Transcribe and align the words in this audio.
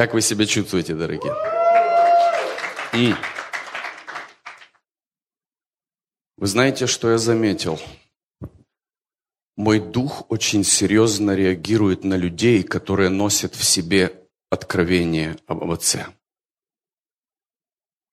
Как 0.00 0.14
вы 0.14 0.22
себя 0.22 0.46
чувствуете, 0.46 0.94
дорогие? 0.94 1.34
М. 2.94 3.14
Вы 6.38 6.46
знаете, 6.46 6.86
что 6.86 7.10
я 7.10 7.18
заметил? 7.18 7.78
Мой 9.58 9.78
дух 9.78 10.24
очень 10.30 10.64
серьезно 10.64 11.32
реагирует 11.32 12.02
на 12.02 12.14
людей, 12.14 12.62
которые 12.62 13.10
носят 13.10 13.54
в 13.54 13.62
себе 13.62 14.26
откровение 14.48 15.36
об 15.46 15.70
Отце. 15.70 16.06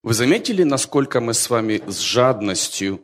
Вы 0.04 0.14
заметили, 0.14 0.64
насколько 0.64 1.22
мы 1.22 1.34
с 1.34 1.50
вами 1.50 1.82
с 1.88 2.00
жадностью 2.00 3.02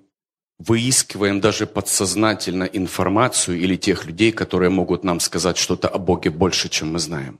выискиваем 0.59 1.39
даже 1.39 1.67
подсознательно 1.67 2.65
информацию 2.65 3.57
или 3.57 3.77
тех 3.77 4.03
людей, 4.03 4.33
которые 4.33 4.71
могут 4.71 5.05
нам 5.05 5.21
сказать 5.21 5.57
что-то 5.57 5.87
о 5.87 5.97
Боге 5.99 6.31
больше, 6.31 6.67
чем 6.67 6.91
мы 6.91 6.99
знаем? 6.99 7.39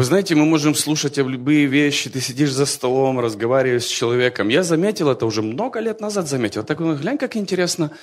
Вы 0.00 0.04
знаете, 0.04 0.34
мы 0.34 0.46
можем 0.46 0.74
слушать 0.74 1.18
об 1.18 1.28
любые 1.28 1.66
вещи, 1.66 2.08
ты 2.08 2.22
сидишь 2.22 2.52
за 2.52 2.64
столом, 2.64 3.20
разговариваешь 3.20 3.84
с 3.84 3.88
человеком. 3.88 4.48
Я 4.48 4.62
заметил 4.62 5.10
это 5.10 5.26
уже 5.26 5.42
много 5.42 5.78
лет 5.78 6.00
назад 6.00 6.26
заметил. 6.26 6.64
Так, 6.64 6.78
глянь, 6.78 7.18
как 7.18 7.36
интересно, 7.36 7.94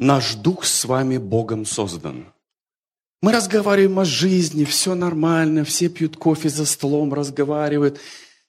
наш 0.00 0.34
дух 0.34 0.64
с 0.64 0.84
вами 0.84 1.16
Богом 1.16 1.64
создан. 1.64 2.32
Мы 3.22 3.30
разговариваем 3.30 4.00
о 4.00 4.04
жизни, 4.04 4.64
все 4.64 4.96
нормально, 4.96 5.62
все 5.62 5.88
пьют 5.88 6.16
кофе 6.16 6.48
за 6.48 6.66
столом, 6.66 7.14
разговаривают. 7.14 8.00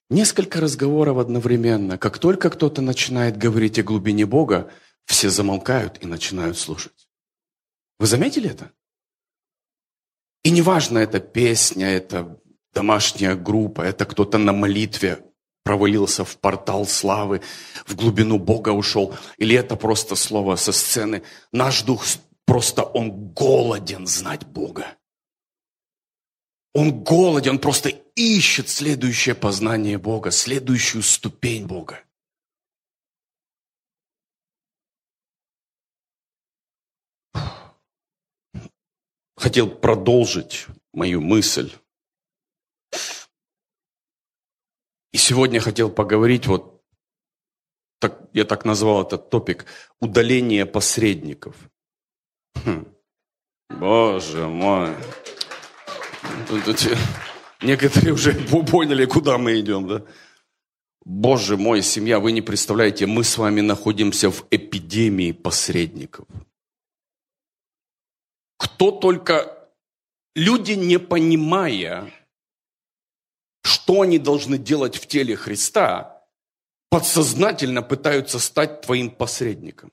Несколько 0.09 0.59
разговоров 0.59 1.19
одновременно. 1.19 1.99
Как 1.99 2.17
только 2.17 2.49
кто-то 2.49 2.81
начинает 2.81 3.37
говорить 3.37 3.77
о 3.77 3.83
глубине 3.83 4.25
Бога, 4.25 4.71
все 5.05 5.29
замолкают 5.29 5.99
и 6.01 6.07
начинают 6.07 6.57
слушать. 6.57 7.07
Вы 7.99 8.07
заметили 8.07 8.49
это? 8.49 8.71
И 10.43 10.49
неважно, 10.49 10.97
это 10.97 11.19
песня, 11.19 11.85
это 11.85 12.39
домашняя 12.75 13.35
группа, 13.35 13.81
это 13.81 14.05
кто-то 14.05 14.37
на 14.37 14.53
молитве 14.53 15.23
провалился 15.63 16.23
в 16.23 16.37
портал 16.37 16.85
славы, 16.85 17.41
в 17.87 17.95
глубину 17.95 18.37
Бога 18.37 18.69
ушел, 18.69 19.15
или 19.37 19.55
это 19.55 19.75
просто 19.75 20.15
слово 20.15 20.57
со 20.57 20.71
сцены. 20.71 21.23
Наш 21.51 21.81
дух 21.81 22.03
Просто 22.45 22.83
он 22.83 23.33
голоден 23.33 24.05
знать 24.05 24.45
Бога. 24.45 24.97
Он 26.73 27.03
голоден, 27.03 27.51
он 27.51 27.59
просто 27.59 27.89
ищет 28.15 28.69
следующее 28.69 29.33
познание 29.33 29.97
Бога, 29.97 30.29
следующую 30.31 31.01
ступень 31.03 31.65
Бога. 31.65 32.03
Хотел 39.37 39.69
продолжить 39.69 40.67
мою 40.93 41.21
мысль. 41.21 41.71
И 45.15 45.17
сегодня 45.17 45.61
хотел 45.61 45.89
поговорить, 45.89 46.45
вот 46.45 46.83
так, 48.01 48.29
я 48.33 48.43
так 48.43 48.65
назвал 48.65 49.03
этот 49.03 49.29
топик, 49.29 49.65
удаление 50.01 50.65
посредников– 50.65 51.55
Хм. 52.65 52.85
Боже 53.69 54.47
мой. 54.47 54.93
некоторые 57.61 58.13
уже 58.13 58.33
поняли, 58.33 59.05
куда 59.05 59.37
мы 59.37 59.57
идем, 59.57 59.87
да? 59.87 60.05
Боже 61.05 61.55
мой, 61.55 61.81
семья, 61.81 62.19
вы 62.19 62.33
не 62.33 62.41
представляете, 62.41 63.05
мы 63.05 63.23
с 63.23 63.37
вами 63.37 63.61
находимся 63.61 64.29
в 64.29 64.45
эпидемии 64.51 65.31
посредников. 65.31 66.27
Кто 68.57 68.91
только, 68.91 69.69
люди 70.35 70.73
не 70.73 70.99
понимая, 70.99 72.11
что 73.65 74.01
они 74.01 74.19
должны 74.19 74.59
делать 74.59 74.95
в 74.95 75.07
теле 75.07 75.35
Христа, 75.35 76.21
подсознательно 76.89 77.81
пытаются 77.81 78.37
стать 78.37 78.81
твоим 78.81 79.09
посредником. 79.09 79.91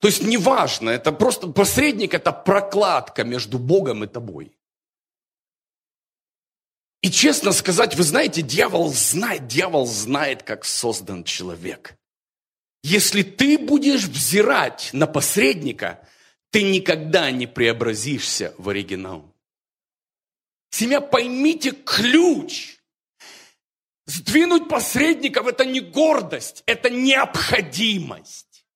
То 0.00 0.08
есть 0.08 0.24
неважно, 0.24 0.90
это 0.90 1.12
просто 1.12 1.46
посредник, 1.46 2.14
это 2.14 2.32
прокладка 2.32 3.22
между 3.22 3.60
Богом 3.60 4.02
и 4.02 4.08
тобой. 4.08 4.58
И 7.00 7.12
честно 7.12 7.52
сказать, 7.52 7.94
вы 7.94 8.02
знаете, 8.02 8.42
дьявол 8.42 8.92
знает, 8.92 9.46
дьявол 9.46 9.86
знает, 9.86 10.42
как 10.42 10.64
создан 10.64 11.22
человек. 11.22 11.96
Если 12.82 13.22
ты 13.22 13.56
будешь 13.56 14.06
взирать 14.06 14.90
на 14.92 15.06
посредника, 15.06 16.00
ты 16.50 16.64
никогда 16.64 17.30
не 17.30 17.46
преобразишься 17.46 18.52
в 18.58 18.68
оригинал. 18.68 19.31
Семья, 20.72 21.02
поймите 21.02 21.72
ключ. 21.72 22.78
Сдвинуть 24.06 24.68
посредников– 24.68 25.46
это 25.46 25.66
не 25.66 25.80
гордость, 25.80 26.62
это 26.66 26.88
необходимость. 26.88 28.66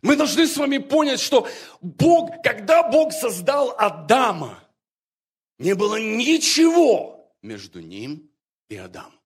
Мы 0.00 0.14
должны 0.14 0.46
с 0.46 0.56
вами 0.56 0.78
понять, 0.78 1.20
что 1.20 1.48
Бог, 1.80 2.40
когда 2.44 2.88
Бог 2.88 3.12
создал 3.12 3.74
Адама, 3.76 4.62
не 5.58 5.74
было 5.74 5.96
ничего 5.96 7.34
между 7.42 7.80
ним 7.80 8.30
и 8.68 8.76
Адамом. 8.76 9.18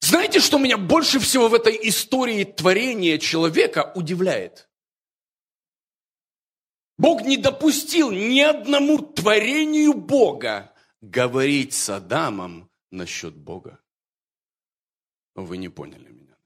Знаете, 0.00 0.40
что 0.40 0.56
меня 0.56 0.78
больше 0.78 1.20
всего 1.20 1.48
в 1.48 1.54
этой 1.54 1.78
истории 1.88 2.44
творения 2.44 3.18
человека 3.18 3.92
удивляет? 3.94 4.69
Бог 7.00 7.22
не 7.22 7.38
допустил 7.38 8.10
ни 8.10 8.40
одному 8.40 8.98
творению 8.98 9.94
Бога 9.94 10.70
говорить 11.00 11.72
с 11.72 11.88
Адамом 11.88 12.68
насчет 12.90 13.34
Бога. 13.34 13.80
Вы 15.34 15.56
не 15.56 15.70
поняли 15.70 16.10
меня. 16.10 16.36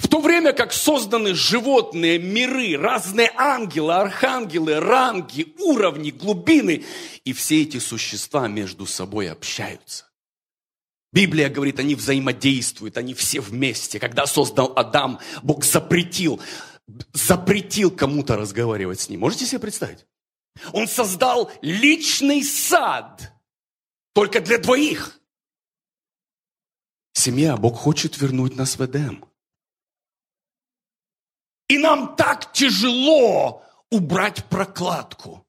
В 0.00 0.08
то 0.08 0.20
время 0.20 0.52
как 0.52 0.72
созданы 0.72 1.36
животные, 1.36 2.18
миры, 2.18 2.76
разные 2.76 3.30
ангелы, 3.36 3.94
архангелы, 3.94 4.80
ранги, 4.80 5.54
уровни, 5.60 6.10
глубины, 6.10 6.84
и 7.24 7.32
все 7.32 7.62
эти 7.62 7.78
существа 7.78 8.48
между 8.48 8.84
собой 8.84 9.30
общаются. 9.30 10.06
Библия 11.12 11.48
говорит, 11.48 11.78
они 11.78 11.94
взаимодействуют, 11.94 12.98
они 12.98 13.14
все 13.14 13.40
вместе. 13.40 14.00
Когда 14.00 14.26
создал 14.26 14.72
Адам, 14.74 15.20
Бог 15.44 15.64
запретил, 15.64 16.40
запретил 17.12 17.90
кому-то 17.90 18.36
разговаривать 18.36 19.00
с 19.00 19.08
ним. 19.08 19.20
Можете 19.20 19.46
себе 19.46 19.60
представить? 19.60 20.06
Он 20.72 20.88
создал 20.88 21.50
личный 21.62 22.42
сад 22.42 23.32
только 24.12 24.40
для 24.40 24.58
двоих. 24.58 25.20
Семья, 27.12 27.56
Бог 27.56 27.76
хочет 27.76 28.18
вернуть 28.18 28.56
нас 28.56 28.78
в 28.78 28.84
Эдем. 28.84 29.24
И 31.68 31.78
нам 31.78 32.16
так 32.16 32.52
тяжело 32.52 33.62
убрать 33.90 34.44
прокладку. 34.46 35.46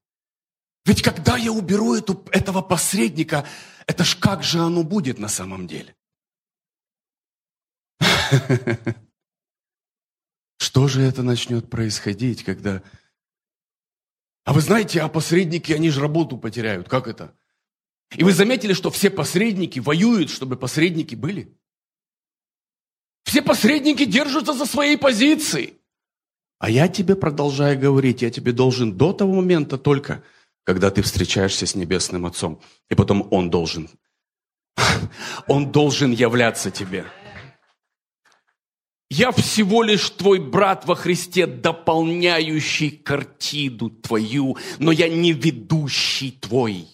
Ведь 0.84 1.02
когда 1.02 1.36
я 1.36 1.52
уберу 1.52 1.94
эту, 1.94 2.24
этого 2.32 2.62
посредника, 2.62 3.46
это 3.86 4.04
ж 4.04 4.16
как 4.16 4.42
же 4.42 4.60
оно 4.60 4.82
будет 4.82 5.18
на 5.18 5.28
самом 5.28 5.66
деле? 5.66 5.94
Что 10.60 10.88
же 10.88 11.00
это 11.00 11.22
начнет 11.22 11.70
происходить, 11.70 12.44
когда... 12.44 12.82
А 14.44 14.52
вы 14.52 14.60
знаете, 14.60 15.00
а 15.00 15.08
посредники, 15.08 15.72
они 15.72 15.88
же 15.88 16.02
работу 16.02 16.36
потеряют. 16.36 16.86
Как 16.86 17.08
это? 17.08 17.34
И 18.14 18.24
вы 18.24 18.32
заметили, 18.34 18.74
что 18.74 18.90
все 18.90 19.08
посредники 19.08 19.78
воюют, 19.78 20.28
чтобы 20.28 20.56
посредники 20.56 21.14
были? 21.14 21.56
Все 23.24 23.40
посредники 23.40 24.04
держатся 24.04 24.52
за 24.52 24.66
своей 24.66 24.98
позиции. 24.98 25.78
А 26.58 26.68
я 26.68 26.88
тебе 26.88 27.16
продолжаю 27.16 27.78
говорить, 27.78 28.20
я 28.20 28.30
тебе 28.30 28.52
должен 28.52 28.94
до 28.98 29.14
того 29.14 29.36
момента 29.36 29.78
только, 29.78 30.22
когда 30.64 30.90
ты 30.90 31.00
встречаешься 31.00 31.64
с 31.64 31.74
Небесным 31.74 32.26
Отцом. 32.26 32.60
И 32.90 32.94
потом 32.94 33.26
Он 33.30 33.48
должен. 33.48 33.88
Он 35.48 35.72
должен 35.72 36.12
являться 36.12 36.70
тебе. 36.70 37.06
Я 39.10 39.32
всего 39.32 39.82
лишь 39.82 40.08
твой 40.10 40.38
брат 40.38 40.86
во 40.86 40.94
Христе, 40.94 41.48
дополняющий 41.48 42.92
картину 42.92 43.90
твою, 43.90 44.56
но 44.78 44.92
я 44.92 45.08
не 45.08 45.32
ведущий 45.32 46.30
твой. 46.30 46.86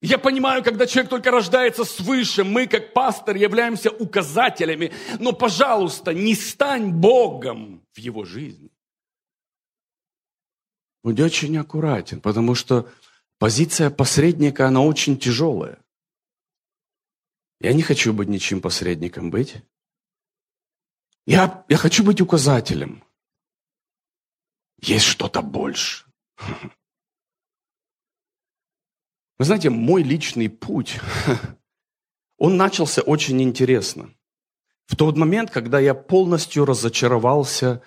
Я 0.00 0.18
понимаю, 0.18 0.64
когда 0.64 0.86
человек 0.86 1.10
только 1.10 1.30
рождается 1.30 1.84
свыше, 1.84 2.42
мы, 2.42 2.66
как 2.66 2.92
пастор, 2.92 3.36
являемся 3.36 3.90
указателями. 3.90 4.92
Но, 5.20 5.32
пожалуйста, 5.32 6.12
не 6.12 6.34
стань 6.34 6.90
Богом 6.90 7.82
в 7.94 7.98
его 7.98 8.24
жизни. 8.24 8.70
Будь 11.04 11.20
очень 11.20 11.56
аккуратен, 11.58 12.20
потому 12.20 12.56
что 12.56 12.88
позиция 13.38 13.90
посредника, 13.90 14.66
она 14.66 14.82
очень 14.82 15.16
тяжелая. 15.16 15.78
Я 17.60 17.72
не 17.72 17.82
хочу 17.82 18.12
быть 18.12 18.28
ничем 18.28 18.60
посредником 18.60 19.30
быть. 19.30 19.56
Я, 21.26 21.64
я 21.68 21.76
хочу 21.76 22.04
быть 22.04 22.20
указателем. 22.20 23.04
Есть 24.80 25.06
что-то 25.06 25.42
больше. 25.42 26.06
Вы 29.38 29.44
знаете, 29.44 29.70
мой 29.70 30.02
личный 30.02 30.48
путь, 30.48 31.00
он 32.38 32.56
начался 32.56 33.02
очень 33.02 33.42
интересно. 33.42 34.14
В 34.86 34.96
тот 34.96 35.16
момент, 35.16 35.50
когда 35.50 35.78
я 35.80 35.94
полностью 35.94 36.64
разочаровался 36.64 37.82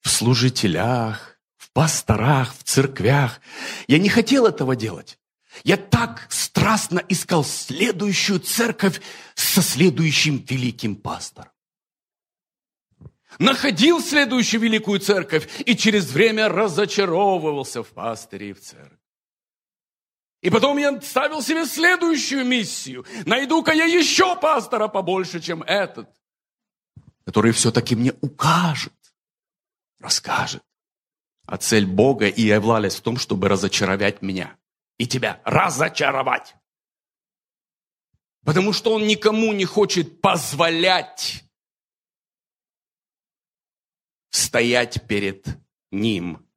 в 0.00 0.08
служителях, 0.08 1.38
в 1.56 1.70
пасторах, 1.72 2.54
в 2.54 2.62
церквях, 2.62 3.40
я 3.86 3.98
не 3.98 4.08
хотел 4.08 4.46
этого 4.46 4.74
делать. 4.74 5.17
Я 5.64 5.76
так 5.76 6.26
страстно 6.30 7.02
искал 7.08 7.44
следующую 7.44 8.40
церковь 8.40 9.00
со 9.34 9.62
следующим 9.62 10.44
великим 10.48 10.96
пастором. 10.96 11.52
Находил 13.38 14.00
следующую 14.00 14.60
великую 14.60 15.00
церковь 15.00 15.48
и 15.64 15.76
через 15.76 16.10
время 16.10 16.48
разочаровывался 16.48 17.82
в 17.82 17.88
пастыре 17.88 18.50
и 18.50 18.52
в 18.52 18.60
церкви. 18.60 18.98
И 20.40 20.50
потом 20.50 20.78
я 20.78 21.00
ставил 21.00 21.42
себе 21.42 21.66
следующую 21.66 22.44
миссию. 22.44 23.04
Найду-ка 23.26 23.72
я 23.72 23.84
еще 23.84 24.36
пастора 24.36 24.88
побольше, 24.88 25.40
чем 25.40 25.62
этот, 25.62 26.08
который 27.24 27.52
все-таки 27.52 27.96
мне 27.96 28.12
укажет, 28.20 28.94
расскажет. 29.98 30.62
А 31.46 31.56
цель 31.56 31.86
Бога 31.86 32.28
и 32.28 32.42
являлась 32.42 32.96
в 32.96 33.00
том, 33.00 33.16
чтобы 33.16 33.48
разочаровать 33.48 34.22
меня 34.22 34.56
и 34.98 35.06
тебя. 35.06 35.40
Разочаровать. 35.44 36.54
Потому 38.44 38.72
что 38.72 38.92
Он 38.92 39.06
никому 39.06 39.52
не 39.52 39.64
хочет 39.64 40.20
позволять 40.20 41.44
стоять 44.30 45.06
перед 45.06 45.46
Ним 45.90 46.48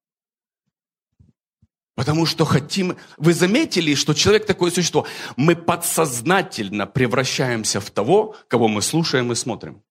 Потому 2.02 2.26
что 2.26 2.46
хотим... 2.46 2.98
Вы 3.18 3.32
заметили, 3.32 3.94
что 3.94 4.16
человек 4.16 4.48
такое 4.48 4.72
существо? 4.72 5.06
Мы 5.36 5.56
подсознательно 5.56 6.88
превращаемся 6.88 7.80
в 7.80 7.92
того, 7.92 8.36
кого 8.48 8.68
мы 8.68 8.82
слушаем 8.82 9.32
и 9.32 9.36
смотрим. 9.36 9.84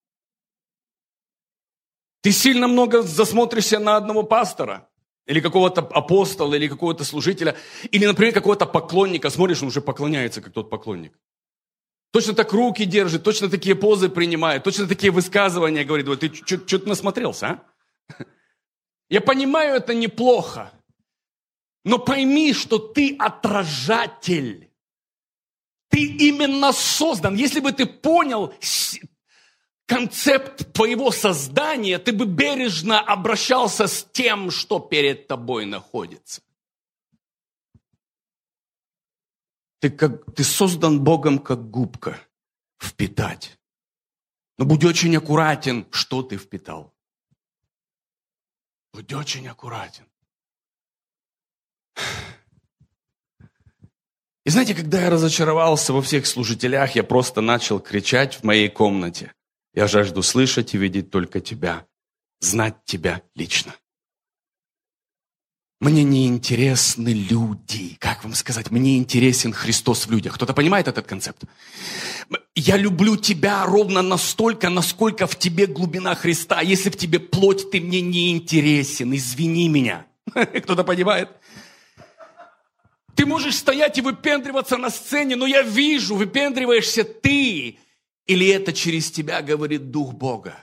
Ты 2.22 2.32
сильно 2.32 2.66
много 2.66 3.02
засмотришься 3.02 3.78
на 3.78 3.96
одного 3.96 4.24
пастора, 4.24 4.89
или 5.30 5.40
какого-то 5.40 5.80
апостола, 5.80 6.54
или 6.56 6.66
какого-то 6.66 7.04
служителя, 7.04 7.56
или, 7.92 8.04
например, 8.04 8.34
какого-то 8.34 8.66
поклонника. 8.66 9.30
Смотришь, 9.30 9.62
он 9.62 9.68
уже 9.68 9.80
поклоняется, 9.80 10.42
как 10.42 10.52
тот 10.52 10.68
поклонник. 10.70 11.12
Точно 12.12 12.32
так 12.34 12.52
руки 12.52 12.84
держит, 12.84 13.22
точно 13.22 13.48
такие 13.48 13.76
позы 13.76 14.08
принимает, 14.08 14.64
точно 14.64 14.88
такие 14.88 15.12
высказывания 15.12 15.84
говорит. 15.84 16.18
Ты 16.18 16.34
что-то 16.66 16.88
насмотрелся, 16.88 17.46
а? 17.46 18.24
Я 19.08 19.20
понимаю, 19.20 19.76
это 19.76 19.94
неплохо. 19.94 20.72
Но 21.84 21.98
пойми, 21.98 22.52
что 22.52 22.78
ты 22.78 23.14
отражатель. 23.16 24.68
Ты 25.90 26.06
именно 26.06 26.72
создан. 26.72 27.36
Если 27.36 27.60
бы 27.60 27.70
ты 27.70 27.86
понял 27.86 28.52
концепт 29.90 30.72
твоего 30.72 31.10
создания, 31.10 31.98
ты 31.98 32.12
бы 32.12 32.24
бережно 32.24 33.00
обращался 33.00 33.88
с 33.88 34.04
тем, 34.12 34.52
что 34.52 34.78
перед 34.78 35.26
тобой 35.26 35.66
находится. 35.66 36.42
Ты, 39.80 39.90
как, 39.90 40.32
ты 40.36 40.44
создан 40.44 41.02
Богом 41.02 41.40
как 41.40 41.70
губка 41.70 42.20
впитать. 42.80 43.58
Но 44.58 44.64
будь 44.64 44.84
очень 44.84 45.16
аккуратен, 45.16 45.86
что 45.90 46.22
ты 46.22 46.36
впитал. 46.36 46.94
Будь 48.92 49.12
очень 49.12 49.48
аккуратен. 49.48 50.06
И 54.44 54.50
знаете, 54.50 54.76
когда 54.76 55.00
я 55.00 55.10
разочаровался 55.10 55.92
во 55.92 56.00
всех 56.00 56.26
служителях, 56.26 56.94
я 56.94 57.02
просто 57.02 57.40
начал 57.40 57.80
кричать 57.80 58.36
в 58.36 58.44
моей 58.44 58.68
комнате. 58.68 59.32
Я 59.74 59.86
жажду 59.86 60.22
слышать 60.22 60.74
и 60.74 60.78
видеть 60.78 61.10
только 61.10 61.40
тебя, 61.40 61.86
знать 62.40 62.76
тебя 62.84 63.22
лично. 63.34 63.74
Мне 65.80 66.04
не 66.04 66.26
интересны 66.26 67.08
люди. 67.08 67.96
Как 68.00 68.22
вам 68.22 68.34
сказать? 68.34 68.70
Мне 68.70 68.98
интересен 68.98 69.54
Христос 69.54 70.06
в 70.06 70.10
людях. 70.10 70.34
Кто-то 70.34 70.52
понимает 70.52 70.88
этот 70.88 71.06
концепт? 71.06 71.44
Я 72.54 72.76
люблю 72.76 73.16
тебя 73.16 73.64
ровно 73.64 74.02
настолько, 74.02 74.68
насколько 74.68 75.26
в 75.26 75.38
тебе 75.38 75.66
глубина 75.66 76.14
Христа. 76.14 76.60
Если 76.60 76.90
в 76.90 76.98
тебе 76.98 77.18
плоть, 77.18 77.70
ты 77.70 77.80
мне 77.80 78.02
не 78.02 78.30
интересен. 78.30 79.14
Извини 79.14 79.70
меня. 79.70 80.06
Кто-то 80.34 80.84
понимает? 80.84 81.30
Ты 83.14 83.24
можешь 83.24 83.56
стоять 83.56 83.96
и 83.96 84.02
выпендриваться 84.02 84.76
на 84.76 84.90
сцене, 84.90 85.36
но 85.36 85.46
я 85.46 85.62
вижу, 85.62 86.14
выпендриваешься 86.14 87.04
ты. 87.04 87.78
Или 88.30 88.46
это 88.46 88.72
через 88.72 89.10
тебя 89.10 89.42
говорит 89.42 89.90
Дух 89.90 90.12
Бога. 90.14 90.56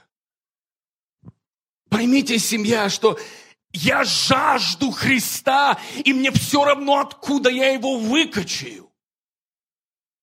Поймите, 1.90 2.40
семья, 2.40 2.88
что 2.88 3.20
я 3.74 4.06
жажду 4.06 4.90
Христа, 4.92 5.78
и 6.06 6.14
мне 6.14 6.32
все 6.32 6.64
равно, 6.64 7.00
откуда 7.00 7.50
я 7.50 7.74
его 7.74 8.00
выкачаю. 8.00 8.90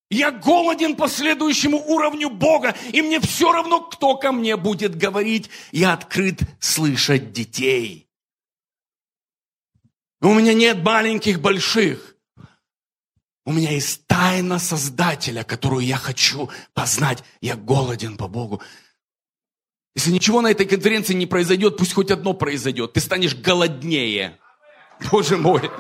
Я 0.09 0.31
голоден 0.31 0.97
по 0.97 1.07
следующему 1.07 1.85
уровню 1.87 2.31
Бога, 2.31 2.75
и 2.95 3.03
мне 3.03 3.21
все 3.21 3.53
равно, 3.53 3.83
кто 3.83 4.17
ко 4.17 4.33
мне 4.33 4.57
будет 4.57 4.97
говорить. 4.97 5.51
Я 5.71 5.93
открыт 5.93 6.41
слышать 6.61 7.33
детей. 7.33 8.09
У 10.23 10.33
меня 10.33 10.55
нет 10.55 10.83
маленьких, 10.83 11.43
больших. 11.43 12.14
У 13.47 13.53
меня 13.53 13.71
есть 13.71 14.07
тайна 14.07 14.59
Создателя, 14.59 15.45
которую 15.45 15.85
я 15.85 15.97
хочу 15.97 16.51
познать. 16.73 17.23
Я 17.43 17.57
голоден 17.57 18.17
по 18.17 18.27
Богу. 18.27 18.63
Если 19.95 20.11
ничего 20.11 20.41
на 20.41 20.51
этой 20.51 20.67
конференции 20.67 21.15
не 21.15 21.27
произойдет, 21.27 21.77
пусть 21.77 21.93
хоть 21.93 22.11
одно 22.11 22.33
произойдет. 22.33 22.95
Ты 22.95 23.01
станешь 23.01 23.37
голоднее. 23.37 24.41
Боже 25.11 25.37
мой. 25.37 25.71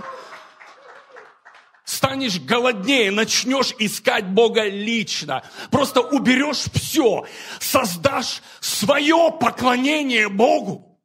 Станешь 1.84 2.38
голоднее, 2.38 3.10
начнешь 3.10 3.74
искать 3.78 4.26
Бога 4.26 4.64
лично. 4.68 5.42
Просто 5.70 6.00
уберешь 6.00 6.64
все, 6.72 7.26
создашь 7.60 8.42
свое 8.60 9.32
поклонение 9.40 10.28
Богу. 10.28 11.00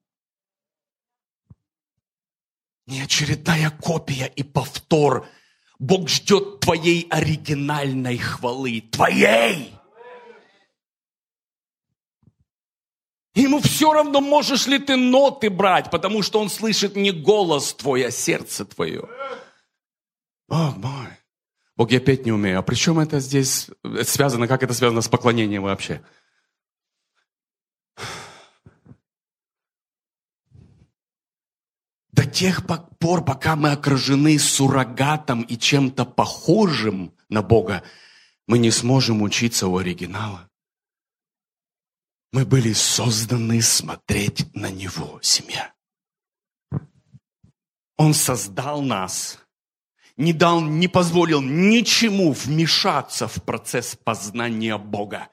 Не 2.86 3.02
очередная 3.02 3.70
копия 3.70 4.26
и 4.36 4.44
повтор– 4.44 5.26
Бог 5.80 6.10
ждет 6.10 6.60
твоей 6.60 7.08
оригинальной 7.10 8.18
хвалы. 8.18 8.82
Твоей! 8.92 9.74
Ему 13.34 13.62
все 13.62 13.94
равно, 13.94 14.20
можешь 14.20 14.68
ли 14.68 14.80
ты 14.80 14.98
ноты 14.98 15.50
брать, 15.50 15.90
потому 15.90 16.22
что 16.24 16.42
он 16.42 16.50
слышит 16.50 16.98
не 16.98 17.12
голос 17.12 17.74
твой, 17.74 18.06
а 18.06 18.12
сердце 18.12 18.66
твое. 18.66 19.08
Бог 20.50 20.76
мой. 20.78 21.08
Бог, 21.78 21.92
я 21.92 22.02
петь 22.02 22.26
не 22.26 22.34
умею. 22.34 22.60
А 22.60 22.62
при 22.62 22.76
чем 22.76 23.00
это 23.00 23.22
здесь 23.22 23.70
связано, 24.04 24.48
как 24.48 24.64
это 24.64 24.74
связано 24.74 25.00
с 25.00 25.08
поклонением 25.08 25.64
вообще? 25.64 26.02
Тех 32.40 32.66
пор, 33.00 33.26
пока 33.26 33.58
мы 33.58 33.74
окружены 33.74 34.40
суррогатом 34.40 35.42
и 35.42 35.58
чем-то 35.58 36.06
похожим 36.06 37.14
на 37.28 37.42
Бога, 37.42 37.84
мы 38.48 38.60
не 38.60 38.72
сможем 38.72 39.22
учиться 39.22 39.68
у 39.68 39.78
оригинала. 39.78 40.50
Мы 42.32 42.46
были 42.46 42.72
созданы 42.72 43.62
смотреть 43.62 44.56
на 44.56 44.72
Него, 44.72 45.20
семья. 45.22 45.74
Он 47.98 48.14
создал 48.14 48.82
нас, 48.84 49.40
не 50.16 50.32
дал, 50.32 50.62
не 50.62 50.88
позволил 50.88 51.42
ничему 51.42 52.32
вмешаться 52.32 53.28
в 53.28 53.44
процесс 53.44 53.98
познания 54.02 54.78
Бога. 54.78 55.28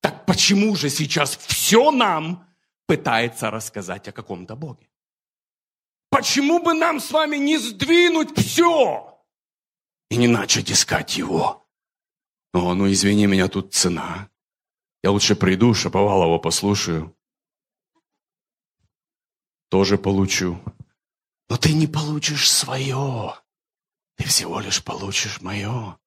Так 0.00 0.26
почему 0.26 0.76
же 0.76 0.90
сейчас 0.90 1.34
все 1.34 1.90
нам 1.90 2.46
пытается 2.86 3.50
рассказать 3.50 4.06
о 4.08 4.12
каком-то 4.12 4.54
Боге? 4.54 4.91
Почему 6.12 6.62
бы 6.62 6.74
нам 6.74 7.00
с 7.00 7.10
вами 7.10 7.38
не 7.38 7.56
сдвинуть 7.56 8.38
все 8.38 9.18
и 10.10 10.16
не 10.18 10.28
начать 10.28 10.70
искать 10.70 11.16
его? 11.16 11.66
О, 12.52 12.74
ну 12.74 12.92
извини 12.92 13.26
меня, 13.26 13.48
тут 13.48 13.72
цена. 13.72 14.28
Я 15.02 15.10
лучше 15.10 15.34
приду, 15.34 15.72
Шаповалова 15.72 16.38
послушаю. 16.38 17.16
Тоже 19.70 19.96
получу. 19.96 20.62
Но 21.48 21.56
ты 21.56 21.72
не 21.72 21.86
получишь 21.86 22.50
свое. 22.50 23.34
Ты 24.16 24.24
всего 24.24 24.60
лишь 24.60 24.84
получишь 24.84 25.40
мое. 25.40 25.98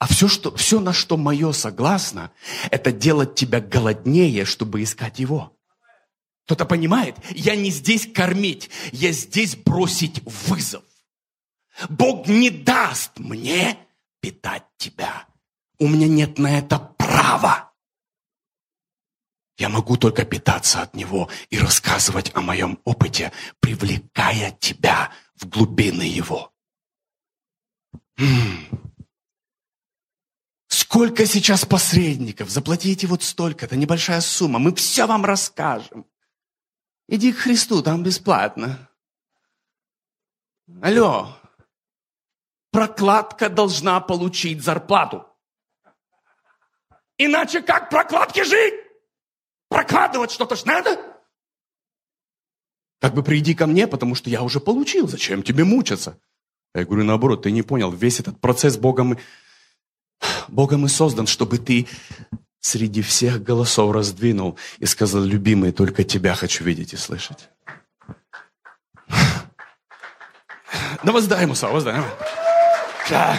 А 0.00 0.06
все, 0.08 0.26
что, 0.26 0.54
все, 0.56 0.80
на 0.80 0.92
что 0.92 1.16
мое 1.16 1.52
согласно, 1.52 2.32
это 2.72 2.90
делать 2.90 3.36
тебя 3.36 3.60
голоднее, 3.60 4.44
чтобы 4.44 4.82
искать 4.82 5.20
его. 5.20 5.57
Кто-то 6.48 6.64
понимает? 6.64 7.14
Я 7.34 7.56
не 7.56 7.68
здесь 7.68 8.10
кормить, 8.10 8.70
я 8.90 9.12
здесь 9.12 9.54
бросить 9.54 10.22
вызов. 10.24 10.82
Бог 11.90 12.26
не 12.26 12.48
даст 12.48 13.18
мне 13.18 13.76
питать 14.22 14.64
тебя. 14.78 15.26
У 15.78 15.86
меня 15.86 16.08
нет 16.08 16.38
на 16.38 16.58
это 16.58 16.78
права. 16.78 17.70
Я 19.58 19.68
могу 19.68 19.98
только 19.98 20.24
питаться 20.24 20.80
от 20.80 20.94
Него 20.94 21.28
и 21.50 21.58
рассказывать 21.58 22.34
о 22.34 22.40
моем 22.40 22.80
опыте, 22.84 23.30
привлекая 23.60 24.56
тебя 24.58 25.12
в 25.34 25.46
глубины 25.50 26.04
Его. 26.04 26.50
Сколько 30.68 31.26
сейчас 31.26 31.66
посредников? 31.66 32.48
Заплатите 32.48 33.06
вот 33.06 33.22
столько, 33.22 33.66
это 33.66 33.76
небольшая 33.76 34.22
сумма. 34.22 34.58
Мы 34.58 34.74
все 34.74 35.06
вам 35.06 35.26
расскажем. 35.26 36.06
Иди 37.08 37.32
к 37.32 37.38
Христу, 37.38 37.82
там 37.82 38.02
бесплатно. 38.02 38.90
Алло, 40.82 41.34
прокладка 42.70 43.48
должна 43.48 44.00
получить 44.00 44.62
зарплату. 44.62 45.26
Иначе 47.16 47.62
как 47.62 47.88
прокладке 47.88 48.44
жить? 48.44 48.74
Прокладывать 49.68 50.30
что-то 50.30 50.54
ж 50.54 50.64
надо. 50.66 50.98
Как 53.00 53.14
бы 53.14 53.22
приди 53.22 53.54
ко 53.54 53.66
мне, 53.66 53.86
потому 53.86 54.14
что 54.14 54.28
я 54.28 54.42
уже 54.42 54.60
получил. 54.60 55.08
Зачем 55.08 55.42
тебе 55.42 55.64
мучаться? 55.64 56.20
Я 56.74 56.84
говорю, 56.84 57.04
наоборот, 57.04 57.42
ты 57.42 57.50
не 57.50 57.62
понял. 57.62 57.90
Весь 57.90 58.20
этот 58.20 58.40
процесс 58.40 58.76
Богом, 58.76 59.18
Богом 60.48 60.84
и 60.84 60.88
создан, 60.88 61.26
чтобы 61.26 61.58
ты 61.58 61.88
среди 62.60 63.02
всех 63.02 63.42
голосов 63.42 63.92
раздвинул 63.92 64.58
и 64.78 64.86
сказал, 64.86 65.22
любимый, 65.22 65.72
только 65.72 66.04
тебя 66.04 66.34
хочу 66.34 66.64
видеть 66.64 66.92
и 66.92 66.96
слышать. 66.96 67.48
Да 71.04 71.12
воздай 71.12 71.42
ему 71.42 71.54
славу, 71.54 71.74
воздай. 71.74 72.02
Да. 73.08 73.38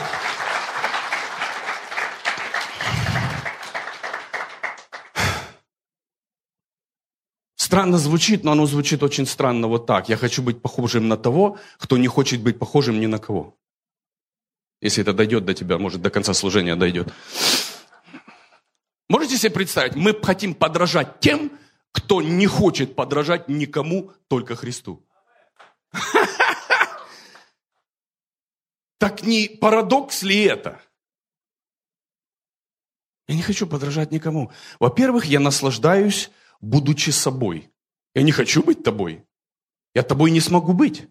Странно 7.55 7.99
звучит, 7.99 8.43
но 8.43 8.53
оно 8.53 8.65
звучит 8.65 9.03
очень 9.03 9.27
странно 9.27 9.67
вот 9.67 9.85
так. 9.85 10.09
Я 10.09 10.17
хочу 10.17 10.41
быть 10.41 10.59
похожим 10.59 11.07
на 11.07 11.17
того, 11.17 11.59
кто 11.77 11.97
не 11.97 12.07
хочет 12.07 12.41
быть 12.41 12.57
похожим 12.57 12.99
ни 12.99 13.05
на 13.05 13.19
кого. 13.19 13.55
Если 14.81 15.03
это 15.03 15.13
дойдет 15.13 15.45
до 15.45 15.53
тебя, 15.53 15.77
может, 15.77 16.01
до 16.01 16.09
конца 16.09 16.33
служения 16.33 16.75
дойдет. 16.75 17.13
Можете 19.09 19.37
себе 19.37 19.51
представить, 19.51 19.95
мы 19.95 20.13
хотим 20.13 20.53
подражать 20.53 21.19
тем, 21.19 21.51
кто 21.91 22.21
не 22.21 22.45
хочет 22.45 22.95
подражать 22.95 23.49
никому, 23.49 24.13
только 24.27 24.55
Христу. 24.55 25.03
Так 28.99 29.23
не 29.23 29.47
парадокс 29.47 30.23
ли 30.23 30.43
это? 30.43 30.81
Я 33.27 33.35
не 33.35 33.41
хочу 33.41 33.65
подражать 33.65 34.11
никому. 34.11 34.51
Во-первых, 34.79 35.25
я 35.25 35.39
наслаждаюсь 35.39 36.29
будучи 36.59 37.11
собой. 37.11 37.71
Я 38.13 38.23
не 38.23 38.31
хочу 38.31 38.61
быть 38.61 38.83
тобой. 38.83 39.25
Я 39.93 40.03
тобой 40.03 40.31
не 40.31 40.41
смогу 40.41 40.73
быть. 40.73 41.07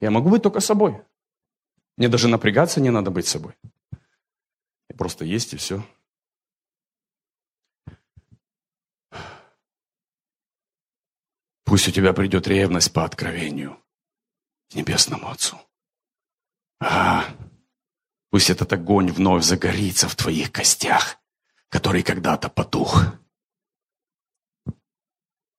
Я 0.00 0.10
могу 0.10 0.30
быть 0.30 0.42
только 0.42 0.60
собой. 0.60 1.02
Мне 1.96 2.08
даже 2.08 2.28
напрягаться 2.28 2.80
не 2.80 2.90
надо 2.90 3.10
быть 3.10 3.26
собой. 3.26 3.54
Я 4.88 4.96
просто 4.96 5.24
есть 5.24 5.54
и 5.54 5.56
все. 5.56 5.82
Пусть 11.72 11.88
у 11.88 11.90
тебя 11.90 12.12
придет 12.12 12.46
ревность 12.48 12.92
по 12.92 13.02
откровению 13.02 13.82
к 14.70 14.74
Небесному 14.74 15.30
Отцу. 15.30 15.58
А, 16.78 17.24
пусть 18.28 18.50
этот 18.50 18.70
огонь 18.74 19.10
вновь 19.10 19.42
загорится 19.42 20.06
в 20.06 20.14
твоих 20.14 20.52
костях, 20.52 21.16
который 21.70 22.02
когда-то 22.02 22.50
потух. 22.50 23.14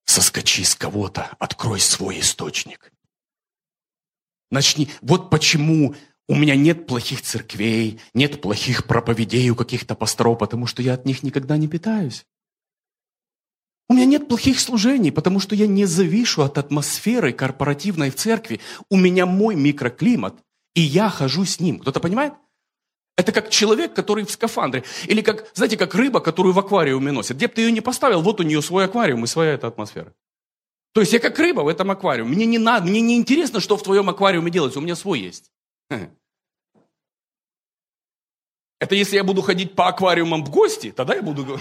Соскочи 0.06 0.64
с 0.64 0.76
кого-то, 0.76 1.36
открой 1.40 1.80
свой 1.80 2.20
источник. 2.20 2.94
Начни. 4.52 4.92
Вот 5.02 5.32
почему 5.32 5.96
у 6.28 6.36
меня 6.36 6.56
нет 6.56 6.86
плохих 6.86 7.24
церквей, 7.24 8.00
нет 8.14 8.40
плохих 8.40 8.86
проповедей 8.86 9.50
у 9.50 9.56
каких-то 9.56 9.96
пасторов, 9.96 10.38
потому 10.38 10.68
что 10.68 10.84
я 10.84 10.94
от 10.94 11.06
них 11.06 11.24
никогда 11.24 11.58
не 11.58 11.68
питаюсь. 11.68 12.28
У 13.90 13.94
меня 13.94 14.06
нет 14.06 14.28
плохих 14.28 14.60
служений, 14.60 15.12
потому 15.12 15.40
что 15.40 15.56
я 15.56 15.68
не 15.68 15.86
завишу 15.86 16.42
от 16.42 16.58
атмосферы 16.58 17.34
корпоративной 17.34 18.12
в 18.12 18.16
церкви. 18.16 18.60
У 18.90 18.98
меня 18.98 19.26
мой 19.26 19.56
микроклимат, 19.56 20.36
и 20.74 20.82
я 20.82 21.10
хожу 21.10 21.46
с 21.46 21.60
ним. 21.60 21.80
Кто-то 21.80 22.00
понимает? 22.00 22.34
Это 23.16 23.32
как 23.32 23.50
человек, 23.50 23.94
который 23.94 24.26
в 24.26 24.32
скафандре. 24.32 24.84
Или 25.06 25.22
как, 25.22 25.52
знаете, 25.54 25.78
как 25.78 25.94
рыба, 25.94 26.20
которую 26.20 26.54
в 26.54 26.60
аквариуме 26.60 27.12
носят. 27.12 27.38
Где 27.38 27.48
бы 27.48 27.54
ты 27.54 27.62
ее 27.62 27.72
не 27.72 27.82
поставил, 27.82 28.22
вот 28.22 28.40
у 28.40 28.44
нее 28.44 28.62
свой 28.62 28.86
аквариум 28.86 29.24
и 29.24 29.28
своя 29.28 29.54
эта 29.54 29.68
атмосфера. 29.68 30.14
То 30.94 31.02
есть 31.02 31.14
я 31.14 31.20
как 31.20 31.38
рыба 31.38 31.62
в 31.62 31.68
этом 31.68 31.92
аквариуме. 31.92 32.36
Мне 32.36 32.46
не 32.46 32.58
надо, 32.58 32.88
мне 32.88 33.02
не 33.02 33.18
интересно, 33.18 33.60
что 33.60 33.78
в 33.78 33.84
твоем 33.84 34.10
аквариуме 34.10 34.50
делается. 34.50 34.80
У 34.80 34.82
меня 34.82 34.96
свой 34.96 35.20
есть. 35.20 35.52
Это 38.84 38.96
если 38.96 39.16
я 39.16 39.24
буду 39.24 39.42
ходить 39.42 39.76
по 39.76 39.88
аквариумам 39.88 40.44
в 40.44 40.50
гости, 40.50 40.92
тогда 40.92 41.16
я 41.16 41.22
буду... 41.22 41.60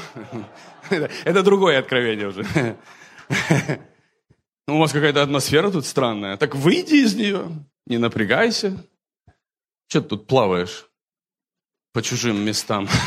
Это 1.24 1.42
другое 1.42 1.78
откровение 1.78 2.28
уже. 2.28 2.44
У 4.68 4.78
вас 4.78 4.92
какая-то 4.92 5.22
атмосфера 5.22 5.70
тут 5.70 5.86
странная. 5.86 6.36
Так 6.36 6.56
выйди 6.56 6.94
из 6.94 7.14
нее, 7.14 7.46
не 7.86 7.98
напрягайся. 7.98 8.84
Что 9.88 10.00
ты 10.00 10.08
тут 10.08 10.26
плаваешь? 10.26 10.88
по 11.92 12.02
чужим 12.02 12.40
местам. 12.44 12.88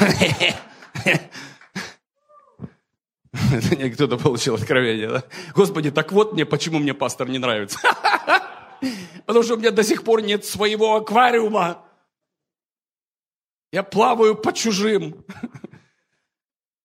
Кто-то 3.94 4.18
получил 4.18 4.56
откровение, 4.56 5.10
да? 5.10 5.24
Господи, 5.54 5.92
так 5.92 6.12
вот 6.12 6.34
мне, 6.34 6.46
почему 6.46 6.80
мне 6.80 6.94
пастор 6.94 7.28
не 7.30 7.38
нравится. 7.40 7.80
Потому 9.26 9.44
что 9.44 9.56
у 9.56 9.58
меня 9.58 9.72
до 9.72 9.84
сих 9.84 10.04
пор 10.04 10.22
нет 10.22 10.46
своего 10.46 10.96
аквариума. 10.96 11.82
Я 13.72 13.84
плаваю 13.84 14.36
по 14.36 14.54
чужим. 14.54 15.26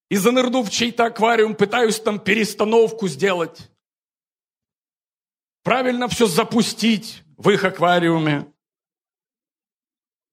И 0.09 0.17
занырну 0.17 0.63
в 0.63 0.71
чей-то 0.71 1.05
аквариум, 1.05 1.55
пытаюсь 1.55 2.01
там 2.01 2.19
перестановку 2.19 3.07
сделать. 3.07 3.71
Правильно 5.63 6.09
все 6.09 6.27
запустить 6.27 7.23
в 7.37 7.51
их 7.51 7.65
аквариуме. 7.65 8.53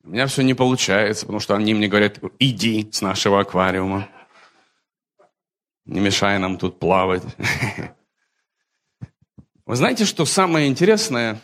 У 0.04 0.10
меня 0.10 0.26
все 0.28 0.42
не 0.42 0.54
получается, 0.54 1.26
потому 1.26 1.42
что 1.42 1.56
они 1.56 1.74
мне 1.74 1.88
говорят, 1.88 2.20
иди 2.40 2.90
с 2.92 3.02
нашего 3.02 3.42
аквариума. 3.42 4.10
Не 5.86 6.00
мешай 6.00 6.40
нам 6.40 6.58
тут 6.58 6.80
плавать. 6.80 7.24
Вы 9.66 9.76
знаете, 9.76 10.06
что 10.06 10.26
самое 10.26 10.70
интересное 10.70 11.42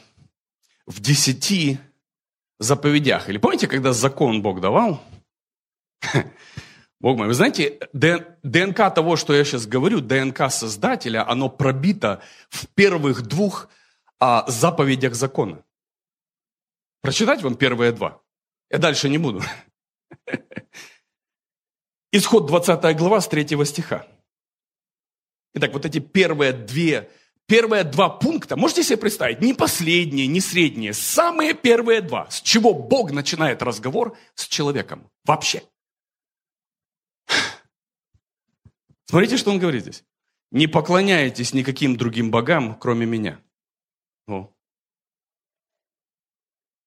в 0.85 1.01
десяти 1.01 1.77
заповедях? 2.63 3.29
Или 3.29 3.37
помните, 3.37 3.67
когда 3.67 3.93
закон 3.93 4.41
Бог 4.41 4.61
давал? 4.61 5.01
Бог 6.99 7.17
мой, 7.17 7.27
вы 7.27 7.33
знаете, 7.33 7.79
ДНК 7.93 8.93
того, 8.93 9.17
что 9.17 9.33
я 9.33 9.43
сейчас 9.43 9.67
говорю, 9.67 9.99
ДНК 9.99 10.49
Создателя, 10.49 11.29
оно 11.29 11.49
пробито 11.49 12.21
в 12.49 12.67
первых 12.67 13.23
двух 13.23 13.69
а, 14.19 14.45
заповедях 14.47 15.13
закона. 15.13 15.63
Прочитать 17.01 17.41
вам 17.41 17.55
первые 17.55 17.91
два. 17.91 18.21
Я 18.69 18.77
дальше 18.77 19.09
не 19.09 19.17
буду. 19.17 19.41
Исход 22.13 22.45
20 22.47 22.97
глава 22.97 23.19
с 23.19 23.27
3 23.27 23.65
стиха. 23.65 24.07
Итак, 25.55 25.73
вот 25.73 25.85
эти 25.85 25.99
первые 25.99 26.53
две, 26.53 27.09
первые 27.47 27.83
два 27.83 28.09
пункта, 28.09 28.55
можете 28.55 28.83
себе 28.83 28.97
представить, 28.97 29.41
не 29.41 29.53
последние, 29.53 30.27
не 30.27 30.41
средние, 30.41 30.93
самые 30.93 31.53
первые 31.53 32.01
два, 32.01 32.29
с 32.29 32.41
чего 32.41 32.73
Бог 32.73 33.11
начинает 33.11 33.61
разговор 33.61 34.17
с 34.35 34.47
человеком 34.47 35.09
вообще. 35.25 35.63
Смотрите, 39.05 39.37
что 39.37 39.51
он 39.51 39.59
говорит 39.59 39.83
здесь. 39.83 40.03
Не 40.51 40.67
поклоняйтесь 40.67 41.53
никаким 41.53 41.97
другим 41.97 42.31
богам, 42.31 42.77
кроме 42.79 43.05
меня. 43.05 43.39
О. 44.27 44.51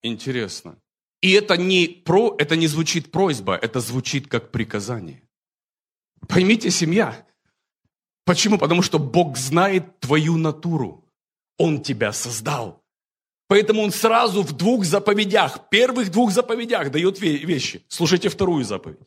Интересно. 0.02 0.80
И 1.20 1.32
это 1.32 1.56
не, 1.56 1.88
про, 1.88 2.34
это 2.38 2.56
не 2.56 2.66
звучит 2.66 3.10
просьба, 3.10 3.56
это 3.56 3.80
звучит 3.80 4.28
как 4.28 4.52
приказание. 4.52 5.22
Поймите, 6.28 6.70
семья. 6.70 7.26
Почему? 8.26 8.58
Потому 8.58 8.82
что 8.82 8.98
Бог 8.98 9.38
знает 9.38 10.00
твою 10.00 10.36
натуру. 10.36 11.04
Он 11.58 11.80
тебя 11.80 12.12
создал. 12.12 12.82
Поэтому 13.48 13.82
он 13.82 13.92
сразу 13.92 14.42
в 14.42 14.52
двух 14.52 14.84
заповедях, 14.84 15.68
первых 15.70 16.10
двух 16.10 16.32
заповедях 16.32 16.90
дает 16.90 17.20
вещи. 17.20 17.84
Слушайте 17.88 18.28
вторую 18.28 18.64
заповедь. 18.64 18.98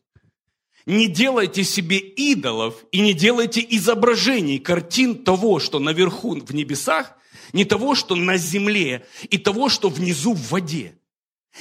не 0.85 1.07
делайте 1.07 1.65
себе 1.65 1.97
идолов 1.97 2.85
и 2.93 3.01
не 3.01 3.13
делайте 3.13 3.63
изображений, 3.69 4.57
картин 4.57 5.23
того, 5.23 5.59
что 5.59 5.79
наверху 5.79 6.39
в 6.39 6.55
небесах, 6.55 7.13
не 7.51 7.65
того, 7.65 7.95
что 7.95 8.15
на 8.15 8.37
земле, 8.37 9.05
и 9.29 9.37
того, 9.37 9.67
что 9.67 9.89
внизу 9.89 10.33
в 10.33 10.49
воде. 10.49 10.97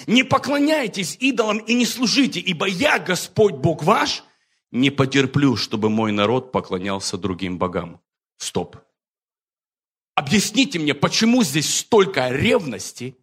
Не 0.07 0.23
поклоняйтесь 0.23 1.17
идолам 1.19 1.59
и 1.59 1.75
не 1.75 1.87
служите, 1.87 2.39
ибо 2.39 2.67
я, 2.67 3.01
Господь 3.01 3.55
Бог 3.55 3.83
ваш, 3.83 4.23
не 4.71 4.91
потерплю, 4.91 5.57
чтобы 5.57 5.89
мой 5.89 6.13
народ 6.13 6.53
поклонялся 6.53 7.17
другим 7.17 7.59
богам. 7.59 8.01
Стоп. 8.37 8.77
Объясните 10.15 10.79
мне, 10.79 10.95
почему 10.95 11.43
здесь 11.45 11.73
столько 11.79 12.29
ревности, 12.31 13.17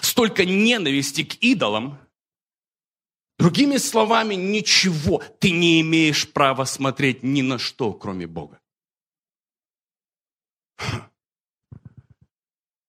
столько 0.00 0.44
ненависти 0.44 1.24
к 1.24 1.34
идолам? 1.42 1.98
Другими 3.38 3.76
словами, 3.76 4.34
ничего 4.34 5.22
ты 5.38 5.50
не 5.52 5.80
имеешь 5.80 6.28
права 6.32 6.64
смотреть 6.64 7.22
ни 7.22 7.42
на 7.42 7.58
что, 7.58 7.92
кроме 7.92 8.26
Бога. 8.26 8.60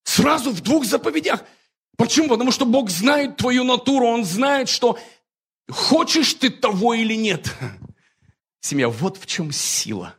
Сразу 0.03 0.51
в 0.51 0.61
двух 0.61 0.85
заповедях. 0.85 1.43
Почему? 1.97 2.29
Потому 2.29 2.51
что 2.51 2.65
Бог 2.65 2.89
знает 2.89 3.37
твою 3.37 3.63
натуру, 3.63 4.07
Он 4.07 4.23
знает, 4.23 4.69
что 4.69 4.97
хочешь 5.69 6.33
ты 6.33 6.49
того 6.49 6.93
или 6.93 7.13
нет. 7.13 7.53
Семья, 8.61 8.89
вот 8.89 9.17
в 9.17 9.25
чем 9.25 9.51
сила. 9.51 10.15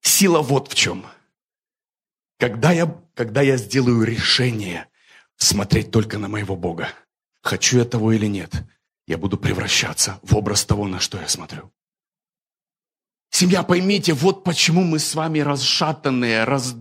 Сила 0.00 0.42
вот 0.42 0.68
в 0.68 0.74
чем. 0.74 1.06
Когда 2.38 2.72
я, 2.72 2.86
когда 3.14 3.42
я 3.42 3.56
сделаю 3.56 4.02
решение 4.04 4.88
смотреть 5.36 5.90
только 5.90 6.18
на 6.18 6.28
моего 6.28 6.56
Бога, 6.56 6.88
хочу 7.42 7.78
я 7.78 7.84
того 7.84 8.12
или 8.12 8.26
нет, 8.26 8.52
я 9.06 9.18
буду 9.18 9.36
превращаться 9.38 10.18
в 10.22 10.36
образ 10.36 10.64
того, 10.64 10.86
на 10.88 11.00
что 11.00 11.20
я 11.20 11.28
смотрю. 11.28 11.72
Семья, 13.30 13.62
поймите, 13.62 14.12
вот 14.12 14.44
почему 14.44 14.84
мы 14.84 14.98
с 14.98 15.14
вами 15.14 15.40
расшатанные, 15.40 16.44
раз... 16.44 16.76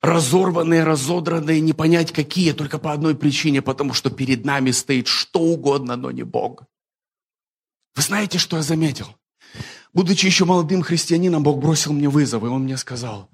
разорванные, 0.00 0.84
разодранные, 0.84 1.60
не 1.60 1.72
понять 1.72 2.12
какие, 2.12 2.52
только 2.52 2.78
по 2.78 2.92
одной 2.92 3.16
причине, 3.16 3.60
потому 3.60 3.92
что 3.92 4.10
перед 4.10 4.44
нами 4.44 4.70
стоит 4.70 5.08
что 5.08 5.40
угодно, 5.40 5.96
но 5.96 6.10
не 6.10 6.22
Бог. 6.22 6.64
Вы 7.98 8.02
знаете, 8.02 8.38
что 8.38 8.58
я 8.58 8.62
заметил? 8.62 9.08
Будучи 9.92 10.24
еще 10.24 10.44
молодым 10.44 10.82
христианином, 10.82 11.42
Бог 11.42 11.58
бросил 11.58 11.92
мне 11.92 12.08
вызов, 12.08 12.44
и 12.44 12.46
Он 12.46 12.62
мне 12.62 12.76
сказал, 12.76 13.28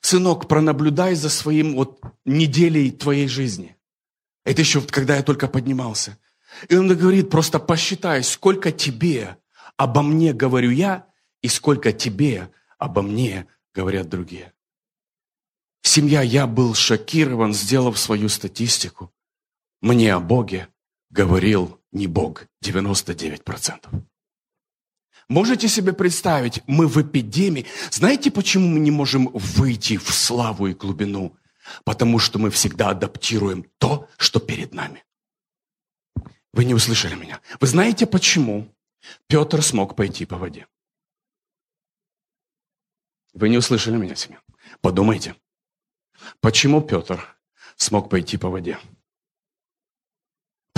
сынок, 0.00 0.48
пронаблюдай 0.48 1.14
за 1.14 1.28
своим 1.28 1.74
вот 1.74 2.00
неделей 2.24 2.90
твоей 2.90 3.28
жизни. 3.28 3.76
Это 4.42 4.62
еще 4.62 4.80
когда 4.80 5.16
я 5.16 5.22
только 5.22 5.48
поднимался. 5.48 6.16
И 6.70 6.76
он 6.76 6.88
говорит, 6.96 7.28
просто 7.28 7.58
посчитай, 7.58 8.22
сколько 8.22 8.72
тебе 8.72 9.36
обо 9.76 10.00
мне 10.00 10.32
говорю 10.32 10.70
я, 10.70 11.04
и 11.42 11.48
сколько 11.48 11.92
тебе 11.92 12.50
обо 12.78 13.02
мне 13.02 13.46
говорят 13.74 14.08
другие. 14.08 14.54
Семья, 15.82 16.22
я 16.22 16.46
был 16.46 16.72
шокирован, 16.74 17.52
сделав 17.52 17.98
свою 17.98 18.30
статистику. 18.30 19.12
Мне 19.82 20.14
о 20.14 20.20
Боге 20.20 20.68
говорил 21.10 21.75
не 21.96 22.06
Бог, 22.06 22.46
99%. 22.62 24.04
Можете 25.28 25.68
себе 25.68 25.92
представить, 25.92 26.62
мы 26.68 26.86
в 26.86 26.96
эпидемии. 26.98 27.66
Знаете, 27.90 28.30
почему 28.30 28.68
мы 28.68 28.78
не 28.78 28.92
можем 28.92 29.28
выйти 29.32 29.96
в 29.96 30.12
славу 30.12 30.68
и 30.68 30.74
глубину? 30.74 31.36
Потому 31.84 32.20
что 32.20 32.38
мы 32.38 32.50
всегда 32.50 32.90
адаптируем 32.90 33.66
то, 33.78 34.08
что 34.18 34.38
перед 34.38 34.72
нами. 34.72 35.04
Вы 36.52 36.64
не 36.64 36.74
услышали 36.74 37.16
меня. 37.16 37.40
Вы 37.60 37.66
знаете, 37.66 38.06
почему 38.06 38.72
Петр 39.26 39.62
смог 39.62 39.96
пойти 39.96 40.26
по 40.26 40.38
воде? 40.38 40.68
Вы 43.34 43.48
не 43.48 43.58
услышали 43.58 43.96
меня, 43.96 44.14
Семен. 44.14 44.40
Подумайте. 44.80 45.34
Почему 46.40 46.80
Петр 46.80 47.36
смог 47.76 48.08
пойти 48.08 48.38
по 48.38 48.48
воде? 48.48 48.78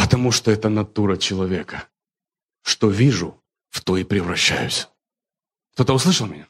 Потому 0.08 0.32
что 0.32 0.50
это 0.50 0.70
натура 0.70 1.18
человека. 1.18 1.86
Что 2.62 2.88
вижу, 2.88 3.44
в 3.68 3.82
то 3.82 3.98
и 3.98 4.04
превращаюсь. 4.04 4.88
Кто-то 5.74 5.92
услышал 5.92 6.26
меня? 6.26 6.48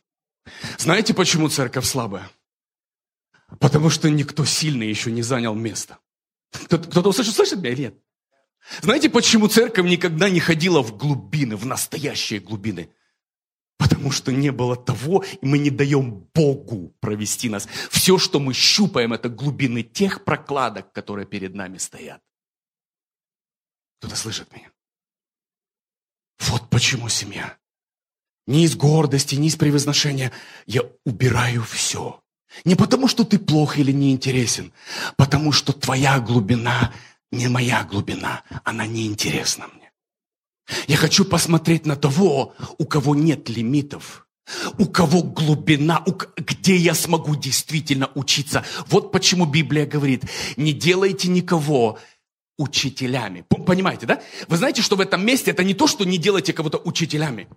Знаете, 0.79 1.13
почему 1.13 1.49
церковь 1.49 1.85
слабая? 1.85 2.31
Потому 3.59 3.91
что 3.91 4.09
никто 4.11 4.45
сильный 4.45 4.89
еще 4.89 5.11
не 5.11 5.23
занял 5.23 5.57
место. 5.57 5.99
Кто-то, 6.53 6.89
кто 6.89 7.11
услышал, 7.11 7.33
слышит 7.33 7.59
меня 7.59 7.73
или 7.73 7.81
нет? 7.81 7.95
Знаете, 8.81 9.11
почему 9.11 9.49
церковь 9.49 9.87
никогда 9.87 10.31
не 10.31 10.39
ходила 10.39 10.81
в 10.81 10.97
глубины, 10.97 11.57
в 11.57 11.67
настоящие 11.67 12.39
глубины? 12.39 12.91
Потому 13.77 14.13
что 14.13 14.31
не 14.31 14.53
было 14.53 14.77
того, 14.77 15.25
и 15.43 15.45
мы 15.45 15.59
не 15.59 15.71
даем 15.71 16.29
Богу 16.33 16.95
провести 17.01 17.49
нас. 17.49 17.67
Все, 17.91 18.19
что 18.19 18.39
мы 18.39 18.55
щупаем, 18.55 19.15
это 19.15 19.29
глубины 19.29 19.83
тех 19.83 20.25
прокладок, 20.25 20.93
которые 20.93 21.27
перед 21.27 21.55
нами 21.55 21.79
стоят. 21.79 22.23
Кто-то 23.99 24.17
слышит 24.17 24.53
меня? 24.53 24.71
Вот 26.39 26.69
почему 26.71 27.09
семья. 27.09 27.57
Не 28.47 28.65
из 28.65 28.77
гордости, 28.77 29.35
не 29.35 29.49
из 29.49 29.57
превозношения. 29.57 30.33
Я 30.67 30.83
убираю 31.05 31.63
все. 31.65 32.21
Не 32.65 32.77
потому, 32.77 33.09
что 33.09 33.25
ты 33.25 33.39
плох 33.39 33.77
или 33.79 33.93
неинтересен, 33.93 34.73
потому 35.17 35.53
что 35.53 35.73
твоя 35.73 36.19
глубина 36.19 36.93
не 37.31 37.49
моя 37.49 37.85
глубина, 37.85 38.43
она 38.65 38.87
неинтересна 38.87 39.69
мне. 39.69 39.91
Я 40.87 40.97
хочу 40.97 41.25
посмотреть 41.25 41.87
на 41.87 41.97
того, 41.97 42.55
у 42.79 42.85
кого 42.85 43.15
нет 43.15 43.49
лимитов, 43.49 44.27
у 44.79 44.87
кого 44.87 45.23
глубина, 45.23 46.03
у, 46.07 46.13
где 46.37 46.77
я 46.77 46.95
смогу 46.95 47.37
действительно 47.37 48.11
учиться. 48.15 48.65
Вот 48.87 49.13
почему 49.13 49.45
Библия 49.45 49.87
говорит, 49.87 50.25
не 50.57 50.73
делайте 50.73 51.29
никого 51.29 51.99
учителями. 52.59 53.45
Понимаете, 53.49 54.07
да? 54.07 54.21
Вы 54.49 54.57
знаете, 54.57 54.83
что 54.83 54.97
в 54.97 55.01
этом 55.01 55.25
месте 55.25 55.53
это 55.53 55.65
не 55.65 55.75
то, 55.75 55.87
что 55.87 56.05
не 56.05 56.19
делайте 56.19 56.53
кого-то 56.53 56.79
учителями. 56.79 57.49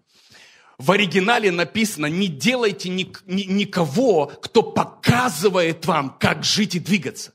В 0.78 0.92
оригинале 0.92 1.52
написано, 1.52 2.06
не 2.06 2.28
делайте 2.28 2.90
ни, 2.90 3.12
ни, 3.26 3.44
никого, 3.44 4.28
кто 4.28 4.64
показывает 4.64 5.86
вам, 5.86 6.18
как 6.20 6.44
жить 6.44 6.76
и 6.76 6.80
двигаться. 6.80 7.34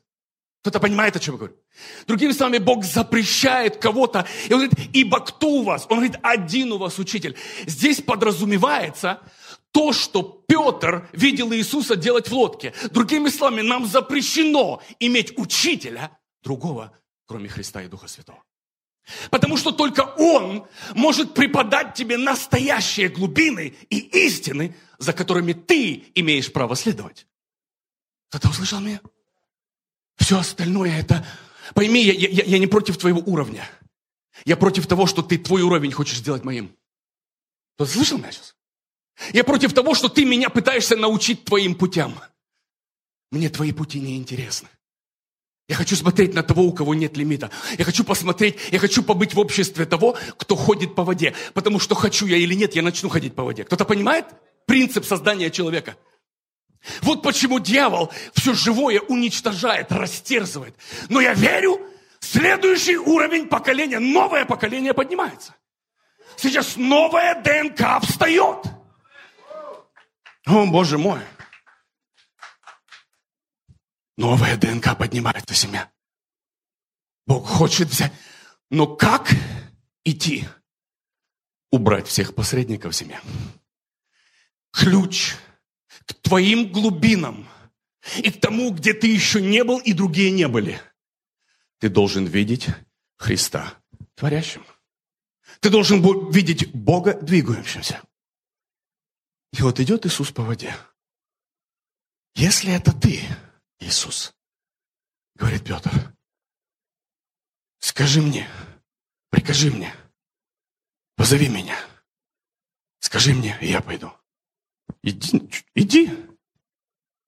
Кто-то 0.62 0.80
понимает, 0.80 1.14
о 1.14 1.20
чем 1.20 1.34
я 1.34 1.38
говорю? 1.38 1.54
Другими 2.06 2.32
словами, 2.32 2.58
Бог 2.58 2.84
запрещает 2.84 3.76
кого-то. 3.76 4.26
И 4.48 4.52
Он 4.52 4.60
говорит, 4.60 4.90
ибо 4.92 5.20
кто 5.20 5.48
у 5.48 5.62
вас? 5.62 5.86
Он 5.88 5.98
говорит, 5.98 6.18
один 6.22 6.72
у 6.72 6.78
вас 6.78 6.98
учитель. 6.98 7.36
Здесь 7.66 8.00
подразумевается 8.00 9.20
то, 9.70 9.92
что 9.92 10.42
Петр 10.48 11.08
видел 11.12 11.52
Иисуса 11.52 11.96
делать 11.96 12.28
в 12.28 12.34
лодке. 12.34 12.72
Другими 12.90 13.28
словами, 13.28 13.60
нам 13.60 13.86
запрещено 13.86 14.82
иметь 14.98 15.38
учителя 15.38 16.18
другого 16.42 16.92
кроме 17.26 17.48
Христа 17.48 17.82
и 17.82 17.88
Духа 17.88 18.08
Святого. 18.08 18.42
Потому 19.30 19.56
что 19.56 19.70
только 19.70 20.00
Он 20.16 20.66
может 20.94 21.34
преподать 21.34 21.94
тебе 21.94 22.16
настоящие 22.16 23.08
глубины 23.08 23.74
и 23.88 23.98
истины, 24.26 24.74
за 24.98 25.12
которыми 25.12 25.52
ты 25.52 26.10
имеешь 26.14 26.52
право 26.52 26.74
следовать. 26.74 27.26
Кто-то 28.28 28.48
услышал 28.48 28.80
меня? 28.80 29.00
Все 30.16 30.38
остальное 30.38 30.98
это... 30.98 31.24
Пойми, 31.74 32.02
я, 32.02 32.12
я, 32.12 32.44
я 32.44 32.58
не 32.58 32.66
против 32.66 32.96
твоего 32.96 33.20
уровня. 33.26 33.68
Я 34.44 34.56
против 34.56 34.86
того, 34.86 35.06
что 35.06 35.22
ты 35.22 35.38
твой 35.38 35.62
уровень 35.62 35.92
хочешь 35.92 36.18
сделать 36.18 36.44
моим. 36.44 36.74
Кто-то 37.74 37.90
слышал 37.90 38.18
меня 38.18 38.32
сейчас? 38.32 38.54
Я 39.32 39.44
против 39.44 39.72
того, 39.72 39.94
что 39.94 40.08
ты 40.08 40.24
меня 40.24 40.50
пытаешься 40.50 40.96
научить 40.96 41.44
твоим 41.44 41.74
путям. 41.74 42.20
Мне 43.30 43.50
твои 43.50 43.72
пути 43.72 44.00
не 44.00 44.16
интересны. 44.16 44.68
Я 45.68 45.74
хочу 45.74 45.96
смотреть 45.96 46.32
на 46.32 46.44
того, 46.44 46.62
у 46.62 46.72
кого 46.72 46.94
нет 46.94 47.16
лимита. 47.16 47.50
Я 47.76 47.84
хочу 47.84 48.04
посмотреть, 48.04 48.56
я 48.70 48.78
хочу 48.78 49.02
побыть 49.02 49.34
в 49.34 49.38
обществе 49.40 49.84
того, 49.84 50.16
кто 50.36 50.54
ходит 50.54 50.94
по 50.94 51.02
воде. 51.02 51.34
Потому 51.54 51.80
что 51.80 51.96
хочу 51.96 52.26
я 52.26 52.36
или 52.36 52.54
нет, 52.54 52.76
я 52.76 52.82
начну 52.82 53.08
ходить 53.08 53.34
по 53.34 53.42
воде. 53.42 53.64
Кто-то 53.64 53.84
понимает 53.84 54.26
принцип 54.66 55.04
создания 55.04 55.50
человека? 55.50 55.96
Вот 57.02 57.22
почему 57.22 57.58
дьявол 57.58 58.12
все 58.32 58.54
живое 58.54 59.00
уничтожает, 59.00 59.90
растерзывает. 59.90 60.76
Но 61.08 61.20
я 61.20 61.34
верю, 61.34 61.80
следующий 62.20 62.96
уровень 62.96 63.48
поколения, 63.48 63.98
новое 63.98 64.44
поколение 64.44 64.94
поднимается. 64.94 65.54
Сейчас 66.36 66.76
новая 66.76 67.42
ДНК 67.42 68.04
встает. 68.04 68.58
О, 70.46 70.66
Боже 70.66 70.96
мой. 70.96 71.18
Новая 74.16 74.56
ДНК 74.56 74.96
поднимается 74.96 75.54
в 75.54 75.56
семья. 75.56 75.90
Бог 77.26 77.46
хочет 77.46 77.88
взять. 77.88 78.12
Но 78.70 78.86
как 78.86 79.30
идти? 80.04 80.44
Убрать 81.70 82.06
всех 82.06 82.34
посредников 82.34 82.94
в 82.94 82.96
семье. 82.96 83.20
Ключ 84.72 85.34
к 86.06 86.14
твоим 86.14 86.72
глубинам 86.72 87.48
и 88.18 88.30
к 88.30 88.40
тому, 88.40 88.70
где 88.70 88.94
ты 88.94 89.08
еще 89.08 89.42
не 89.42 89.64
был 89.64 89.78
и 89.78 89.92
другие 89.92 90.30
не 90.30 90.48
были. 90.48 90.80
Ты 91.78 91.88
должен 91.88 92.24
видеть 92.24 92.68
Христа 93.16 93.74
творящим. 94.14 94.64
Ты 95.60 95.70
должен 95.70 96.02
видеть 96.30 96.72
Бога 96.72 97.14
двигающимся. 97.20 98.02
И 99.52 99.62
вот 99.62 99.80
идет 99.80 100.06
Иисус 100.06 100.30
по 100.32 100.42
воде. 100.42 100.74
Если 102.34 102.72
это 102.72 102.92
ты, 102.92 103.22
Иисус, 103.78 104.34
говорит 105.34 105.64
Петр, 105.64 105.90
скажи 107.78 108.22
мне, 108.22 108.48
прикажи 109.30 109.70
мне, 109.70 109.94
позови 111.16 111.48
меня, 111.48 111.78
скажи 113.00 113.34
мне, 113.34 113.58
и 113.60 113.68
я 113.68 113.80
пойду. 113.80 114.12
Иди, 115.02 115.48
иди. 115.74 116.10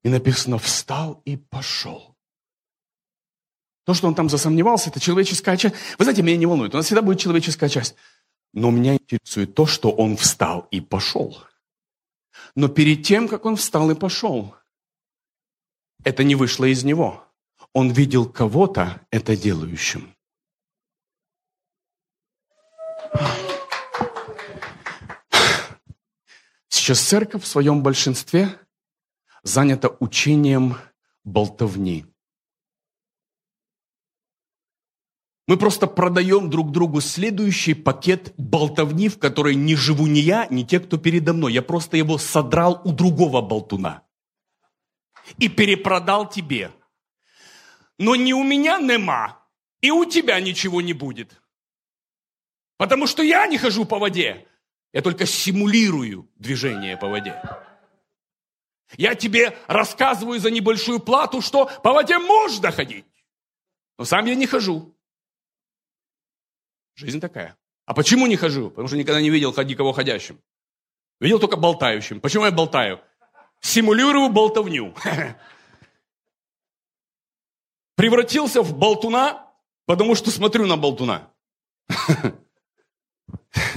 И 0.03 0.09
написано, 0.09 0.59
встал 0.59 1.23
и 1.25 1.37
пошел. 1.37 2.17
То, 3.85 3.95
что 3.95 4.07
он 4.07 4.15
там 4.15 4.29
засомневался, 4.29 4.91
это 4.91 5.01
человеческая 5.01 5.57
часть. 5.57 5.75
Вы 5.99 6.05
знаете, 6.05 6.23
меня 6.23 6.37
не 6.37 6.47
волнует, 6.47 6.75
у 6.75 6.77
нас 6.77 6.87
всегда 6.87 7.03
будет 7.03 7.21
человеческая 7.21 7.69
часть. 7.69 7.97
Но 8.53 8.71
меня 8.71 8.95
интересует 8.95 9.55
то, 9.55 9.67
что 9.67 9.91
он 9.91 10.17
встал 10.17 10.69
и 10.71 10.81
пошел. 10.81 11.43
Но 12.55 12.69
перед 12.69 13.05
тем, 13.05 13.29
как 13.29 13.45
он 13.45 13.57
встал 13.57 13.91
и 13.91 13.95
пошел, 13.95 14.55
это 16.05 16.25
не 16.25 16.35
вышло 16.35 16.65
из 16.65 16.85
него. 16.85 17.25
Он 17.73 17.91
видел 17.91 18.27
кого-то 18.27 19.01
это 19.11 19.37
делающим. 19.37 20.15
Сейчас 26.69 27.01
церковь 27.01 27.43
в 27.43 27.47
своем 27.47 27.83
большинстве 27.83 28.59
занята 29.43 29.91
учением 30.01 30.77
болтовни. 31.25 32.07
Мы 35.47 35.57
просто 35.57 35.87
продаем 35.87 36.51
друг 36.51 36.73
другу 36.73 37.01
следующий 37.01 37.73
пакет 37.73 38.35
болтовни, 38.37 39.09
в 39.09 39.19
которой 39.19 39.55
не 39.55 39.77
живу 39.77 40.07
ни 40.07 40.19
я, 40.19 40.47
ни 40.51 40.63
те, 40.63 40.79
кто 40.79 40.99
передо 40.99 41.33
мной. 41.33 41.55
Я 41.55 41.63
просто 41.63 41.97
его 41.97 42.19
содрал 42.19 42.83
у 42.85 42.93
другого 42.93 43.41
болтуна 43.41 44.03
и 45.38 45.49
перепродал 45.49 46.29
тебе. 46.29 46.73
Но 47.99 48.17
не 48.17 48.33
у 48.33 48.43
меня 48.43 48.79
нема, 48.79 49.45
и 49.81 49.91
у 49.91 50.05
тебя 50.05 50.41
ничего 50.41 50.81
не 50.81 50.93
будет. 50.93 51.41
Потому 52.77 53.07
что 53.07 53.23
я 53.23 53.47
не 53.47 53.59
хожу 53.59 53.85
по 53.85 53.99
воде, 53.99 54.47
я 54.93 55.03
только 55.03 55.27
симулирую 55.27 56.31
движение 56.37 56.97
по 56.97 57.09
воде. 57.09 57.43
Я 58.97 59.14
тебе 59.14 59.59
рассказываю 59.67 60.41
за 60.41 60.51
небольшую 60.51 61.01
плату, 61.01 61.43
что 61.43 61.71
по 61.83 61.93
воде 61.93 62.19
можно 62.19 62.71
ходить. 62.71 63.05
Но 63.99 64.05
сам 64.05 64.25
я 64.27 64.35
не 64.35 64.47
хожу. 64.47 64.97
Жизнь 66.95 67.21
такая. 67.21 67.57
А 67.85 67.95
почему 67.95 68.27
не 68.27 68.37
хожу? 68.37 68.71
Потому 68.71 68.88
что 68.88 68.97
никогда 68.97 69.21
не 69.21 69.31
видел 69.31 69.53
никого 69.53 69.93
ходящим. 69.93 70.41
Видел 71.21 71.38
только 71.38 71.57
болтающим. 71.57 72.21
Почему 72.21 72.45
я 72.45 72.51
болтаю? 72.51 73.01
Симулирую 73.61 74.29
болтовню. 74.31 74.94
Превратился 77.97 78.62
в 78.62 78.77
болтуна, 78.77 79.53
потому 79.87 80.14
что 80.14 80.31
смотрю 80.31 80.66
на 80.66 80.77
болтуна. 80.77 81.31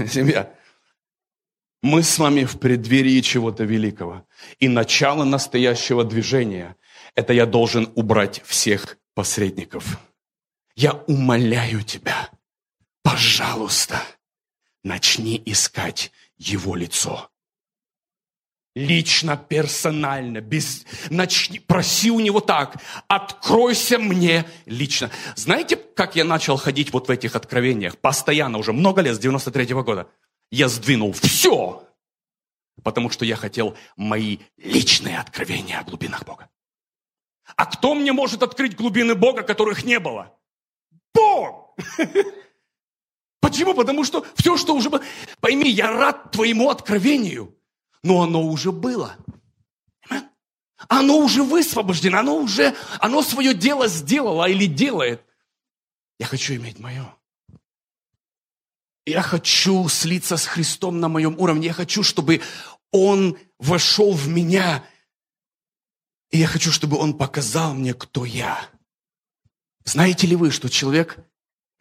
Семья. 0.07 0.53
Мы 1.81 2.03
с 2.03 2.19
вами 2.19 2.43
в 2.43 2.59
преддверии 2.59 3.21
чего-то 3.21 3.63
великого. 3.63 4.27
И 4.59 4.67
начало 4.67 5.23
настоящего 5.23 6.03
движения– 6.03 6.75
это 7.15 7.33
я 7.33 7.47
должен 7.47 7.91
убрать 7.95 8.43
всех 8.45 8.99
посредников. 9.15 9.97
Я 10.75 10.93
умоляю 11.07 11.81
тебя– 11.81 12.29
пожалуйста, 13.03 14.01
начни 14.83 15.41
искать 15.45 16.11
его 16.37 16.75
лицо. 16.75 17.30
Лично, 18.73 19.35
персонально, 19.35 20.39
без, 20.39 20.85
начни, 21.09 21.59
проси 21.59 22.09
у 22.09 22.21
него 22.21 22.39
так, 22.39 22.77
откройся 23.09 23.99
мне 23.99 24.45
лично. 24.65 25.11
Знаете, 25.35 25.75
как 25.75 26.15
я 26.15 26.23
начал 26.23 26.55
ходить 26.55 26.93
вот 26.93 27.09
в 27.09 27.11
этих 27.11 27.35
откровениях? 27.35 27.97
Постоянно, 27.97 28.57
уже 28.57 28.71
много 28.71 29.01
лет, 29.01 29.15
с 29.15 29.19
93 29.19 29.73
-го 29.73 29.83
года. 29.83 30.07
Я 30.51 30.69
сдвинул 30.69 31.11
все, 31.11 31.85
потому 32.81 33.09
что 33.09 33.25
я 33.25 33.35
хотел 33.35 33.75
мои 33.97 34.37
личные 34.57 35.19
откровения 35.19 35.79
о 35.79 35.83
глубинах 35.83 36.23
Бога. 36.23 36.49
А 37.57 37.65
кто 37.65 37.93
мне 37.93 38.13
может 38.13 38.41
открыть 38.41 38.77
глубины 38.77 39.15
Бога, 39.15 39.43
которых 39.43 39.83
не 39.83 39.99
было? 39.99 40.33
Бог! 41.13 41.75
Почему? 43.41 43.73
Потому 43.73 44.05
что 44.05 44.25
все, 44.35 44.55
что 44.55 44.75
уже 44.75 44.89
было... 44.89 45.03
Пойми, 45.41 45.69
я 45.69 45.91
рад 45.91 46.31
твоему 46.31 46.69
откровению, 46.69 47.53
но 48.03 48.21
оно 48.21 48.43
уже 48.43 48.71
было. 48.71 49.15
Оно 50.87 51.19
уже 51.19 51.43
высвобождено, 51.43 52.19
оно 52.19 52.37
уже, 52.37 52.75
оно 52.99 53.21
свое 53.21 53.53
дело 53.53 53.87
сделало 53.87 54.49
или 54.49 54.65
делает. 54.65 55.21
Я 56.19 56.25
хочу 56.25 56.55
иметь 56.55 56.79
мое. 56.79 57.15
Я 59.05 59.21
хочу 59.21 59.87
слиться 59.89 60.37
с 60.37 60.45
Христом 60.45 60.99
на 60.99 61.07
моем 61.07 61.37
уровне. 61.39 61.67
Я 61.67 61.73
хочу, 61.73 62.03
чтобы 62.03 62.41
Он 62.91 63.37
вошел 63.59 64.13
в 64.13 64.27
меня. 64.27 64.83
И 66.31 66.39
я 66.39 66.47
хочу, 66.47 66.71
чтобы 66.71 66.97
Он 66.97 67.15
показал 67.15 67.73
мне, 67.73 67.93
кто 67.93 68.25
я. 68.25 68.59
Знаете 69.85 70.27
ли 70.27 70.35
вы, 70.35 70.51
что 70.51 70.69
человек 70.69 71.17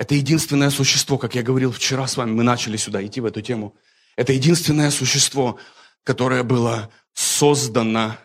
это 0.00 0.14
единственное 0.14 0.70
существо, 0.70 1.18
как 1.18 1.34
я 1.34 1.42
говорил 1.42 1.72
вчера 1.72 2.06
с 2.06 2.16
вами, 2.16 2.30
мы 2.30 2.42
начали 2.42 2.78
сюда 2.78 3.04
идти 3.04 3.20
в 3.20 3.26
эту 3.26 3.42
тему. 3.42 3.76
Это 4.16 4.32
единственное 4.32 4.90
существо, 4.90 5.58
которое 6.04 6.42
было 6.42 6.90
создано 7.12 8.16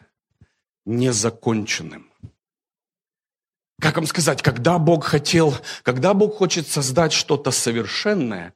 незаконченным. 0.86 2.12
Как 3.82 3.98
вам 3.98 4.06
сказать, 4.06 4.42
когда 4.42 4.78
Бог 4.78 5.04
хотел, 5.04 5.56
когда 5.84 6.14
Бог 6.14 6.38
хочет 6.38 6.68
создать 6.68 7.12
что-то 7.12 7.52
совершенное, 7.52 8.54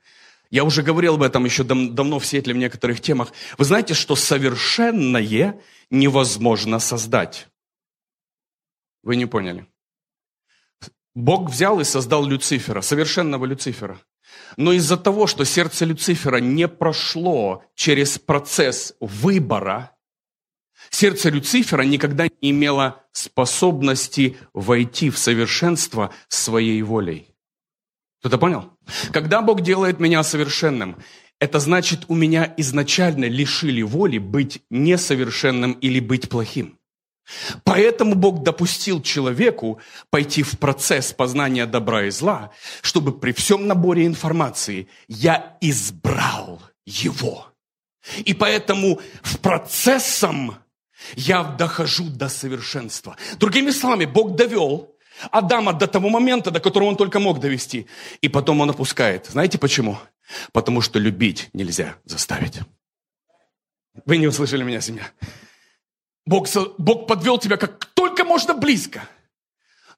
я 0.49 0.63
уже 0.63 0.81
говорил 0.81 1.15
об 1.15 1.23
этом 1.23 1.45
еще 1.45 1.63
дав 1.63 1.91
давно 1.91 2.19
в 2.19 2.25
Сиэтле 2.25 2.53
в 2.53 2.57
некоторых 2.57 3.01
темах. 3.01 3.33
Вы 3.57 3.65
знаете, 3.65 3.93
что 3.93 4.15
совершенное 4.15 5.61
невозможно 5.89 6.79
создать. 6.79 7.47
Вы 9.03 9.15
не 9.15 9.25
поняли. 9.25 9.67
Бог 11.13 11.49
взял 11.49 11.79
и 11.79 11.83
создал 11.83 12.25
Люцифера, 12.25 12.81
совершенного 12.81 13.45
Люцифера. 13.45 13.99
Но 14.57 14.73
из-за 14.73 14.97
того, 14.97 15.27
что 15.27 15.45
сердце 15.45 15.85
Люцифера 15.85 16.37
не 16.37 16.67
прошло 16.67 17.63
через 17.75 18.17
процесс 18.19 18.93
выбора, 18.99 19.95
сердце 20.89 21.29
Люцифера 21.29 21.83
никогда 21.83 22.27
не 22.41 22.51
имело 22.51 23.03
способности 23.11 24.37
войти 24.53 25.09
в 25.09 25.17
совершенство 25.17 26.13
своей 26.27 26.81
волей. 26.81 27.35
Кто-то 28.19 28.37
понял? 28.37 28.71
Когда 29.13 29.41
Бог 29.41 29.61
делает 29.61 29.99
меня 29.99 30.23
совершенным, 30.23 30.97
это 31.39 31.59
значит, 31.59 32.01
у 32.09 32.15
меня 32.15 32.53
изначально 32.57 33.25
лишили 33.25 33.81
воли 33.81 34.17
быть 34.17 34.61
несовершенным 34.69 35.73
или 35.73 35.99
быть 35.99 36.27
плохим. 36.27 36.78
Поэтому 37.63 38.15
Бог 38.15 38.43
допустил 38.43 39.01
человеку 39.01 39.79
пойти 40.09 40.43
в 40.43 40.57
процесс 40.57 41.13
познания 41.13 41.65
добра 41.65 42.05
и 42.05 42.09
зла, 42.09 42.51
чтобы 42.81 43.17
при 43.17 43.31
всем 43.31 43.67
наборе 43.67 44.05
информации 44.05 44.87
я 45.07 45.57
избрал 45.61 46.61
его. 46.85 47.47
И 48.25 48.33
поэтому 48.33 48.99
в 49.21 49.39
процессом 49.39 50.55
я 51.15 51.43
дохожу 51.43 52.09
до 52.09 52.29
совершенства. 52.29 53.15
Другими 53.37 53.71
словами, 53.71 54.05
Бог 54.05 54.35
довел 54.35 54.95
Адама 55.31 55.73
до 55.73 55.87
того 55.87 56.09
момента, 56.09 56.51
до 56.51 56.59
которого 56.59 56.87
он 56.87 56.95
только 56.95 57.19
мог 57.19 57.39
довести. 57.39 57.87
И 58.21 58.29
потом 58.29 58.61
он 58.61 58.69
опускает. 58.69 59.25
Знаете 59.27 59.57
почему? 59.57 59.97
Потому 60.53 60.81
что 60.81 60.99
любить 60.99 61.49
нельзя 61.53 61.95
заставить. 62.05 62.59
Вы 64.05 64.17
не 64.17 64.27
услышали 64.27 64.63
меня, 64.63 64.81
семья? 64.81 65.11
Бог, 66.29 66.47
Бог 66.77 67.07
подвел 67.07 67.39
тебя 67.39 67.57
как 67.57 67.85
только 67.85 68.23
можно 68.23 68.53
близко. 68.53 69.09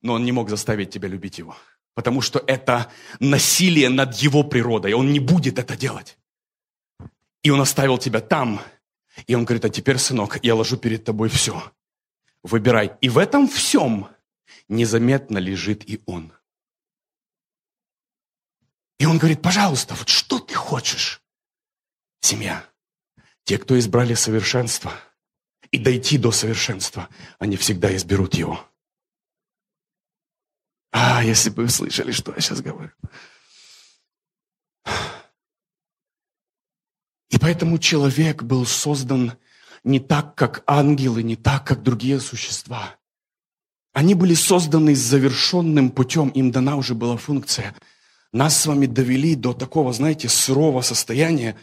Но 0.02 0.14
Он 0.14 0.24
не 0.24 0.32
мог 0.32 0.50
заставить 0.50 0.90
тебя 0.90 1.10
любить 1.10 1.40
Его. 1.40 1.58
Потому 1.94 2.22
что 2.22 2.42
это 2.48 2.90
насилие 3.20 3.90
над 3.90 4.16
Его 4.16 4.44
природой. 4.44 4.94
Он 4.94 5.12
не 5.12 5.20
будет 5.20 5.60
это 5.60 5.76
делать. 5.76 6.18
И 7.44 7.50
Он 7.50 7.60
оставил 7.60 7.98
тебя 7.98 8.22
там. 8.22 8.62
И 9.28 9.36
Он 9.36 9.44
говорит, 9.44 9.66
а 9.66 9.70
теперь, 9.70 9.98
сынок, 9.98 10.40
я 10.42 10.56
ложу 10.56 10.78
перед 10.78 11.04
тобой 11.04 11.28
все. 11.28 11.62
Выбирай. 12.44 12.94
И 13.02 13.10
в 13.10 13.18
этом 13.18 13.46
всем 13.50 14.08
незаметно 14.70 15.38
лежит 15.38 15.84
и 15.90 16.02
Он. 16.06 16.32
И 19.00 19.06
Он 19.06 19.18
говорит, 19.18 19.42
пожалуйста, 19.42 19.96
вот 19.96 20.08
что 20.08 20.40
ты 20.40 20.54
хочешь? 20.54 21.22
Семья. 22.22 22.64
Те, 23.44 23.58
кто 23.58 23.78
избрали 23.78 24.14
совершенство– 24.14 24.94
и 25.72 25.78
дойти 25.78 26.18
до 26.18 26.32
совершенства, 26.32 27.10
они 27.40 27.58
всегда 27.58 27.96
изберут 27.96 28.36
его. 28.36 28.66
А, 30.92 31.24
если 31.24 31.50
бы 31.50 31.64
вы 31.64 31.70
слышали, 31.70 32.12
что 32.12 32.34
я 32.34 32.42
сейчас 32.42 32.62
говорю. 32.62 32.92
поэтому 37.42 37.80
человек 37.80 38.44
был 38.44 38.66
создан 38.66 39.34
не 39.84 40.00
так, 40.00 40.36
как 40.36 40.64
ангелы, 40.68 41.24
не 41.24 41.36
так, 41.36 41.66
как 41.66 41.82
другие 41.82 42.20
существа. 42.20 42.96
Они 43.94 44.14
были 44.14 44.36
созданы 44.36 44.96
завершенным 44.96 45.90
путем, 45.90 46.30
им 46.30 46.52
дана 46.52 46.76
уже 46.76 46.94
была 46.94 47.18
функция. 47.18 47.76
Нас 48.32 48.62
с 48.62 48.66
вами 48.68 48.86
довели 48.86 49.36
до 49.36 49.54
такого, 49.54 49.92
знаете, 49.92 50.30
сырого 50.30 50.82
состояния, 50.82 51.58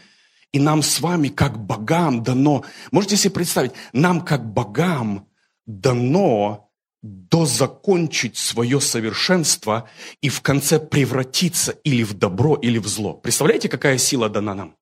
и 0.51 0.59
нам 0.59 0.81
с 0.81 0.99
вами, 0.99 1.29
как 1.29 1.57
богам, 1.57 2.23
дано, 2.23 2.65
можете 2.91 3.17
себе 3.17 3.33
представить, 3.33 3.73
нам, 3.93 4.25
как 4.25 4.51
богам, 4.51 5.27
дано 5.65 6.69
дозакончить 7.01 8.37
свое 8.37 8.81
совершенство 8.81 9.89
и 10.21 10.29
в 10.29 10.41
конце 10.41 10.79
превратиться 10.79 11.71
или 11.83 12.03
в 12.03 12.13
добро, 12.13 12.55
или 12.55 12.77
в 12.77 12.87
зло. 12.87 13.13
Представляете, 13.13 13.69
какая 13.69 13.97
сила 13.97 14.29
дана 14.29 14.53
нам? 14.53 14.75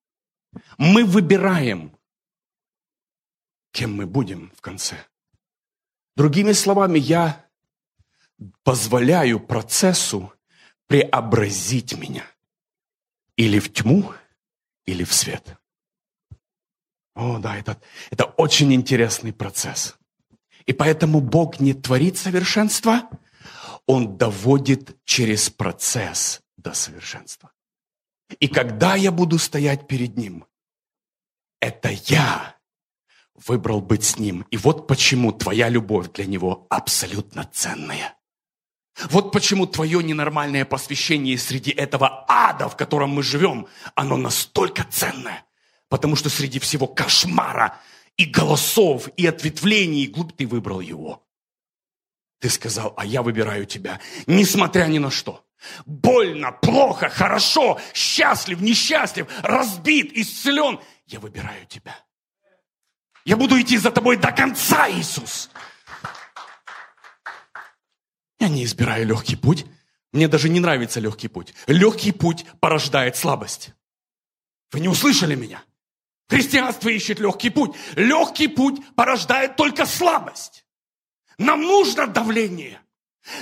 Мы 0.78 1.06
выбираем, 1.06 1.92
кем 3.72 3.94
мы 3.96 4.08
будем 4.08 4.52
в 4.56 4.62
конце. 4.62 4.96
Другими 6.16 6.54
словами, 6.54 6.98
я 6.98 7.46
позволяю 8.64 9.40
процессу 9.40 10.34
преобразить 10.88 11.96
меня 11.98 12.24
или 13.36 13.60
в 13.60 13.72
тьму, 13.72 14.14
или 14.88 15.04
в 15.04 15.13
свет. 15.13 15.56
О, 17.13 17.38
да, 17.38 17.58
это, 17.58 17.80
это 18.10 18.26
очень 18.26 18.73
интересный 18.73 19.34
процесс. 19.34 19.95
И 20.65 20.73
поэтому 20.73 21.21
Бог 21.21 21.60
не 21.60 21.73
творит 21.73 22.17
совершенство, 22.17 23.10
Он 23.86 24.17
доводит 24.17 24.97
через 25.06 25.50
процесс 25.50 26.41
до 26.58 26.73
совершенства. 26.73 27.52
И 28.39 28.47
когда 28.47 28.95
я 28.95 29.12
буду 29.12 29.38
стоять 29.38 29.88
перед 29.88 30.17
Ним, 30.17 30.45
это 31.62 31.89
я 31.89 32.58
выбрал 33.47 33.82
быть 33.82 34.04
с 34.04 34.17
Ним. 34.17 34.45
И 34.52 34.58
вот 34.58 34.88
почему 34.88 35.32
твоя 35.32 35.69
любовь 35.69 36.12
для 36.12 36.26
Него 36.26 36.67
абсолютно 36.69 37.45
ценная. 37.45 38.17
Вот 39.10 39.32
почему 39.32 39.68
твое 39.68 40.04
ненормальное 40.04 40.66
посвящение 40.66 41.38
среди 41.38 41.72
этого 41.72 42.26
ада, 42.28 42.68
в 42.68 42.76
котором 42.76 43.12
мы 43.12 43.24
живем, 43.24 43.68
оно 43.96 44.18
настолько 44.18 44.84
ценное. 44.84 45.46
Потому 45.90 46.16
что 46.16 46.30
среди 46.30 46.60
всего 46.60 46.88
кошмара 46.88 47.80
и 48.18 48.26
голосов, 48.26 49.08
и 49.16 49.28
ответвлений, 49.28 50.04
и 50.04 50.08
глубь 50.08 50.36
ты 50.36 50.48
выбрал 50.48 50.80
его. 50.80 51.24
Ты 52.40 52.50
сказал, 52.50 52.94
а 52.98 53.06
я 53.06 53.22
выбираю 53.22 53.66
тебя, 53.66 54.00
несмотря 54.26 54.86
ни 54.86 54.98
на 55.00 55.12
что. 55.12 55.44
Больно, 55.86 56.52
плохо, 56.52 57.10
хорошо, 57.10 57.80
счастлив, 57.94 58.62
несчастлив, 58.62 59.28
разбит, 59.42 60.12
исцелен. 60.14 60.80
Я 61.08 61.20
выбираю 61.20 61.66
тебя. 61.68 61.96
Я 63.26 63.38
буду 63.38 63.60
идти 63.60 63.78
за 63.78 63.92
тобой 63.92 64.18
до 64.18 64.32
конца, 64.32 64.90
Иисус. 64.90 65.50
Я 68.39 68.50
не 68.50 68.63
избираю 68.63 69.06
легкий 69.08 69.36
путь. 69.36 69.65
Мне 70.12 70.28
даже 70.28 70.50
не 70.50 70.60
нравится 70.60 71.00
легкий 71.00 71.28
путь. 71.28 71.54
Легкий 71.67 72.12
путь 72.12 72.45
порождает 72.60 73.15
слабость. 73.15 73.71
Вы 74.71 74.80
не 74.80 74.88
услышали 74.88 75.36
меня? 75.36 75.63
Христианство 76.30 76.89
ищет 76.89 77.19
легкий 77.19 77.50
путь. 77.50 77.76
Легкий 77.95 78.47
путь 78.47 78.80
порождает 78.95 79.56
только 79.56 79.86
слабость. 79.86 80.65
Нам 81.38 81.62
нужно 81.62 82.08
давление. 82.08 82.82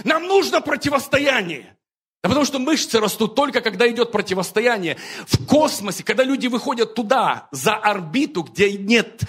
Нам 0.03 0.23
нужно 0.23 0.62
противостояние. 0.62 1.75
Да 2.23 2.29
потому 2.29 2.45
что 2.45 2.58
мышцы 2.58 2.99
растут 2.99 3.36
только, 3.36 3.62
когда 3.62 3.89
идет 3.89 4.12
противостояние. 4.12 4.97
В 5.27 5.45
космосе, 5.45 6.03
когда 6.03 6.23
люди 6.23 6.47
выходят 6.47 6.95
туда, 6.95 7.47
за 7.51 7.75
орбиту, 7.75 8.43
где 8.43 8.73
нет 8.73 9.21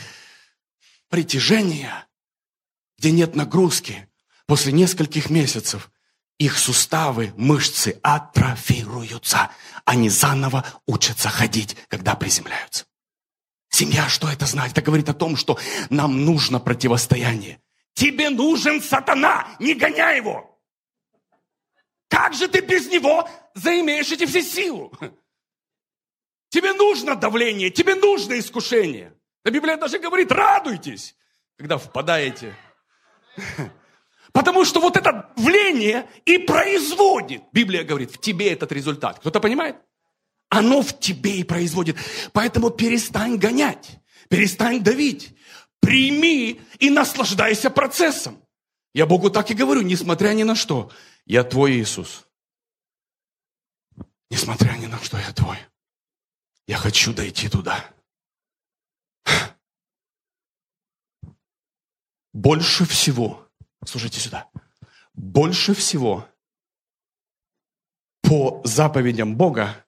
притяжения, 1.08 2.06
где 2.98 3.10
нет 3.10 3.36
нагрузки, 3.36 4.08
после 4.46 4.72
нескольких 4.72 5.30
месяцев 5.30 5.90
их 6.38 6.58
суставы, 6.58 7.32
мышцы 7.36 7.98
атрофируются. 8.02 9.50
Они 9.84 10.10
заново 10.10 10.64
учатся 10.86 11.28
ходить, 11.28 11.76
когда 11.88 12.14
приземляются. 12.14 12.84
Семья, 13.70 14.08
что 14.08 14.28
это 14.28 14.46
знает? 14.46 14.72
Это 14.72 14.82
говорит 14.82 15.08
о 15.08 15.14
том, 15.14 15.36
что 15.36 15.58
нам 15.90 16.24
нужно 16.24 16.60
противостояние. 16.60 17.60
Тебе 17.94 18.30
нужен 18.30 18.82
сатана, 18.82 19.48
не 19.58 19.74
гоняй 19.74 20.16
его. 20.18 20.60
Как 22.08 22.34
же 22.34 22.48
ты 22.48 22.60
без 22.60 22.86
него 22.88 23.28
заимеешь 23.54 24.12
эти 24.12 24.26
все 24.26 24.42
силы? 24.42 24.90
Тебе 26.50 26.72
нужно 26.74 27.16
давление, 27.16 27.70
тебе 27.70 27.94
нужно 27.94 28.38
искушение. 28.38 29.14
А 29.44 29.50
Библия 29.50 29.76
даже 29.76 29.98
говорит, 29.98 30.30
радуйтесь, 30.30 31.16
когда 31.56 31.78
впадаете. 31.78 32.54
Потому 34.36 34.66
что 34.66 34.80
вот 34.80 34.98
это 34.98 35.32
давление 35.34 36.06
и 36.26 36.36
производит, 36.36 37.42
Библия 37.52 37.84
говорит, 37.84 38.10
в 38.10 38.20
тебе 38.20 38.52
этот 38.52 38.70
результат. 38.70 39.18
Кто-то 39.18 39.40
понимает? 39.40 39.76
Оно 40.50 40.82
в 40.82 41.00
тебе 41.00 41.38
и 41.38 41.42
производит. 41.42 41.96
Поэтому 42.34 42.68
перестань 42.68 43.38
гонять, 43.38 43.98
перестань 44.28 44.82
давить. 44.82 45.34
Прими 45.80 46.60
и 46.78 46.90
наслаждайся 46.90 47.70
процессом. 47.70 48.38
Я 48.92 49.06
Богу 49.06 49.30
так 49.30 49.50
и 49.50 49.54
говорю, 49.54 49.80
несмотря 49.80 50.34
ни 50.34 50.42
на 50.42 50.54
что. 50.54 50.92
Я 51.24 51.42
твой 51.42 51.72
Иисус. 51.72 52.26
Несмотря 54.30 54.72
ни 54.72 54.84
на 54.84 55.00
что, 55.00 55.16
я 55.16 55.32
твой. 55.32 55.56
Я 56.66 56.76
хочу 56.76 57.14
дойти 57.14 57.48
туда. 57.48 57.82
Больше 62.34 62.84
всего, 62.84 63.45
слушайте 63.86 64.20
сюда, 64.20 64.48
больше 65.14 65.74
всего 65.74 66.26
по 68.22 68.60
заповедям 68.64 69.36
Бога 69.36 69.84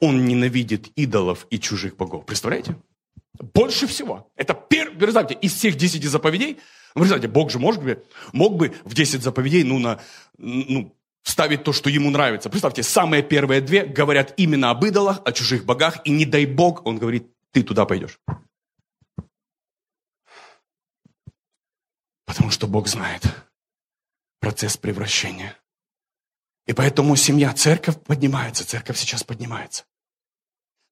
он 0.00 0.24
ненавидит 0.24 0.88
идолов 0.96 1.46
и 1.50 1.58
чужих 1.58 1.96
богов. 1.96 2.26
Представляете? 2.26 2.76
Больше 3.38 3.86
всего. 3.86 4.30
Это 4.36 4.54
первый, 4.54 4.96
представьте, 4.98 5.34
из 5.34 5.54
всех 5.54 5.76
десяти 5.76 6.06
заповедей, 6.06 6.58
представьте, 6.94 7.28
Бог 7.28 7.50
же 7.50 7.58
мог 7.58 7.82
бы, 7.82 8.04
мог 8.32 8.56
бы 8.56 8.74
в 8.84 8.94
десять 8.94 9.22
заповедей, 9.22 9.64
ну, 9.64 9.78
на, 9.78 10.00
ну, 10.38 10.96
вставить 11.22 11.64
то, 11.64 11.72
что 11.72 11.90
ему 11.90 12.10
нравится. 12.10 12.48
Представьте, 12.48 12.82
самые 12.82 13.22
первые 13.22 13.60
две 13.60 13.84
говорят 13.84 14.34
именно 14.36 14.70
об 14.70 14.84
идолах, 14.84 15.20
о 15.24 15.32
чужих 15.32 15.64
богах, 15.64 15.98
и 16.04 16.10
не 16.10 16.26
дай 16.26 16.46
Бог, 16.46 16.86
он 16.86 16.98
говорит, 16.98 17.26
ты 17.50 17.62
туда 17.62 17.86
пойдешь. 17.86 18.20
Потому 22.34 22.50
что 22.50 22.66
Бог 22.66 22.88
знает 22.88 23.22
процесс 24.40 24.76
превращения. 24.76 25.56
И 26.66 26.72
поэтому 26.72 27.14
семья, 27.14 27.52
церковь 27.52 28.02
поднимается, 28.02 28.66
церковь 28.66 28.98
сейчас 28.98 29.22
поднимается. 29.22 29.84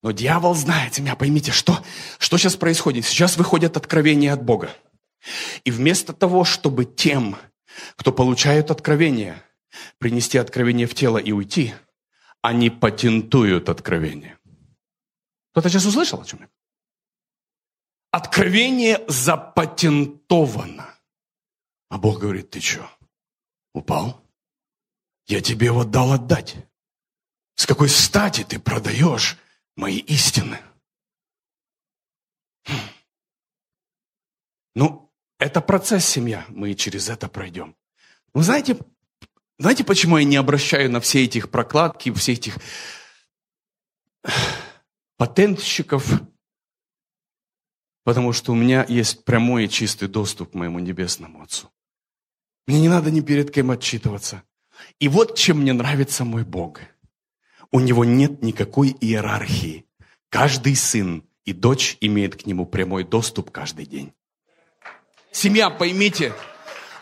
Но 0.03 0.13
дьявол 0.13 0.55
знает, 0.55 0.95
семья, 0.95 1.17
поймите, 1.17 1.51
что, 1.51 1.85
что 2.19 2.39
сейчас 2.39 2.55
происходит? 2.55 3.05
Сейчас 3.05 3.37
выходят 3.37 3.77
откровения 3.77 4.33
от 4.33 4.45
Бога. 4.45 4.71
И 5.65 5.73
вместо 5.73 6.13
того, 6.13 6.45
чтобы 6.45 6.85
тем, 6.85 7.37
кто 7.97 8.13
получает 8.13 8.71
откровение, 8.71 9.43
принести 9.99 10.39
откровение 10.39 10.87
в 10.87 10.95
тело 10.95 11.19
и 11.19 11.33
уйти, 11.33 11.75
они 12.41 12.71
патентуют 12.71 13.69
откровение. 13.69 14.39
Кто-то 15.51 15.69
сейчас 15.69 15.87
услышал 15.87 16.21
о 16.21 16.25
чем 16.25 16.41
я? 16.43 16.49
Откровение 18.13 19.03
запатентовано. 19.09 20.92
А 21.93 21.99
Бог 21.99 22.21
говорит, 22.21 22.49
ты 22.49 22.59
что, 22.59 22.91
упал? 23.75 24.27
Я 25.27 25.43
тебе 25.43 25.67
его 25.67 25.85
дал 25.85 26.13
отдать. 26.13 26.57
С 27.55 27.67
какой 27.67 27.91
стати 27.91 28.45
ты 28.45 28.59
продаешь 28.59 29.37
мои 29.77 29.99
истины? 29.99 30.59
Хм. 32.65 32.79
Ну, 34.75 35.13
это 35.39 35.61
процесс 35.61 36.07
семья. 36.07 36.47
Мы 36.49 36.73
через 36.73 37.11
это 37.11 37.29
пройдем. 37.29 37.77
Вы 38.33 38.43
знаете, 38.43 38.79
знаете, 39.59 39.85
почему 39.85 40.17
я 40.17 40.25
не 40.25 40.37
обращаю 40.37 40.91
на 40.91 40.99
все 40.99 41.23
этих 41.23 41.51
прокладки, 41.51 42.11
все 42.15 42.33
этих 42.33 42.57
патентщиков? 45.19 46.11
Потому 48.03 48.33
что 48.33 48.53
у 48.53 48.55
меня 48.55 48.87
есть 48.89 49.27
прямой 49.27 49.67
и 49.67 49.69
чистый 49.69 50.09
доступ 50.09 50.53
к 50.53 50.55
моему 50.55 50.79
небесному 50.79 51.43
Отцу. 51.43 51.71
Мне 52.67 52.81
не 52.81 52.89
надо 52.89 53.11
ни 53.11 53.21
перед 53.21 53.51
кем 53.51 53.71
отчитываться. 53.71 54.43
И 55.01 55.09
вот 55.09 55.37
чем 55.37 55.61
мне 55.61 55.73
нравится 55.73 56.25
мой 56.25 56.45
Бог. 56.45 56.81
У 57.71 57.81
него 57.81 58.05
нет 58.05 58.43
никакой 58.43 58.97
иерархии. 59.01 59.87
Каждый 60.29 60.77
сын 60.77 61.25
и 61.45 61.53
дочь 61.53 61.97
имеет 62.01 62.37
к 62.37 62.47
нему 62.47 62.67
прямой 62.67 63.05
доступ 63.05 63.51
каждый 63.51 63.87
день. 63.87 64.13
Семья, 65.31 65.71
поймите, 65.71 66.35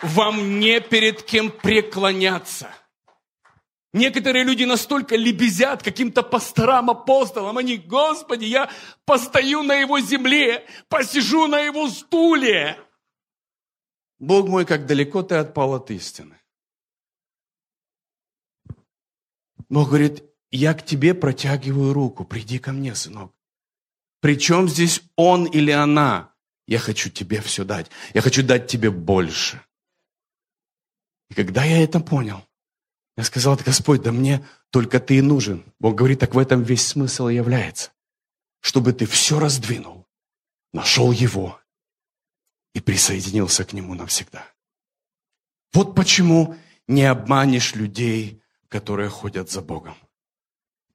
вам 0.02 0.60
не 0.60 0.80
перед 0.80 1.22
кем 1.22 1.50
преклоняться. 1.50 2.68
Некоторые 3.92 4.44
люди 4.44 4.62
настолько 4.64 5.16
лебезят 5.16 5.82
каким-то 5.82 6.22
пасторам, 6.22 6.90
апостолам, 6.90 7.58
они, 7.58 7.76
Господи, 7.76 8.44
я 8.44 8.70
постою 9.04 9.64
на 9.64 9.74
его 9.74 9.98
земле, 9.98 10.64
посижу 10.88 11.48
на 11.48 11.58
его 11.58 11.88
стуле. 11.88 12.78
Бог 14.20 14.48
мой, 14.48 14.66
как 14.66 14.86
далеко 14.86 15.22
ты 15.22 15.36
отпал 15.36 15.74
от 15.74 15.90
истины. 15.90 16.38
Бог 19.70 19.88
говорит, 19.88 20.22
я 20.50 20.74
к 20.74 20.84
тебе 20.84 21.14
протягиваю 21.14 21.94
руку, 21.94 22.24
приди 22.24 22.58
ко 22.58 22.72
мне, 22.72 22.94
сынок. 22.94 23.32
Причем 24.20 24.68
здесь 24.68 25.02
он 25.16 25.46
или 25.46 25.70
она? 25.70 26.34
Я 26.66 26.78
хочу 26.78 27.08
тебе 27.08 27.40
все 27.40 27.64
дать. 27.64 27.90
Я 28.12 28.20
хочу 28.20 28.42
дать 28.42 28.66
тебе 28.68 28.90
больше. 28.90 29.64
И 31.30 31.34
когда 31.34 31.64
я 31.64 31.82
это 31.82 31.98
понял, 32.00 32.46
я 33.16 33.24
сказал, 33.24 33.56
Господь, 33.56 34.02
да 34.02 34.12
мне 34.12 34.46
только 34.70 35.00
ты 35.00 35.16
и 35.16 35.22
нужен. 35.22 35.64
Бог 35.78 35.94
говорит, 35.94 36.20
так 36.20 36.34
в 36.34 36.38
этом 36.38 36.62
весь 36.62 36.86
смысл 36.86 37.28
и 37.28 37.34
является. 37.34 37.92
Чтобы 38.60 38.92
ты 38.92 39.06
все 39.06 39.38
раздвинул, 39.38 40.06
нашел 40.72 41.10
его 41.10 41.58
и 42.74 42.80
присоединился 42.80 43.64
к 43.64 43.72
нему 43.72 43.94
навсегда. 43.94 44.46
Вот 45.72 45.94
почему 45.94 46.56
не 46.86 47.04
обманешь 47.04 47.74
людей, 47.74 48.42
которые 48.68 49.08
ходят 49.08 49.50
за 49.50 49.62
Богом. 49.62 49.96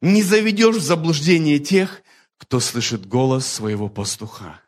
Не 0.01 0.23
заведешь 0.23 0.75
в 0.75 0.83
заблуждение 0.83 1.59
тех, 1.59 2.01
кто 2.37 2.59
слышит 2.59 3.05
голос 3.05 3.47
своего 3.47 3.89
пастуха. 3.89 4.61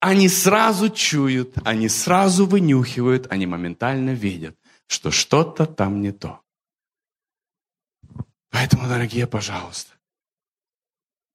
Они 0.00 0.28
сразу 0.28 0.90
чуют, 0.90 1.54
они 1.64 1.88
сразу 1.88 2.44
вынюхивают, 2.44 3.30
они 3.30 3.46
моментально 3.46 4.10
видят, 4.10 4.58
что 4.88 5.12
что-то 5.12 5.64
там 5.64 6.00
не 6.00 6.10
то. 6.10 6.40
Поэтому, 8.50 8.88
дорогие, 8.88 9.28
пожалуйста, 9.28 9.92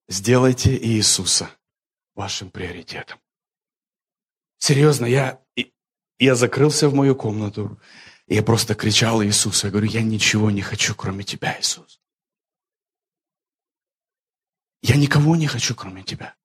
сделайте 0.09 0.77
Иисуса 0.77 1.49
вашим 2.13 2.51
приоритетом. 2.51 3.19
Серьезно, 4.57 5.05
я, 5.05 5.41
я 6.19 6.35
закрылся 6.35 6.89
в 6.89 6.93
мою 6.93 7.15
комнату, 7.15 7.79
и 8.27 8.35
я 8.35 8.43
просто 8.43 8.75
кричал 8.75 9.23
Иисусу. 9.23 9.67
Я 9.67 9.71
говорю, 9.71 9.87
я 9.87 10.01
ничего 10.01 10.51
не 10.51 10.61
хочу, 10.61 10.95
кроме 10.95 11.23
Тебя, 11.23 11.57
Иисус. 11.59 12.01
Я 14.81 14.95
никого 14.95 15.35
не 15.35 15.47
хочу, 15.47 15.75
кроме 15.75 16.03
Тебя. 16.03 16.35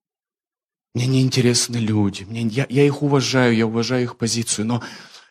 Мне 0.94 1.06
не 1.06 1.22
интересны 1.22 1.78
люди. 1.78 2.24
Мне, 2.24 2.42
я, 2.42 2.66
я 2.68 2.84
их 2.84 3.02
уважаю, 3.02 3.56
я 3.56 3.66
уважаю 3.66 4.02
их 4.02 4.18
позицию, 4.18 4.66
но 4.66 4.84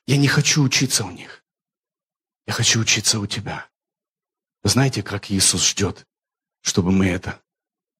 я 0.07 0.17
не 0.17 0.27
хочу 0.27 0.63
учиться 0.63 1.05
у 1.05 1.11
них. 1.11 1.43
Я 2.47 2.53
хочу 2.53 2.79
учиться 2.79 3.19
у 3.19 3.27
Тебя. 3.27 3.69
Вы 4.63 4.69
знаете, 4.69 5.03
как 5.03 5.31
Иисус 5.31 5.67
ждет, 5.67 6.07
чтобы 6.61 6.91
мы 6.91 7.07
это 7.07 7.41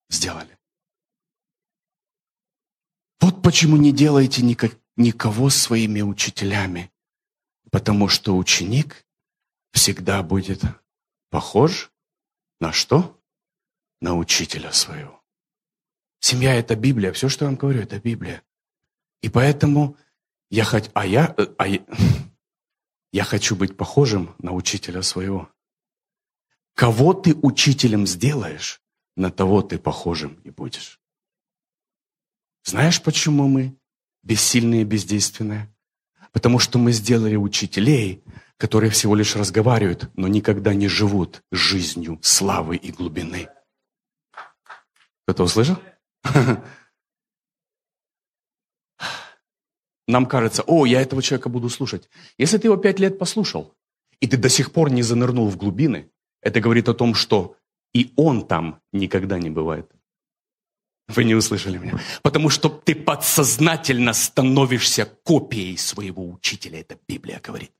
сделали? 0.10 0.58
Вот 3.21 3.43
почему 3.43 3.77
не 3.77 3.91
делайте 3.91 4.41
никого 4.97 5.49
своими 5.49 6.01
учителями, 6.01 6.91
потому 7.69 8.07
что 8.07 8.36
ученик 8.36 9.05
всегда 9.71 10.23
будет 10.23 10.62
похож 11.29 11.91
на 12.60 12.71
что? 12.71 13.17
На 14.01 14.15
учителя 14.15 14.73
своего. 14.73 15.21
Семья– 16.19 16.55
это 16.55 16.75
Библия. 16.75 17.13
Все, 17.13 17.29
что 17.29 17.45
я 17.45 17.49
вам 17.49 17.57
говорю, 17.57 17.81
это 17.81 17.99
Библия. 17.99 18.41
И 19.21 19.29
поэтому 19.29 19.95
я 20.49 20.65
хоть, 20.65 20.89
а 20.93 21.05
я, 21.05 21.34
э, 21.38 21.47
а 21.57 21.67
я, 21.67 21.79
я 23.12 23.23
хочу 23.23 23.55
быть 23.55 23.77
похожим 23.77 24.36
на 24.39 24.53
учителя 24.53 25.03
своего. 25.03 25.49
Кого 26.73 27.13
ты 27.13 27.36
учителем 27.36 28.07
сделаешь, 28.07 28.81
на 29.15 29.29
того 29.29 29.62
ты 29.62 29.77
похожим 29.77 30.41
и 30.43 30.49
будешь. 30.49 31.01
Знаешь, 32.63 33.02
почему 33.02 33.47
мы 33.47 33.76
бессильные 34.24 34.82
и 34.82 34.86
бездейственные? 34.86 35.74
Потому 36.32 36.60
что 36.60 36.78
мы 36.78 36.91
сделали 36.91 37.36
учителей, 37.36 38.24
которые 38.58 38.91
всего 38.91 39.15
лишь 39.15 39.36
разговаривают, 39.36 40.10
но 40.15 40.28
никогда 40.28 40.74
не 40.74 40.88
живут 40.88 41.41
жизнью 41.52 42.19
славы 42.21 42.76
и 42.78 42.91
глубины. 42.91 43.50
Кто-то 45.24 45.43
услышал? 45.43 45.78
Нам 50.08 50.26
кажется, 50.26 50.63
о, 50.63 50.86
я 50.86 51.02
этого 51.02 51.21
человека 51.21 51.50
буду 51.50 51.69
слушать. 51.69 52.10
Если 52.38 52.58
ты 52.58 52.67
его 52.67 52.78
пять 52.78 53.00
лет 53.00 53.17
послушал, 53.17 53.74
и 54.19 54.28
ты 54.28 54.38
до 54.38 54.50
сих 54.50 54.71
пор 54.71 54.91
не 54.91 55.02
занырнул 55.02 55.50
в 55.50 55.58
глубины, 55.58 56.12
это 56.41 56.60
говорит 56.60 56.89
о 56.89 56.93
том, 56.93 57.15
что 57.15 57.56
и 57.93 58.13
он 58.15 58.47
там 58.47 58.82
никогда 58.91 59.39
не 59.39 59.50
бывает. 59.50 59.91
Вы 61.15 61.24
не 61.24 61.36
услышали 61.36 61.78
меня. 61.78 62.00
Потому 62.21 62.50
что 62.50 62.69
ты 62.69 62.95
подсознательно 62.95 64.13
становишься 64.13 65.06
копией 65.06 65.78
своего 65.78 66.30
учителя. 66.30 66.80
Это 66.80 66.97
Библия 67.08 67.39
говорит. 67.39 67.71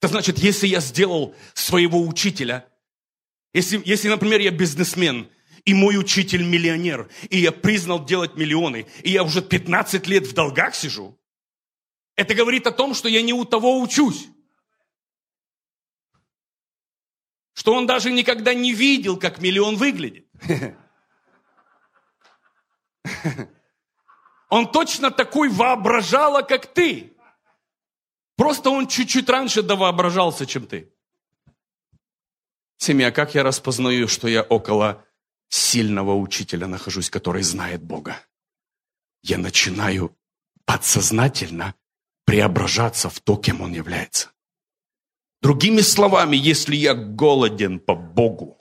Это 0.00 0.08
значит, 0.08 0.38
если 0.38 0.66
я 0.66 0.80
сделал 0.80 1.34
своего 1.54 2.06
учителя, 2.06 2.66
если, 3.52 3.82
если, 3.84 4.08
например, 4.08 4.40
я 4.40 4.50
бизнесмен, 4.50 5.28
и 5.64 5.74
мой 5.74 5.98
учитель 5.98 6.42
миллионер, 6.42 7.10
и 7.28 7.38
я 7.38 7.52
признал 7.52 8.04
делать 8.04 8.34
миллионы, 8.36 8.86
и 9.02 9.10
я 9.10 9.22
уже 9.22 9.42
15 9.42 10.06
лет 10.06 10.26
в 10.26 10.32
долгах 10.32 10.74
сижу, 10.74 11.18
это 12.16 12.34
говорит 12.34 12.66
о 12.66 12.72
том, 12.72 12.94
что 12.94 13.08
я 13.08 13.22
не 13.22 13.32
у 13.32 13.44
того 13.44 13.80
учусь. 13.80 14.28
Что 17.52 17.74
он 17.74 17.86
даже 17.86 18.10
никогда 18.10 18.54
не 18.54 18.72
видел, 18.72 19.18
как 19.18 19.40
миллион 19.40 19.76
выглядит. 19.76 20.26
Он 24.50 24.70
точно 24.70 25.10
такой 25.10 25.48
воображала, 25.48 26.42
как 26.42 26.66
ты. 26.66 27.12
Просто 28.36 28.70
он 28.70 28.88
чуть-чуть 28.88 29.28
раньше 29.28 29.62
довоображался, 29.62 30.44
чем 30.44 30.66
ты. 30.66 30.92
Семья, 32.78 33.12
как 33.12 33.34
я 33.34 33.42
распознаю, 33.42 34.08
что 34.08 34.26
я 34.26 34.42
около 34.42 35.04
сильного 35.48 36.14
учителя 36.14 36.66
нахожусь, 36.66 37.10
который 37.10 37.42
знает 37.42 37.82
Бога? 37.82 38.16
Я 39.22 39.38
начинаю 39.38 40.16
подсознательно 40.64 41.74
преображаться 42.24 43.08
в 43.08 43.20
то, 43.20 43.36
кем 43.36 43.60
он 43.60 43.72
является. 43.72 44.32
Другими 45.42 45.82
словами, 45.82 46.36
если 46.36 46.74
я 46.74 46.94
голоден 46.94 47.78
по 47.78 47.94
Богу, 47.94 48.58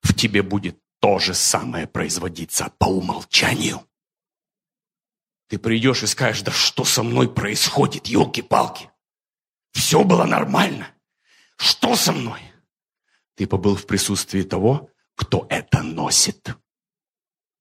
в 0.00 0.14
тебе 0.14 0.42
будет 0.42 0.78
то 1.04 1.18
же 1.18 1.34
самое 1.34 1.86
производиться 1.86 2.72
по 2.78 2.86
умолчанию. 2.86 3.86
Ты 5.48 5.58
придешь 5.58 6.02
и 6.02 6.06
скажешь, 6.06 6.40
да 6.40 6.50
что 6.50 6.86
со 6.86 7.02
мной 7.02 7.28
происходит, 7.28 8.06
елки-палки. 8.06 8.88
Все 9.72 10.02
было 10.02 10.24
нормально. 10.24 10.88
Что 11.58 11.94
со 11.94 12.12
мной? 12.12 12.40
Ты 13.34 13.46
побыл 13.46 13.76
в 13.76 13.86
присутствии 13.86 14.44
того, 14.44 14.88
кто 15.14 15.46
это 15.50 15.82
носит. 15.82 16.56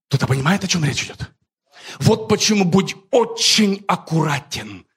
Кто-то 0.07 0.25
понимает, 0.25 0.63
о 0.63 0.67
чем 0.69 0.85
речь 0.85 1.03
идет? 1.03 1.29
Вот 1.99 2.29
почему 2.29 2.63
будь 2.63 2.95
очень 3.11 3.83
аккуратен, 3.89 4.87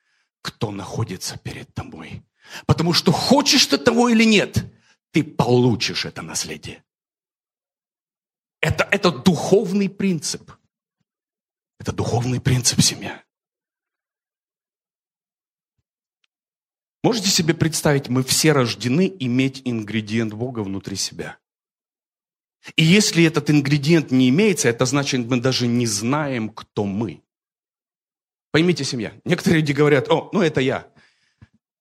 кто 0.41 0.71
находится 0.71 1.37
перед 1.37 1.75
тобой. 1.75 2.23
Потому 2.67 2.93
что 2.93 3.11
хочешь 3.11 3.67
ты 3.67 3.77
того 3.77 4.09
или 4.09 4.23
нет, 4.23 4.73
ты 5.11 5.25
получишь 5.25 6.05
это 6.05 6.23
наследие. 6.23 6.85
Это, 8.67 8.83
это 8.91 9.13
духовный 9.13 9.89
принцип. 9.89 10.51
Это 11.79 11.93
духовный 11.93 12.41
принцип 12.41 12.81
семья. 12.81 13.23
Можете 17.05 17.29
себе 17.29 17.55
представить, 17.55 18.09
мы 18.09 18.25
все 18.25 18.51
рождены 18.51 19.15
иметь 19.21 19.63
ингредиент 19.65 20.33
Бога 20.35 20.65
внутри 20.65 20.97
себя. 20.97 21.39
И 22.75 22.83
если 22.83 23.23
этот 23.23 23.51
ингредиент 23.51 24.11
не 24.11 24.31
имеется, 24.31 24.69
это 24.69 24.85
значит, 24.85 25.25
мы 25.29 25.41
даже 25.41 25.69
не 25.69 25.87
знаем, 25.87 26.49
кто 26.49 26.85
мы. 26.87 27.23
Поймите, 28.51 28.83
семья, 28.83 29.13
некоторые 29.25 29.61
люди 29.61 29.71
говорят, 29.71 30.11
о, 30.11 30.29
ну 30.33 30.43
это 30.43 30.61
я. 30.61 30.89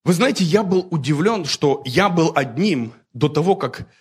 Вы 0.03 0.13
знаете, 0.13 0.43
я 0.43 0.61
был 0.61 0.87
удивлен, 0.91 1.45
что 1.45 1.81
я 1.83 2.09
был 2.09 2.31
одним 2.35 2.93
до 3.11 3.27
того, 3.27 3.55
как 3.55 3.91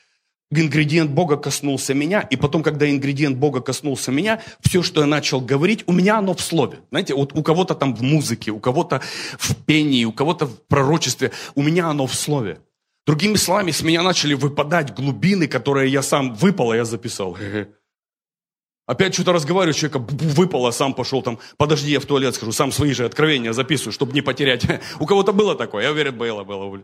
ингредиент 0.61 1.11
Бога 1.11 1.37
коснулся 1.37 1.95
меня, 1.95 2.21
и 2.21 2.37
потом, 2.37 2.63
когда 2.63 2.89
ингредиент 2.91 3.37
Бога 3.37 3.61
коснулся 3.61 4.13
меня, 4.13 4.43
все, 4.61 4.83
что 4.83 5.01
я 5.01 5.07
начал 5.07 5.41
говорить, 5.41 5.85
у 5.87 5.93
меня 5.93 6.19
оно 6.19 6.35
в 6.35 6.41
слове. 6.41 6.79
Знаете, 6.91 7.15
вот 7.15 7.33
у 7.35 7.43
кого-то 7.43 7.75
там 7.75 7.95
в 7.95 8.03
музыке, 8.03 8.51
у 8.51 8.61
кого-то 8.61 9.01
в 9.39 9.55
пении, 9.65 10.05
у 10.05 10.13
кого-то 10.13 10.47
в 10.47 10.63
пророчестве, 10.67 11.33
у 11.55 11.63
меня 11.63 11.89
оно 11.89 12.07
в 12.07 12.15
слове. 12.15 12.59
Другими 13.07 13.37
словами, 13.37 13.71
с 13.71 13.83
меня 13.83 14.03
начали 14.03 14.35
выпадать 14.35 14.95
глубины, 14.95 15.47
которые 15.47 15.93
я 15.93 16.03
сам 16.03 16.35
выпал, 16.35 16.71
а 16.71 16.77
я 16.77 16.85
записал. 16.85 17.37
Опять 18.87 19.15
что-то 19.15 19.33
разговариваю, 19.33 19.73
человека 19.73 19.99
выпало, 19.99 20.71
сам 20.71 20.93
пошел 20.93 21.23
там, 21.23 21.39
подожди, 21.57 21.91
я 21.91 22.01
в 22.01 22.07
туалет 22.07 22.35
схожу, 22.35 22.53
сам 22.53 22.71
свои 22.71 22.93
же 22.93 23.07
откровения 23.07 23.53
записываю, 23.53 23.93
чтобы 23.93 24.13
не 24.13 24.21
потерять. 24.21 24.67
У 25.01 25.07
кого-то 25.07 25.33
было 25.33 25.55
такое, 25.55 25.85
я 25.85 25.91
уверен, 25.91 26.17
было, 26.17 26.45
было, 26.45 26.83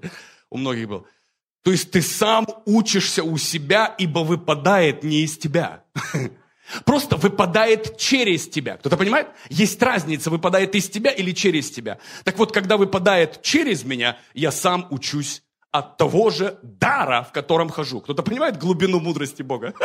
у 0.50 0.56
многих 0.56 0.88
было. 0.88 1.04
То 1.62 1.70
есть 1.70 1.90
ты 1.90 2.00
сам 2.00 2.46
учишься 2.64 3.22
у 3.22 3.36
себя, 3.36 3.94
ибо 3.98 4.20
выпадает 4.20 5.04
не 5.04 5.24
из 5.24 5.36
тебя. 5.36 5.84
Просто 6.84 7.16
выпадает 7.16 7.98
через 7.98 8.48
тебя. 8.48 8.76
Кто-то 8.76 8.96
понимает? 8.96 9.28
Есть 9.48 9.82
разница, 9.82 10.30
выпадает 10.30 10.74
из 10.74 10.88
тебя 10.88 11.10
или 11.10 11.32
через 11.32 11.70
тебя. 11.70 11.98
Так 12.24 12.38
вот, 12.38 12.52
когда 12.52 12.76
выпадает 12.76 13.42
через 13.42 13.84
меня, 13.84 14.18
я 14.34 14.52
сам 14.52 14.86
учусь 14.90 15.42
от 15.70 15.96
того 15.96 16.30
же 16.30 16.58
дара, 16.62 17.22
в 17.22 17.32
котором 17.32 17.68
хожу. 17.68 18.00
Кто-то 18.00 18.22
понимает 18.22 18.58
глубину 18.58 19.00
мудрости 19.00 19.42
Бога? 19.42 19.74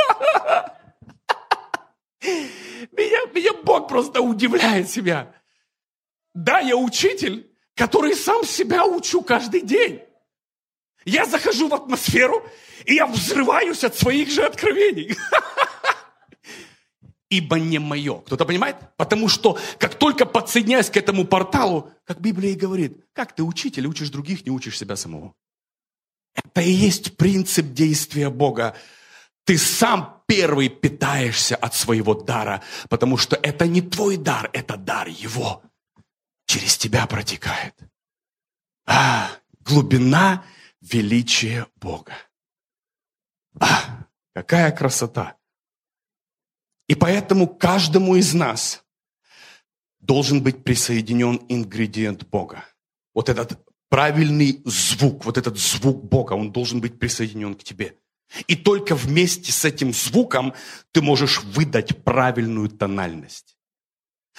Меня, 2.91 3.31
меня 3.33 3.51
Бог 3.63 3.87
просто 3.87 4.21
удивляет 4.21 4.89
себя. 4.89 5.33
Да, 6.33 6.59
я 6.59 6.77
учитель, 6.77 7.51
который 7.75 8.15
сам 8.15 8.43
себя 8.45 8.85
учу 8.85 9.21
каждый 9.21 9.61
день. 9.61 10.01
Я 11.05 11.25
захожу 11.25 11.67
в 11.67 11.73
атмосферу, 11.73 12.43
и 12.85 12.95
я 12.95 13.05
взрываюсь 13.05 13.83
от 13.83 13.95
своих 13.95 14.31
же 14.31 14.43
откровений. 14.43 15.15
Ибо 17.29 17.59
не 17.59 17.79
мое. 17.79 18.21
Кто-то 18.21 18.45
понимает? 18.45 18.77
Потому 18.97 19.29
что 19.29 19.57
как 19.77 19.95
только 19.95 20.25
подсоединяясь 20.25 20.89
к 20.89 20.97
этому 20.97 21.25
порталу, 21.25 21.91
как 22.05 22.21
Библия 22.21 22.51
и 22.51 22.55
говорит, 22.55 23.05
как 23.13 23.35
ты 23.35 23.43
учитель, 23.43 23.87
учишь 23.87 24.09
других, 24.09 24.45
не 24.45 24.51
учишь 24.51 24.77
себя 24.77 24.95
самого. 24.95 25.33
Это 26.33 26.61
и 26.61 26.71
есть 26.71 27.17
принцип 27.17 27.73
действия 27.73 28.29
Бога. 28.29 28.75
Ты 29.45 29.57
сам 29.57 30.23
первый 30.27 30.69
питаешься 30.69 31.55
от 31.55 31.75
своего 31.75 32.15
дара, 32.15 32.63
потому 32.89 33.17
что 33.17 33.35
это 33.35 33.67
не 33.67 33.81
твой 33.81 34.17
дар, 34.17 34.49
это 34.53 34.75
дар 34.75 35.07
Его. 35.07 35.61
Через 36.47 36.77
тебя 36.77 37.05
протекает. 37.05 37.75
А, 38.85 39.31
глубина 39.61 40.43
величия 40.93 41.67
Бога. 41.75 42.13
А, 43.59 44.05
какая 44.33 44.71
красота! 44.71 45.37
И 46.87 46.95
поэтому 46.95 47.47
каждому 47.47 48.15
из 48.15 48.33
нас 48.33 48.83
должен 49.99 50.43
быть 50.43 50.63
присоединен 50.63 51.41
ингредиент 51.49 52.27
Бога. 52.27 52.63
Вот 53.13 53.29
этот 53.29 53.59
правильный 53.89 54.61
звук, 54.65 55.25
вот 55.25 55.37
этот 55.37 55.57
звук 55.57 56.03
Бога, 56.03 56.33
он 56.33 56.51
должен 56.51 56.81
быть 56.81 56.99
присоединен 56.99 57.55
к 57.55 57.63
тебе. 57.63 57.97
И 58.47 58.55
только 58.55 58.95
вместе 58.95 59.51
с 59.51 59.65
этим 59.65 59.93
звуком 59.93 60.53
ты 60.91 61.01
можешь 61.01 61.43
выдать 61.43 62.03
правильную 62.03 62.69
тональность. 62.69 63.54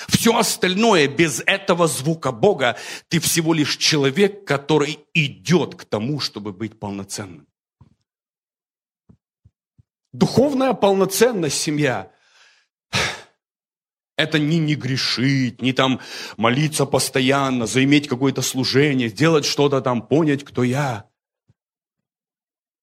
Все 0.08 0.36
остальное 0.36 1.08
без 1.08 1.42
этого 1.46 1.88
звука 1.88 2.30
Бога, 2.30 2.76
ты 3.08 3.18
всего 3.18 3.54
лишь 3.54 3.78
человек, 3.78 4.44
который 4.46 4.98
идет 5.14 5.74
к 5.74 5.84
тому, 5.86 6.20
чтобы 6.20 6.52
быть 6.52 6.78
полноценным. 6.78 7.46
Духовная 10.12 10.74
полноценность 10.74 11.58
семья– 11.58 12.10
это 14.16 14.38
не 14.38 14.58
не 14.58 14.74
грешить, 14.74 15.62
не 15.62 15.72
там 15.72 16.00
молиться 16.36 16.84
постоянно, 16.84 17.66
заиметь 17.66 18.06
какое-то 18.06 18.42
служение, 18.42 19.08
сделать 19.08 19.46
что-то 19.46 19.80
там, 19.80 20.02
понять, 20.02 20.44
кто 20.44 20.62
я. 20.62 21.08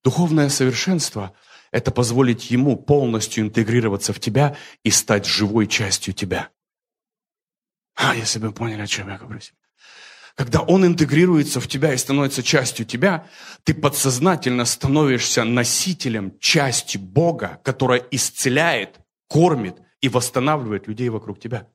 Духовное 0.03 0.49
совершенство– 0.49 1.34
это 1.72 1.91
позволить 1.91 2.49
Ему 2.51 2.76
полностью 2.76 3.43
интегрироваться 3.43 4.14
в 4.14 4.20
тебя 4.20 4.57
и 4.84 4.89
стать 4.89 5.26
живой 5.26 5.68
частью 5.68 6.14
тебя. 6.14 6.49
А, 7.95 8.15
если 8.15 8.39
бы 8.39 8.51
поняли, 8.51 8.81
о 8.81 8.87
чем 8.87 9.09
я 9.09 9.17
говорю. 9.17 9.39
Когда 10.35 10.61
Он 10.61 10.85
интегрируется 10.85 11.59
в 11.59 11.67
тебя 11.67 11.93
и 11.93 11.97
становится 11.97 12.41
частью 12.41 12.85
тебя, 12.85 13.27
ты 13.63 13.73
подсознательно 13.73 14.65
становишься 14.65 15.43
носителем 15.43 16.37
части 16.39 16.97
Бога, 16.97 17.61
которая 17.63 18.03
исцеляет, 18.09 18.99
кормит 19.27 19.77
и 20.01 20.09
восстанавливает 20.09 20.87
людей 20.87 21.09
вокруг 21.09 21.39
тебя. 21.39 21.67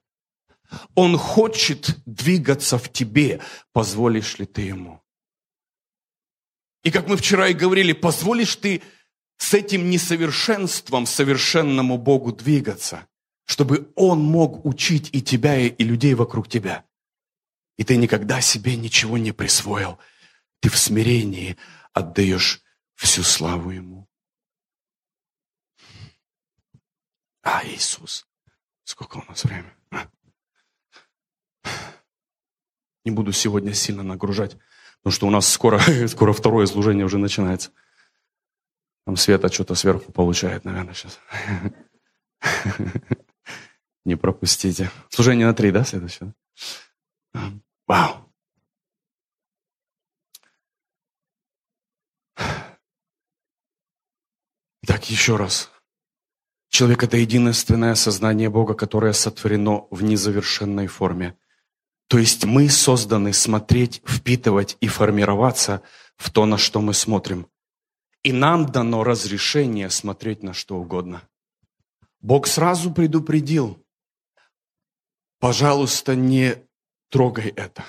Он 0.94 1.16
хочет 1.16 1.96
двигаться 2.04 2.78
в 2.78 2.92
тебе, 2.92 3.40
позволишь 3.72 4.38
ли 4.38 4.46
ты 4.46 4.62
Ему. 4.62 5.02
И 6.82 6.90
как 6.90 7.08
мы 7.08 7.16
вчера 7.16 7.48
и 7.48 7.54
говорили, 7.54 7.92
позволишь 7.92 8.56
ты 8.56 8.82
с 9.36 9.54
этим 9.54 9.88
несовершенством 9.88 11.06
совершенному 11.06 11.96
Богу 11.96 12.32
двигаться, 12.32 13.06
чтобы 13.49 13.90
Он 13.96 14.20
мог 14.20 14.66
учить 14.66 15.09
и 15.14 15.22
тебя, 15.22 15.59
и 15.59 15.82
людей 15.82 16.12
вокруг 16.12 16.49
тебя. 16.49 16.84
И 17.78 17.84
ты 17.84 17.96
никогда 17.96 18.42
себе 18.42 18.76
ничего 18.76 19.16
не 19.16 19.32
присвоил. 19.32 19.99
Ты 20.61 20.68
в 20.68 20.76
смирении 20.76 21.57
отдаешь 21.94 22.62
всю 22.94 23.22
славу 23.22 23.70
Ему. 23.70 24.07
А, 27.42 27.66
Иисус, 27.66 28.26
сколько 28.84 29.16
у 29.16 29.24
нас 29.26 29.44
времени? 29.44 29.72
А? 29.92 30.09
Не 33.07 33.12
буду 33.12 33.32
сегодня 33.32 33.72
сильно 33.72 34.03
нагружать. 34.03 34.59
Потому 34.99 35.14
что 35.14 35.26
у 35.26 35.30
нас 35.30 35.49
скоро, 35.49 35.78
скоро 36.09 36.34
второе 36.34 36.66
служение 36.66 37.07
уже 37.07 37.16
начинается. 37.16 37.70
Там 39.07 39.16
Света 39.16 39.51
что-то 39.51 39.74
сверху 39.74 40.12
получает, 40.12 40.66
наверное, 40.66 40.92
сейчас. 40.92 41.18
Не 44.09 44.16
пропустите. 44.16 44.90
Служение 45.11 45.46
на 45.46 45.52
три, 45.52 45.70
да, 45.70 45.84
следующее? 45.84 46.32
Вау. 47.86 48.32
Так, 54.86 55.11
еще 55.11 55.36
раз. 55.36 55.70
Человек– 56.70 57.02
это 57.04 57.18
единственное 57.18 57.94
сознание 57.94 58.48
Бога, 58.48 58.72
которое 58.72 59.12
сотворено 59.12 59.86
в 59.90 60.02
незавершенной 60.02 60.86
форме– 60.86 61.36
то 62.09 62.16
есть 62.16 62.46
мы 62.46 62.70
созданы 62.70 63.34
смотреть, 63.34 64.02
впитывать 64.06 64.78
и 64.80 64.88
формироваться 64.88 65.82
в 66.16 66.30
то, 66.30 66.46
на 66.46 66.56
что 66.56 66.80
мы 66.80 66.94
смотрим. 66.94 67.46
И 68.22 68.32
нам 68.32 68.64
дано 68.64 69.04
разрешение 69.04 69.90
смотреть 69.90 70.42
на 70.42 70.54
что 70.54 70.78
угодно. 70.78 71.22
Бог 72.20 72.46
сразу 72.46 72.90
предупредил, 72.90 73.78
пожалуйста, 75.39 76.14
не 76.14 76.57
трогай 77.11 77.49
это. 77.49 77.84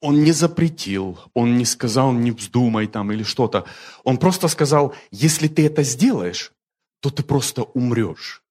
Он 0.00 0.22
не 0.22 0.32
запретил, 0.32 1.18
он 1.34 1.56
не 1.56 1.64
сказал, 1.64 2.12
не 2.12 2.30
вздумай 2.30 2.86
там 2.86 3.12
или 3.12 3.22
что-то. 3.22 3.66
Он 4.04 4.16
просто 4.16 4.48
сказал, 4.48 4.94
если 5.10 5.48
ты 5.48 5.66
это 5.66 5.82
сделаешь, 5.82 6.52
то 7.00 7.10
ты 7.10 7.22
просто 7.22 7.62
умрешь. 7.62 8.42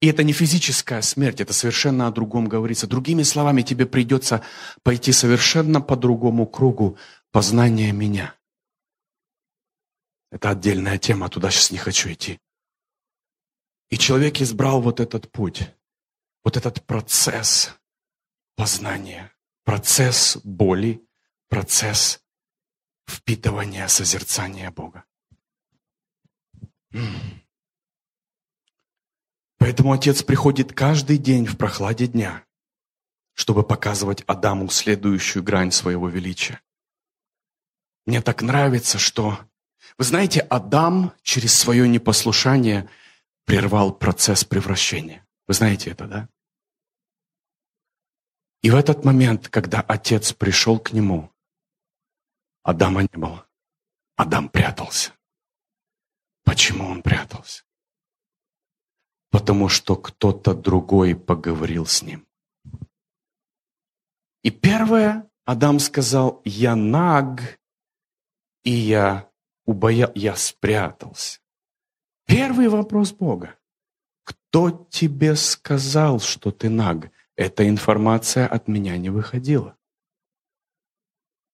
И 0.00 0.08
это 0.08 0.24
не 0.24 0.32
физическая 0.32 1.00
смерть, 1.00 1.40
это 1.40 1.52
совершенно 1.52 2.08
о 2.08 2.10
другом 2.10 2.48
говорится. 2.48 2.88
Другими 2.88 3.22
словами, 3.22 3.62
тебе 3.62 3.86
придется 3.86 4.42
пойти 4.82 5.12
совершенно 5.12 5.80
по 5.80 5.94
другому 5.94 6.44
кругу 6.44 6.98
познания 7.30 7.92
меня. 7.92 8.34
Это 10.32 10.50
отдельная 10.50 10.98
тема, 10.98 11.28
туда 11.28 11.50
сейчас 11.50 11.70
не 11.70 11.78
хочу 11.78 12.10
идти. 12.10 12.40
И 13.90 13.98
человек 13.98 14.40
избрал 14.40 14.80
вот 14.80 14.98
этот 14.98 15.30
путь, 15.30 15.70
вот 16.44 16.56
этот 16.56 16.84
процесс 16.86 17.76
познания, 18.56 19.32
процесс 19.64 20.38
боли, 20.44 21.06
процесс 21.48 22.22
впитывания, 23.06 23.86
созерцания 23.88 24.70
Бога. 24.70 25.04
Поэтому 29.58 29.92
Отец 29.92 30.22
приходит 30.22 30.72
каждый 30.72 31.18
день 31.18 31.46
в 31.46 31.56
прохладе 31.56 32.06
дня, 32.06 32.44
чтобы 33.34 33.62
показывать 33.62 34.22
Адаму 34.26 34.68
следующую 34.68 35.42
грань 35.42 35.70
своего 35.70 36.08
величия. 36.08 36.60
Мне 38.04 38.20
так 38.20 38.42
нравится, 38.42 38.98
что, 38.98 39.38
вы 39.96 40.04
знаете, 40.04 40.40
Адам 40.40 41.12
через 41.22 41.54
свое 41.54 41.88
непослушание 41.88 42.88
прервал 43.44 43.92
процесс 43.94 44.44
превращения. 44.44 45.24
Вы 45.46 45.54
знаете 45.54 45.90
это, 45.90 46.06
да? 46.06 46.28
И 48.62 48.70
в 48.70 48.76
этот 48.76 49.04
момент, 49.04 49.48
когда 49.48 49.80
Отец 49.80 50.32
пришел 50.32 50.78
к 50.78 50.92
нему, 50.92 51.32
Адама 52.62 53.02
не 53.02 53.18
было. 53.18 53.46
Адам 54.16 54.48
прятался. 54.48 55.12
Почему 56.44 56.86
он 56.86 57.02
прятался? 57.02 57.64
потому 59.32 59.70
что 59.70 59.96
кто-то 59.96 60.54
другой 60.54 61.16
поговорил 61.16 61.86
с 61.86 62.02
ним. 62.02 62.28
И 64.42 64.50
первое, 64.50 65.28
Адам 65.46 65.78
сказал, 65.80 66.42
я 66.44 66.76
наг, 66.76 67.58
и 68.62 68.70
я 68.70 69.30
убоя... 69.64 70.12
я 70.14 70.36
спрятался. 70.36 71.40
Первый 72.26 72.68
вопрос 72.68 73.12
Бога. 73.12 73.56
Кто 74.24 74.86
тебе 74.90 75.36
сказал, 75.36 76.20
что 76.20 76.50
ты 76.50 76.68
наг? 76.68 77.10
Эта 77.36 77.68
информация 77.68 78.46
от 78.46 78.68
меня 78.68 78.96
не 78.96 79.10
выходила. 79.10 79.76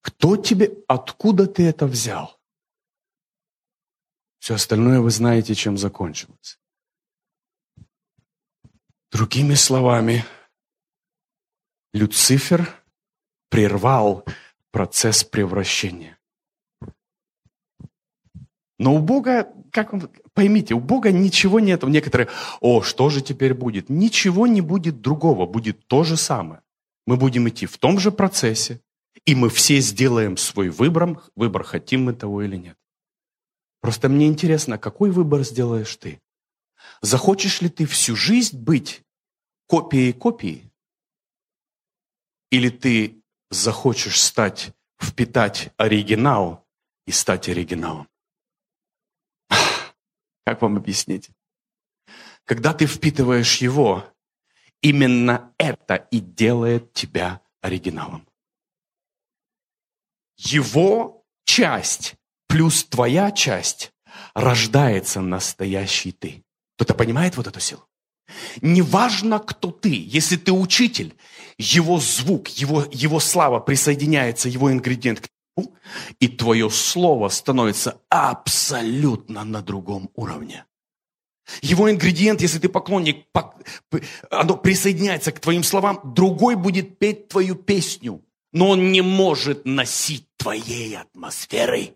Кто 0.01 0.37
тебе, 0.37 0.73
откуда 0.89 1.47
ты 1.47 1.65
это 1.65 1.87
взял? 1.87 2.41
Все 4.39 4.55
остальное 4.55 5.01
вы 5.01 5.11
знаете, 5.11 5.55
чем 5.55 5.77
закончилось. 5.77 6.59
Другими 9.11 9.55
словами, 9.55 10.25
Люцифер 11.93 12.85
прервал 13.49 14.25
процесс 14.71 15.25
превращения. 15.25 16.18
Но 18.79 18.95
у 18.95 19.01
Бога, 19.01 19.53
как 19.73 19.93
вам, 19.93 20.09
поймите, 20.35 20.75
у 20.75 20.81
Бога 20.81 21.11
ничего 21.11 21.59
нет. 21.59 21.83
Некоторые, 21.83 22.29
о, 22.61 22.83
что 22.83 23.11
же 23.11 23.21
теперь 23.21 23.55
будет? 23.55 23.91
Ничего 23.91 24.47
не 24.47 24.61
будет 24.61 25.01
другого, 25.01 25.47
будет 25.47 25.87
то 25.89 26.05
же 26.05 26.17
самое. 26.17 26.63
Мы 27.07 27.17
будем 27.17 27.49
идти 27.49 27.67
в 27.67 27.77
том 27.79 27.99
же 27.99 28.13
процессе, 28.13 28.81
и 29.25 29.35
мы 29.35 29.49
все 29.49 29.81
сделаем 29.81 30.37
свой 30.37 30.69
выбор, 30.69 31.21
выбор, 31.35 31.65
хотим 31.65 32.05
мы 32.05 32.13
того 32.13 32.43
или 32.43 32.57
нет. 32.57 32.77
Просто 33.81 34.09
мне 34.09 34.27
интересно, 34.27 34.79
какой 34.79 35.11
выбор 35.11 35.43
сделаешь 35.43 35.97
ты? 35.97 36.21
Захочешь 37.01 37.61
ли 37.61 37.69
ты 37.69 37.85
всю 37.87 38.15
жизнь 38.15 38.57
быть 38.59 39.03
копией 39.67 40.13
копии? 40.13 40.71
Или 42.51 42.71
ты 42.71 43.23
захочешь 43.51 44.21
стать, 44.21 44.73
впитать 45.01 45.71
оригинал 45.77 46.67
и 47.07 47.13
стать 47.13 47.49
оригиналом? 47.49 48.09
Как 50.49 50.63
вам 50.63 50.79
объяснить? 50.79 51.29
Когда 52.47 52.73
ты 52.73 52.87
впитываешь 52.87 53.57
его, 53.57 54.07
именно 54.81 55.53
это 55.59 55.97
и 56.11 56.21
делает 56.21 56.95
тебя 56.95 57.43
оригиналом. 57.61 58.27
Его 60.39 61.27
часть 61.45 62.15
плюс 62.47 62.83
твоя 62.85 63.31
часть 63.31 63.93
рождается 64.33 65.21
настоящий 65.21 66.13
ты. 66.13 66.43
Кто-то 66.77 66.95
понимает 66.95 67.37
вот 67.37 67.47
эту 67.47 67.61
силу? 67.61 67.87
Неважно, 68.63 69.41
кто 69.41 69.71
ты, 69.71 70.03
если 70.03 70.37
ты 70.37 70.51
учитель, 70.51 71.15
его 71.59 72.01
звук, 72.01 72.49
его, 72.49 72.87
его 72.91 73.21
слава 73.21 73.61
присоединяется, 73.61 74.49
его 74.49 74.73
ингредиент 74.73 75.21
к 75.21 75.29
и 76.21 76.29
твое 76.29 76.71
слово 76.71 77.29
становится 77.29 78.01
абсолютно 78.09 79.45
на 79.45 79.63
другом 79.63 80.11
уровне. 80.15 80.65
Его 81.63 81.91
ингредиент, 81.91 82.43
если 82.43 82.59
ты 82.59 82.69
поклонник, 82.69 83.27
оно 84.31 84.57
присоединяется 84.57 85.33
к 85.33 85.41
твоим 85.41 85.63
словам, 85.63 86.01
другой 86.05 86.57
будет 86.57 86.99
петь 86.99 87.29
твою 87.29 87.55
песню, 87.55 88.23
но 88.53 88.71
он 88.71 88.93
не 88.93 89.01
может 89.01 89.65
носить 89.65 90.27
твоей 90.37 90.97
атмосферы. 90.97 91.95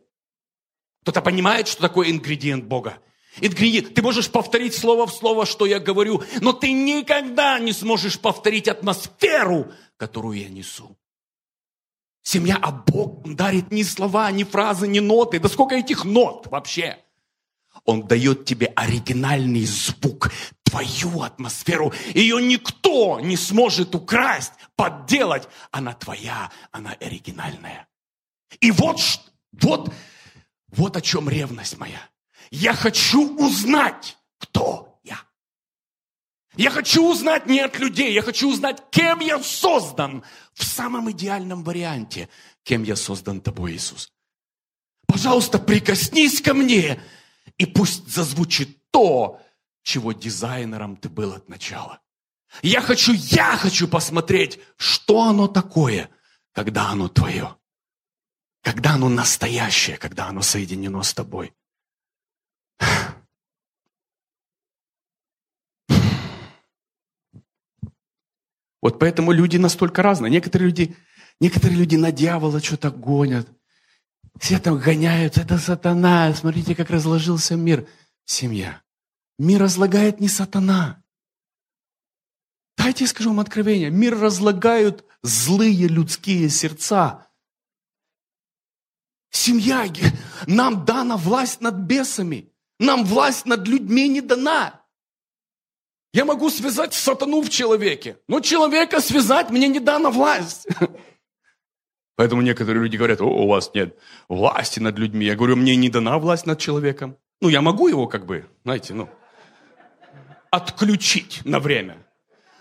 Кто-то 1.02 1.20
понимает, 1.20 1.68
что 1.68 1.82
такое 1.82 2.10
ингредиент 2.10 2.64
Бога? 2.64 2.98
Ингредиент. 3.40 3.94
Ты 3.94 4.02
можешь 4.02 4.30
повторить 4.30 4.74
слово 4.74 5.06
в 5.06 5.12
слово, 5.12 5.46
что 5.46 5.66
я 5.66 5.80
говорю, 5.80 6.22
но 6.40 6.52
ты 6.52 6.72
никогда 6.72 7.58
не 7.58 7.72
сможешь 7.72 8.20
повторить 8.20 8.68
атмосферу, 8.68 9.72
которую 9.96 10.38
я 10.38 10.48
несу. 10.48 10.96
Семья, 12.22 12.58
а 12.62 12.70
Бог 12.70 13.22
дарит 13.24 13.72
ни 13.72 13.82
слова, 13.82 14.30
ни 14.30 14.44
фразы, 14.44 14.86
ни 14.86 15.00
ноты. 15.00 15.40
Да 15.40 15.48
сколько 15.48 15.74
этих 15.74 16.04
нот 16.04 16.46
вообще? 16.46 16.98
Он 17.84 18.06
дает 18.06 18.44
тебе 18.44 18.66
оригинальный 18.76 19.64
звук, 19.64 20.30
твою 20.62 21.22
атмосферу. 21.22 21.92
Ее 22.14 22.40
никто 22.40 23.18
не 23.20 23.36
сможет 23.36 23.94
украсть, 23.94 24.52
подделать. 24.76 25.48
Она 25.72 25.94
твоя, 25.94 26.50
она 26.70 26.92
оригинальная. 27.00 27.88
И 28.60 28.70
вот, 28.70 29.00
вот, 29.52 29.92
вот 30.68 30.96
о 30.96 31.00
чем 31.00 31.28
ревность 31.28 31.78
моя. 31.78 32.00
Я 32.50 32.74
хочу 32.74 33.36
узнать, 33.36 34.16
кто 34.38 35.00
я. 35.02 35.18
Я 36.54 36.70
хочу 36.70 37.10
узнать 37.10 37.46
не 37.46 37.60
от 37.60 37.78
людей, 37.78 38.12
я 38.12 38.22
хочу 38.22 38.50
узнать, 38.50 38.82
кем 38.90 39.20
я 39.20 39.42
создан 39.42 40.22
в 40.54 40.64
самом 40.64 41.10
идеальном 41.10 41.64
варианте, 41.64 42.28
кем 42.62 42.82
я 42.82 42.96
создан 42.96 43.40
тобой, 43.40 43.72
Иисус. 43.72 44.12
Пожалуйста, 45.06 45.58
прикоснись 45.58 46.40
ко 46.40 46.54
мне, 46.54 47.00
и 47.58 47.66
пусть 47.66 48.08
зазвучит 48.08 48.90
то, 48.90 49.40
чего 49.82 50.12
дизайнером 50.12 50.96
ты 50.96 51.08
был 51.08 51.32
от 51.32 51.48
начала. 51.48 52.00
Я 52.62 52.80
хочу, 52.80 53.12
я 53.12 53.56
хочу 53.56 53.88
посмотреть, 53.88 54.60
что 54.76 55.22
оно 55.22 55.48
такое, 55.48 56.10
когда 56.52 56.90
оно 56.90 57.08
твое. 57.08 57.56
Когда 58.62 58.92
оно 58.94 59.08
настоящее, 59.08 59.96
когда 59.96 60.28
оно 60.28 60.42
соединено 60.42 61.02
с 61.02 61.14
тобой. 61.14 61.54
Вот 68.82 68.98
поэтому 68.98 69.30
люди 69.32 69.56
настолько 69.56 70.02
разные. 70.02 70.30
Некоторые 70.30 70.68
люди, 70.68 70.96
некоторые 71.40 71.78
люди 71.78 71.94
на 71.94 72.10
дьявола 72.10 72.60
что-то 72.60 72.90
гонят. 72.90 73.48
Все 74.38 74.58
там 74.58 74.78
гоняются. 74.78 75.42
Это 75.42 75.58
сатана. 75.58 76.34
Смотрите, 76.34 76.74
как 76.74 76.90
разложился 76.90 77.54
мир. 77.54 77.86
Семья. 78.24 78.82
Мир 79.38 79.62
разлагает 79.62 80.20
не 80.20 80.28
сатана. 80.28 81.02
Дайте 82.76 83.04
я 83.04 83.08
скажу 83.08 83.30
вам 83.30 83.40
откровение. 83.40 83.90
Мир 83.90 84.18
разлагают 84.18 85.04
злые 85.22 85.86
людские 85.86 86.48
сердца. 86.48 87.28
Семья, 89.30 89.86
нам 90.46 90.84
дана 90.84 91.16
власть 91.16 91.60
над 91.60 91.76
бесами. 91.76 92.52
Нам 92.78 93.04
власть 93.04 93.46
над 93.46 93.66
людьми 93.68 94.08
не 94.08 94.20
дана. 94.20 94.81
Я 96.12 96.24
могу 96.26 96.50
связать 96.50 96.92
сатану 96.92 97.40
в 97.40 97.48
человеке, 97.48 98.18
но 98.28 98.40
человека 98.40 99.00
связать 99.00 99.50
мне 99.50 99.68
не 99.68 99.80
дана 99.80 100.10
власть. 100.10 100.66
Поэтому 102.16 102.42
некоторые 102.42 102.82
люди 102.82 102.96
говорят, 102.96 103.22
о, 103.22 103.24
у 103.24 103.48
вас 103.48 103.70
нет 103.74 103.96
власти 104.28 104.78
над 104.78 104.98
людьми. 104.98 105.24
Я 105.24 105.34
говорю, 105.34 105.56
мне 105.56 105.74
не 105.74 105.88
дана 105.88 106.18
власть 106.18 106.44
над 106.44 106.58
человеком. 106.58 107.16
Ну, 107.40 107.48
я 107.48 107.62
могу 107.62 107.88
его 107.88 108.06
как 108.06 108.26
бы, 108.26 108.46
знаете, 108.62 108.92
ну, 108.92 109.08
отключить 110.50 111.40
на 111.44 111.58
время. 111.58 112.06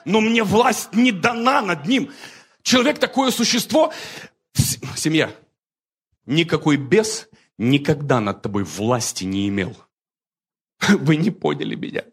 Но 0.05 0.21
мне 0.21 0.43
власть 0.43 0.93
не 0.93 1.11
дана 1.11 1.61
над 1.61 1.85
ним. 1.85 2.09
Человек 2.63 2.99
такое 2.99 3.31
существо, 3.31 3.91
семья, 4.95 5.29
никакой 6.25 6.77
бес 6.77 7.27
никогда 7.57 8.21
над 8.21 8.41
тобой 8.41 8.63
власти 8.63 9.25
не 9.25 9.49
имел. 9.49 9.75
Вы 10.87 11.17
не 11.17 11.31
поняли 11.31 11.75
меня. 11.75 12.05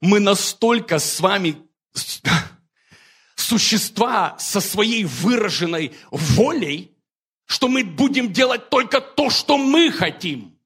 Мы 0.00 0.20
настолько 0.20 0.98
с 0.98 1.20
вами 1.20 1.56
существа 3.36 4.36
со 4.38 4.60
своей 4.60 5.04
выраженной 5.04 5.94
волей, 6.10 6.96
что 7.46 7.68
мы 7.68 7.84
будем 7.84 8.32
делать 8.32 8.70
только 8.70 9.00
то, 9.00 9.30
что 9.30 9.58
мы 9.58 9.90
хотим. 9.90 10.56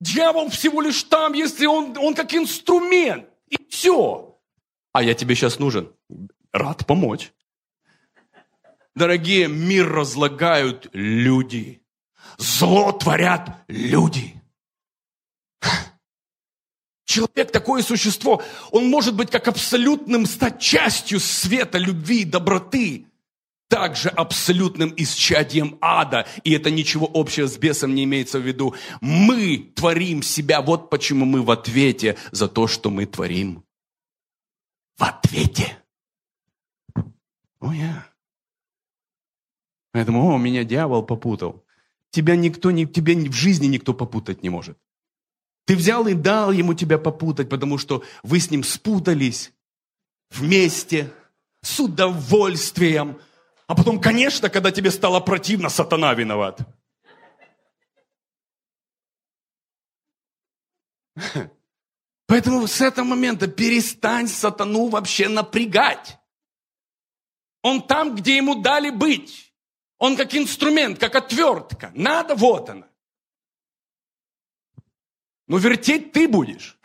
Дьявол 0.00 0.50
всего 0.50 0.82
лишь 0.82 1.02
там, 1.04 1.32
если 1.32 1.66
он, 1.66 1.96
он 1.96 2.14
как 2.14 2.34
инструмент. 2.34 3.28
И 3.48 3.56
все. 3.70 4.38
А 4.92 5.02
я 5.02 5.14
тебе 5.14 5.34
сейчас 5.34 5.58
нужен. 5.58 5.92
Рад 6.52 6.86
помочь. 6.86 7.32
Дорогие, 8.94 9.48
мир 9.48 9.90
разлагают 9.90 10.88
люди. 10.92 11.82
Зло 12.38 12.92
творят 12.92 13.64
люди. 13.68 14.40
Человек 17.16 17.50
такое 17.50 17.82
существо, 17.82 18.42
он 18.72 18.90
может 18.90 19.14
быть 19.14 19.30
как 19.30 19.48
абсолютным, 19.48 20.26
стать 20.26 20.60
частью 20.60 21.18
света, 21.18 21.78
любви, 21.78 22.24
доброты, 22.24 23.06
также 23.68 24.10
абсолютным 24.10 24.92
исчадием 24.98 25.78
ада. 25.80 26.26
И 26.44 26.52
это 26.52 26.70
ничего 26.70 27.10
общего 27.14 27.48
с 27.48 27.56
бесом 27.56 27.94
не 27.94 28.04
имеется 28.04 28.38
в 28.38 28.42
виду. 28.46 28.74
Мы 29.00 29.72
творим 29.74 30.22
себя, 30.22 30.60
вот 30.60 30.90
почему 30.90 31.24
мы 31.24 31.40
в 31.40 31.50
ответе 31.50 32.18
за 32.32 32.48
то, 32.48 32.66
что 32.66 32.90
мы 32.90 33.06
творим. 33.06 33.64
В 34.98 35.04
ответе. 35.04 35.78
О, 37.60 37.72
я. 37.72 38.06
Поэтому, 39.92 40.34
о, 40.34 40.36
меня 40.36 40.64
дьявол 40.64 41.02
попутал. 41.02 41.64
Тебя 42.10 42.36
никто, 42.36 42.70
не, 42.72 42.84
тебе 42.84 43.14
в 43.14 43.32
жизни 43.32 43.68
никто 43.68 43.94
попутать 43.94 44.42
не 44.42 44.50
может. 44.50 44.76
Ты 45.66 45.76
взял 45.76 46.06
и 46.06 46.14
дал 46.14 46.52
ему 46.52 46.72
тебя 46.74 46.96
попутать, 46.96 47.48
потому 47.50 47.76
что 47.76 48.04
вы 48.22 48.38
с 48.38 48.50
ним 48.50 48.62
спутались 48.62 49.52
вместе, 50.30 51.12
с 51.60 51.80
удовольствием. 51.80 53.20
А 53.66 53.74
потом, 53.74 54.00
конечно, 54.00 54.48
когда 54.48 54.70
тебе 54.70 54.92
стало 54.92 55.18
противно, 55.18 55.68
сатана 55.68 56.14
виноват. 56.14 56.60
Поэтому 62.28 62.68
с 62.68 62.80
этого 62.80 63.04
момента 63.04 63.48
перестань 63.48 64.28
сатану 64.28 64.88
вообще 64.88 65.28
напрягать. 65.28 66.16
Он 67.62 67.82
там, 67.84 68.14
где 68.14 68.36
ему 68.36 68.62
дали 68.62 68.90
быть. 68.90 69.52
Он 69.98 70.16
как 70.16 70.32
инструмент, 70.36 71.00
как 71.00 71.16
отвертка. 71.16 71.90
Надо, 71.96 72.36
вот 72.36 72.70
она. 72.70 72.86
Но 75.48 75.58
вертеть 75.58 76.12
ты 76.12 76.28
будешь. 76.28 76.78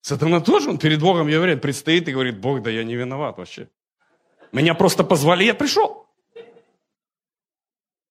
Сатана 0.00 0.40
тоже, 0.40 0.70
он 0.70 0.78
перед 0.78 1.00
Богом, 1.00 1.28
я 1.28 1.36
говорю, 1.36 1.58
предстоит 1.58 2.08
и 2.08 2.12
говорит, 2.12 2.38
Бог, 2.40 2.62
да 2.62 2.70
я 2.70 2.82
не 2.84 2.96
виноват 2.96 3.38
вообще. 3.38 3.68
Меня 4.50 4.74
просто 4.74 5.04
позвали, 5.04 5.44
я 5.44 5.54
пришел. 5.54 6.06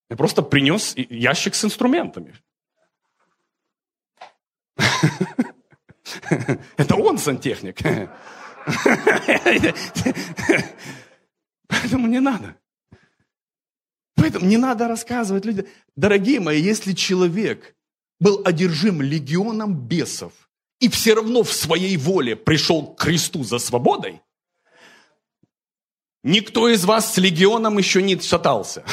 Я 0.10 0.16
просто 0.16 0.42
принес 0.42 0.94
ящик 0.96 1.56
с 1.56 1.66
инструментами. 1.66 2.36
Это 6.78 6.96
он 6.96 7.18
сантехник. 7.18 7.78
Поэтому 11.68 12.08
не 12.08 12.20
надо. 12.20 12.56
Поэтому 14.22 14.46
не 14.46 14.58
надо 14.58 14.88
рассказывать 14.88 15.46
людям. 15.46 15.66
Дорогие 15.96 16.40
мои, 16.40 16.62
если 16.62 16.94
человек 16.94 17.76
был 18.20 18.44
одержим 18.46 19.02
легионом 19.02 19.74
бесов 19.74 20.34
и 20.80 20.90
все 20.90 21.16
равно 21.16 21.42
в 21.42 21.52
своей 21.52 21.98
воле 21.98 22.36
пришел 22.36 22.94
к 22.94 23.02
Христу 23.02 23.44
за 23.44 23.58
свободой, 23.58 24.22
никто 26.24 26.70
из 26.70 26.86
вас 26.86 27.16
с 27.16 27.18
легионом 27.18 27.80
еще 27.80 28.04
не 28.04 28.20
шатался. 28.20 28.86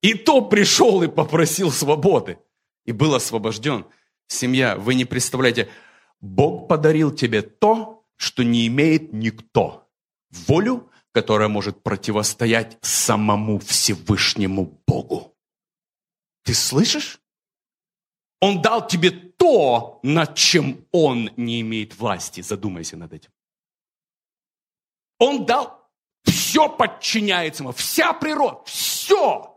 И 0.00 0.14
то 0.14 0.40
пришел 0.40 1.02
и 1.02 1.06
попросил 1.06 1.70
свободы. 1.70 2.38
И 2.86 2.92
был 2.92 3.14
освобожден. 3.14 3.84
Семья, 4.26 4.76
вы 4.76 4.94
не 4.94 5.04
представляете, 5.04 5.68
Бог 6.22 6.66
подарил 6.66 7.10
тебе 7.10 7.42
то, 7.42 8.06
что 8.16 8.42
не 8.42 8.66
имеет 8.68 9.12
никто. 9.12 9.83
Волю, 10.46 10.90
которая 11.12 11.48
может 11.48 11.82
противостоять 11.82 12.78
самому 12.82 13.58
Всевышнему 13.58 14.82
Богу. 14.86 15.36
Ты 16.42 16.54
слышишь? 16.54 17.20
Он 18.40 18.60
дал 18.60 18.86
тебе 18.86 19.10
то, 19.10 20.00
над 20.02 20.34
чем 20.34 20.86
он 20.92 21.30
не 21.36 21.60
имеет 21.62 21.98
власти. 21.98 22.40
Задумайся 22.42 22.96
над 22.96 23.12
этим. 23.12 23.30
Он 25.18 25.46
дал, 25.46 25.88
все 26.24 26.68
подчиняется 26.68 27.62
ему, 27.62 27.72
вся 27.72 28.12
природа, 28.12 28.62
все. 28.66 29.50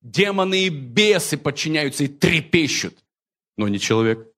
Демоны 0.00 0.64
и 0.64 0.68
бесы 0.68 1.36
подчиняются 1.36 2.04
и 2.04 2.08
трепещут 2.08 3.04
но 3.56 3.68
не 3.68 3.78
человек. 3.78 4.28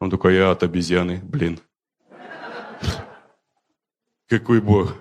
Он 0.00 0.10
такой, 0.10 0.36
я 0.36 0.50
от 0.50 0.62
обезьяны, 0.62 1.20
блин. 1.22 1.60
Какой 4.28 4.60
Бог? 4.60 4.96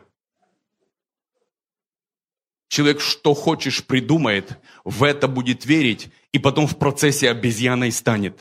Человек 2.67 3.01
что 3.01 3.33
хочешь 3.33 3.83
придумает, 3.83 4.57
в 4.85 5.03
это 5.03 5.27
будет 5.27 5.65
верить, 5.65 6.09
и 6.31 6.39
потом 6.39 6.67
в 6.67 6.77
процессе 6.77 7.29
обезьяной 7.29 7.91
станет. 7.91 8.39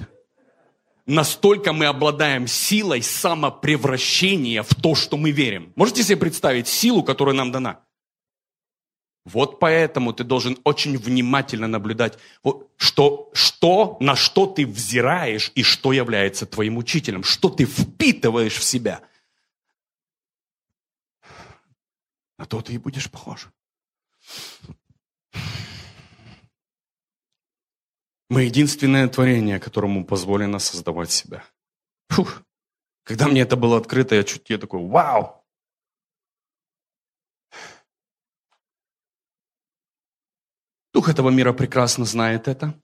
Настолько 1.06 1.72
мы 1.72 1.86
обладаем 1.86 2.46
силой 2.46 3.02
самопревращения 3.02 4.62
в 4.62 4.72
то, 4.74 4.94
что 4.94 5.16
мы 5.16 5.32
верим. 5.32 5.72
Можете 5.74 6.04
себе 6.04 6.16
представить 6.16 6.68
силу, 6.68 7.02
которая 7.02 7.34
нам 7.34 7.50
дана? 7.50 7.80
Вот 9.24 9.58
поэтому 9.58 10.12
ты 10.12 10.24
должен 10.24 10.58
очень 10.64 10.96
внимательно 10.96 11.66
наблюдать, 11.66 12.18
что, 12.76 13.30
что, 13.34 13.96
на 14.00 14.16
что 14.16 14.46
ты 14.46 14.66
взираешь 14.66 15.52
и 15.54 15.62
что 15.62 15.92
является 15.92 16.46
твоим 16.46 16.78
учителем, 16.78 17.22
что 17.22 17.48
ты 17.48 17.64
впитываешь 17.64 18.56
в 18.56 18.62
себя. 18.64 19.00
На 22.41 22.47
то 22.47 22.62
ты 22.62 22.72
и 22.72 22.78
будешь 22.78 23.11
похож. 23.11 23.51
Мы 28.30 28.45
единственное 28.45 29.07
творение, 29.09 29.61
которому 29.61 30.07
позволено 30.07 30.59
создавать 30.59 31.11
себя. 31.11 31.45
Фух. 32.09 32.43
Когда 33.03 33.28
мне 33.28 33.43
это 33.43 33.57
было 33.57 33.76
открыто, 33.76 34.14
я 34.14 34.24
чуть 34.24 34.49
я 34.49 34.57
такой, 34.57 34.80
вау, 34.80 35.45
Дух 40.95 41.11
этого 41.11 41.28
мира 41.28 41.53
прекрасно 41.53 42.07
знает 42.07 42.49
это. 42.49 42.74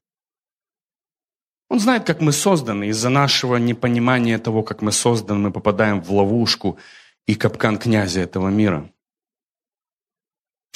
Он 1.71 1.81
знает, 1.81 2.05
как 2.05 2.21
мы 2.21 2.33
созданы. 2.33 2.89
Из-за 2.89 3.09
нашего 3.09 3.57
непонимания 3.57 4.39
того, 4.39 4.63
как 4.63 4.83
мы 4.83 4.93
созданы, 4.93 5.41
мы 5.41 5.51
попадаем 5.51 6.03
в 6.03 6.13
ловушку 6.13 6.79
и 7.25 7.35
капкан 7.35 7.79
князя 7.79 8.21
этого 8.21 8.49
мира. 8.49 8.93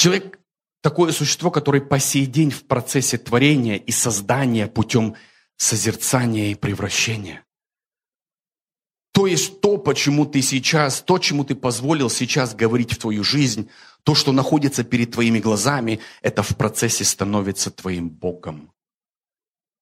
Человек– 0.00 0.38
такое 0.80 1.12
существо, 1.12 1.50
которое 1.50 1.82
по 1.82 1.98
сей 1.98 2.24
день 2.24 2.50
в 2.50 2.64
процессе 2.64 3.18
творения 3.18 3.76
и 3.76 3.92
создания 3.92 4.66
путем 4.66 5.14
созерцания 5.58 6.52
и 6.52 6.54
превращения. 6.54 7.44
То 9.12 9.26
есть 9.26 9.60
то, 9.60 9.76
почему 9.76 10.24
ты 10.24 10.40
сейчас, 10.40 11.02
то, 11.02 11.18
чему 11.18 11.44
ты 11.44 11.54
позволил 11.54 12.08
сейчас 12.08 12.54
говорить 12.54 12.94
в 12.94 12.96
твою 12.96 13.22
жизнь, 13.22 13.68
то, 14.02 14.14
что 14.14 14.32
находится 14.32 14.84
перед 14.84 15.10
твоими 15.10 15.38
глазами, 15.38 16.00
это 16.22 16.42
в 16.42 16.56
процессе 16.56 17.04
становится 17.04 17.70
твоим 17.70 18.08
Богом. 18.08 18.72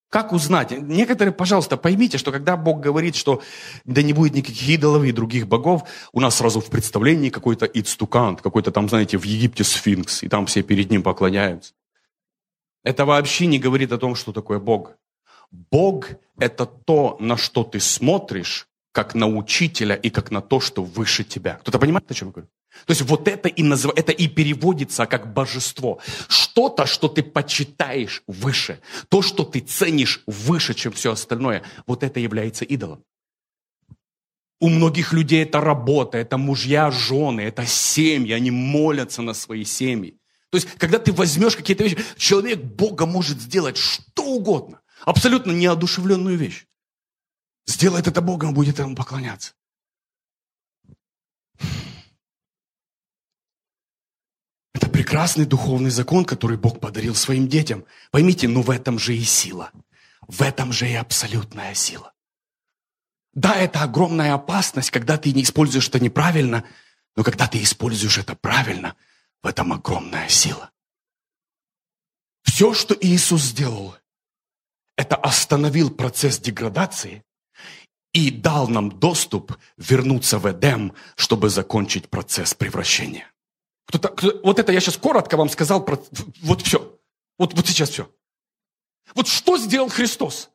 Как 0.09 0.33
узнать? 0.33 0.71
Некоторые, 0.71 1.35
пожалуйста, 1.35 1.77
поймите, 1.77 2.17
что 2.17 2.33
когда 2.33 2.57
Бог 2.57 2.81
говорит, 2.81 3.15
что 3.15 3.43
да 3.85 4.03
не 4.03 4.15
будет 4.15 4.35
никаких 4.35 4.69
идолов 4.69 5.05
и 5.05 5.13
других 5.13 5.47
богов, 5.47 5.83
у 6.13 6.21
нас 6.21 6.37
сразу 6.37 6.61
в 6.61 6.71
представлении 6.71 7.29
какой-то 7.29 7.67
ицтукант, 7.67 8.41
какой-то 8.41 8.71
там, 8.71 8.89
знаете, 8.89 9.19
в 9.19 9.25
Египте 9.25 9.65
сфинкс, 9.65 10.23
и 10.23 10.29
там 10.29 10.47
все 10.47 10.63
перед 10.63 10.91
ним 10.91 11.03
поклоняются. 11.03 11.75
Это 12.85 13.05
вообще 13.05 13.47
не 13.47 13.59
говорит 13.59 13.93
о 13.93 13.99
том, 13.99 14.15
что 14.15 14.33
такое 14.33 14.59
Бог. 14.59 14.93
Бог– 15.51 16.07
это 16.39 16.65
то, 16.65 17.17
на 17.21 17.37
что 17.37 17.65
ты 17.65 17.79
смотришь, 17.79 18.67
как 18.93 19.15
на 19.15 19.27
учителя 19.27 19.95
и 19.95 20.09
как 20.09 20.31
на 20.31 20.41
то, 20.41 20.59
что 20.61 20.83
выше 20.83 21.23
тебя. 21.23 21.59
Кто-то 21.61 21.79
понимает, 21.79 22.11
о 22.11 22.15
чем 22.15 22.29
я 22.29 22.33
говорю? 22.33 22.49
То 22.87 22.93
есть 22.93 23.03
вот 23.03 23.29
это 23.29 23.49
и, 23.49 23.63
назыв... 23.63 23.93
это 23.97 24.13
и 24.13 24.29
переводится 24.29 25.07
как 25.07 25.33
божество. 25.33 26.01
Что-то, 26.29 26.87
что 26.87 27.09
ты 27.09 27.23
почитаешь 27.23 28.23
выше, 28.27 28.81
то, 29.09 29.23
что 29.23 29.45
ты 29.45 29.61
ценишь 29.61 30.23
выше, 30.27 30.75
чем 30.75 30.93
все 30.93 31.13
остальное, 31.13 31.63
вот 31.87 32.03
это 32.03 32.21
является 32.21 32.65
идолом. 32.65 33.05
У 34.61 34.69
многих 34.69 35.13
людей 35.13 35.45
это 35.45 35.61
работа, 35.61 36.19
это 36.19 36.37
мужья, 36.37 36.91
жены, 36.91 37.43
это 37.43 37.65
семьи, 37.65 38.33
они 38.33 38.51
молятся 38.51 39.23
на 39.23 39.35
свои 39.35 39.65
семьи. 39.65 40.19
То 40.51 40.57
есть, 40.57 40.69
когда 40.79 40.99
ты 40.99 41.13
возьмешь 41.13 41.57
какие-то 41.57 41.85
вещи, 41.85 41.99
человек 42.17 42.59
Бога 42.61 43.07
может 43.07 43.41
сделать 43.41 43.77
что 43.77 44.25
угодно, 44.25 44.81
абсолютно 45.05 45.53
неодушевленную 45.53 46.37
вещь. 46.37 46.67
Сделает 47.67 48.07
это 48.07 48.23
Богом, 48.23 48.55
будет 48.55 48.79
ему 48.79 48.97
поклоняться. 48.97 49.53
Это 54.73 54.89
прекрасный 55.09 55.47
духовный 55.47 55.89
закон, 55.89 56.27
который 56.27 56.59
Бог 56.59 56.81
подарил 56.81 57.15
своим 57.15 57.49
детям. 57.49 57.87
Поймите, 58.11 58.47
но 58.47 58.61
в 58.61 58.69
этом 58.69 58.99
же 58.99 59.17
и 59.17 59.25
сила. 59.25 59.71
В 60.27 60.43
этом 60.43 60.71
же 60.71 60.87
и 60.87 60.93
абсолютная 60.93 61.73
сила. 61.73 62.13
Да, 63.33 63.57
это 63.57 63.83
огромная 63.83 64.35
опасность, 64.35 64.91
когда 64.91 65.17
ты 65.17 65.33
не 65.33 65.45
используешь 65.45 65.89
это 65.89 65.99
неправильно, 65.99 66.63
но 67.17 67.25
когда 67.25 67.47
ты 67.47 67.63
используешь 67.63 68.19
это 68.19 68.35
правильно, 68.35 68.97
в 69.43 69.47
этом 69.47 69.73
огромная 69.73 70.29
сила. 70.29 70.73
Все, 72.43 72.75
что 72.75 72.95
Иисус 73.01 73.41
сделал, 73.45 73.97
это 74.95 75.17
остановил 75.17 75.89
процесс 75.89 76.39
деградации 76.39 77.25
и 78.13 78.31
дал 78.31 78.69
нам 78.69 78.91
доступ 78.91 79.57
вернуться 79.79 80.39
в 80.39 80.53
Эдем, 80.53 80.93
чтобы 81.17 81.49
закончить 81.49 82.11
процесс 82.11 82.53
превращения. 82.53 83.27
Кто-то, 83.89 84.09
кто, 84.09 84.41
вот 84.45 84.59
это 84.59 84.71
я 84.71 84.81
сейчас 84.81 84.99
коротко 84.99 85.37
вам 85.37 85.49
сказал 85.49 85.83
про... 85.85 85.99
Вот 86.43 86.63
все. 86.63 86.99
Вот, 87.39 87.55
вот 87.55 87.67
сейчас 87.67 87.89
все. 87.89 88.13
Вот 89.15 89.29
что 89.29 89.57
сделал 89.57 89.89
Христос? 89.89 90.51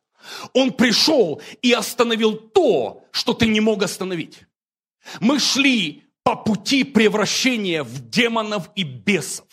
Он 0.52 0.72
пришел 0.72 1.42
и 1.60 1.72
остановил 1.72 2.36
то, 2.36 3.04
что 3.10 3.34
ты 3.34 3.48
не 3.48 3.60
мог 3.60 3.82
остановить. 3.82 4.44
Мы 5.20 5.40
шли 5.40 6.04
по 6.22 6.36
пути 6.36 6.84
превращения 6.84 7.82
в 7.82 8.08
демонов 8.08 8.70
и 8.76 8.84
бесов. 8.84 9.46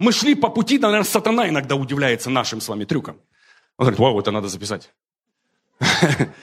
Мы 0.00 0.12
шли 0.12 0.34
по 0.34 0.50
пути, 0.50 0.78
наверное, 0.78 1.04
сатана 1.04 1.48
иногда 1.48 1.76
удивляется 1.76 2.30
нашим 2.30 2.60
с 2.60 2.68
вами 2.68 2.84
трюкам. 2.84 3.20
Он 3.76 3.84
говорит, 3.84 4.00
вау, 4.00 4.18
это 4.18 4.32
надо 4.32 4.48
записать. 4.48 4.92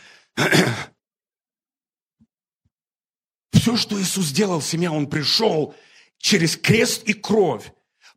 Все, 3.51 3.75
что 3.77 4.01
Иисус 4.01 4.25
сделал, 4.25 4.61
семья, 4.61 4.91
Он 4.91 5.07
пришел 5.07 5.75
через 6.21 6.55
крест 6.55 7.03
и 7.03 7.13
кровь 7.13 7.73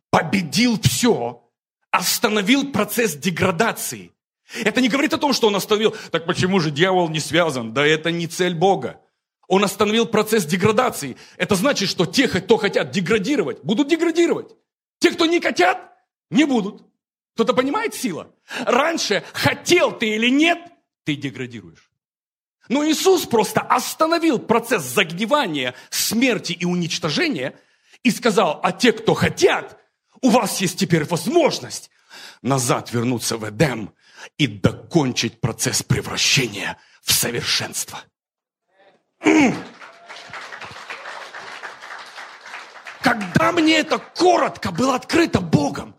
победил 0.09 0.79
все, 0.81 1.43
остановил 1.91 2.71
процесс 2.71 3.15
деградации. 3.15 4.11
Это 4.63 4.79
не 4.79 4.89
говорит 4.89 5.13
о 5.13 5.17
том, 5.17 5.33
что 5.33 5.47
он 5.47 5.55
остановил. 5.55 5.95
Так 6.11 6.25
почему 6.25 6.59
же 6.59 6.71
дьявол 6.71 7.09
не 7.09 7.19
связан? 7.19 7.73
Да 7.73 7.85
это 7.85 8.11
не 8.11 8.27
цель 8.27 8.53
Бога. 8.53 9.01
Он 9.47 9.63
остановил 9.63 10.05
процесс 10.05 10.45
деградации. 10.45 11.17
Это 11.37 11.55
значит, 11.55 11.89
что 11.89 12.05
те, 12.05 12.27
кто 12.27 12.57
хотят 12.57 12.91
деградировать, 12.91 13.63
будут 13.63 13.87
деградировать. 13.87 14.55
Те, 14.99 15.11
кто 15.11 15.25
не 15.25 15.41
хотят, 15.41 15.77
не 16.29 16.45
будут. 16.45 16.83
Кто-то 17.33 17.53
понимает 17.53 17.93
сила? 17.93 18.31
Раньше, 18.65 19.23
хотел 19.33 19.91
ты 19.91 20.09
или 20.15 20.29
нет, 20.29 20.59
ты 21.03 21.15
деградируешь. 21.15 21.91
Но 22.69 22.87
Иисус 22.87 23.25
просто 23.25 23.61
остановил 23.61 24.39
процесс 24.39 24.83
загнивания, 24.83 25.75
смерти 25.89 26.53
и 26.53 26.65
уничтожения 26.65 27.55
и 28.05 28.11
сказал, 28.11 28.59
а 28.61 28.71
те, 28.71 28.93
кто 28.93 29.15
хотят, 29.15 29.79
у 30.21 30.29
вас 30.29 30.61
есть 30.61 30.77
теперь 30.77 31.05
возможность 31.05 31.89
назад 32.43 32.93
вернуться 32.93 33.35
в 33.35 33.49
Эдем 33.49 33.95
и 34.37 34.45
докончить 34.45 35.41
процесс 35.41 35.81
превращения 35.81 36.77
в 37.01 37.11
совершенство. 37.11 37.99
Когда 43.01 43.51
мне 43.51 43.79
это 43.79 43.97
коротко 43.97 44.71
было 44.71 44.93
открыто 44.93 45.41
Богом, 45.41 45.95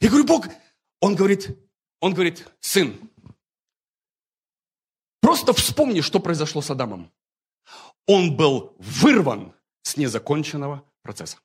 я 0.00 0.08
говорю, 0.08 0.24
Бог, 0.24 0.46
он 1.00 1.14
говорит, 1.14 1.58
он 2.00 2.14
говорит, 2.14 2.48
сын, 2.60 2.98
просто 5.20 5.52
вспомни, 5.52 6.00
что 6.00 6.20
произошло 6.20 6.62
с 6.62 6.70
Адамом. 6.70 7.12
Он 8.06 8.34
был 8.34 8.74
вырван 8.78 9.52
с 9.82 9.98
незаконченного 9.98 10.82
процесса. 11.02 11.36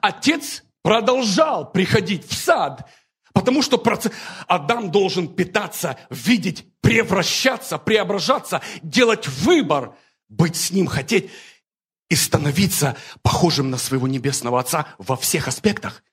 Отец 0.00 0.64
продолжал 0.82 1.70
приходить 1.70 2.26
в 2.28 2.34
сад, 2.34 2.88
потому 3.32 3.62
что 3.62 3.78
процесс... 3.78 4.12
Адам 4.46 4.90
должен 4.90 5.34
питаться, 5.34 5.98
видеть, 6.10 6.66
превращаться, 6.80 7.78
преображаться, 7.78 8.60
делать 8.82 9.26
выбор, 9.28 9.96
быть 10.28 10.56
с 10.56 10.70
ним, 10.70 10.86
хотеть 10.86 11.30
и 12.08 12.16
становиться 12.16 12.96
похожим 13.22 13.70
на 13.70 13.78
своего 13.78 14.06
небесного 14.06 14.60
Отца 14.60 14.86
во 14.98 15.16
всех 15.16 15.48
аспектах. 15.48 16.04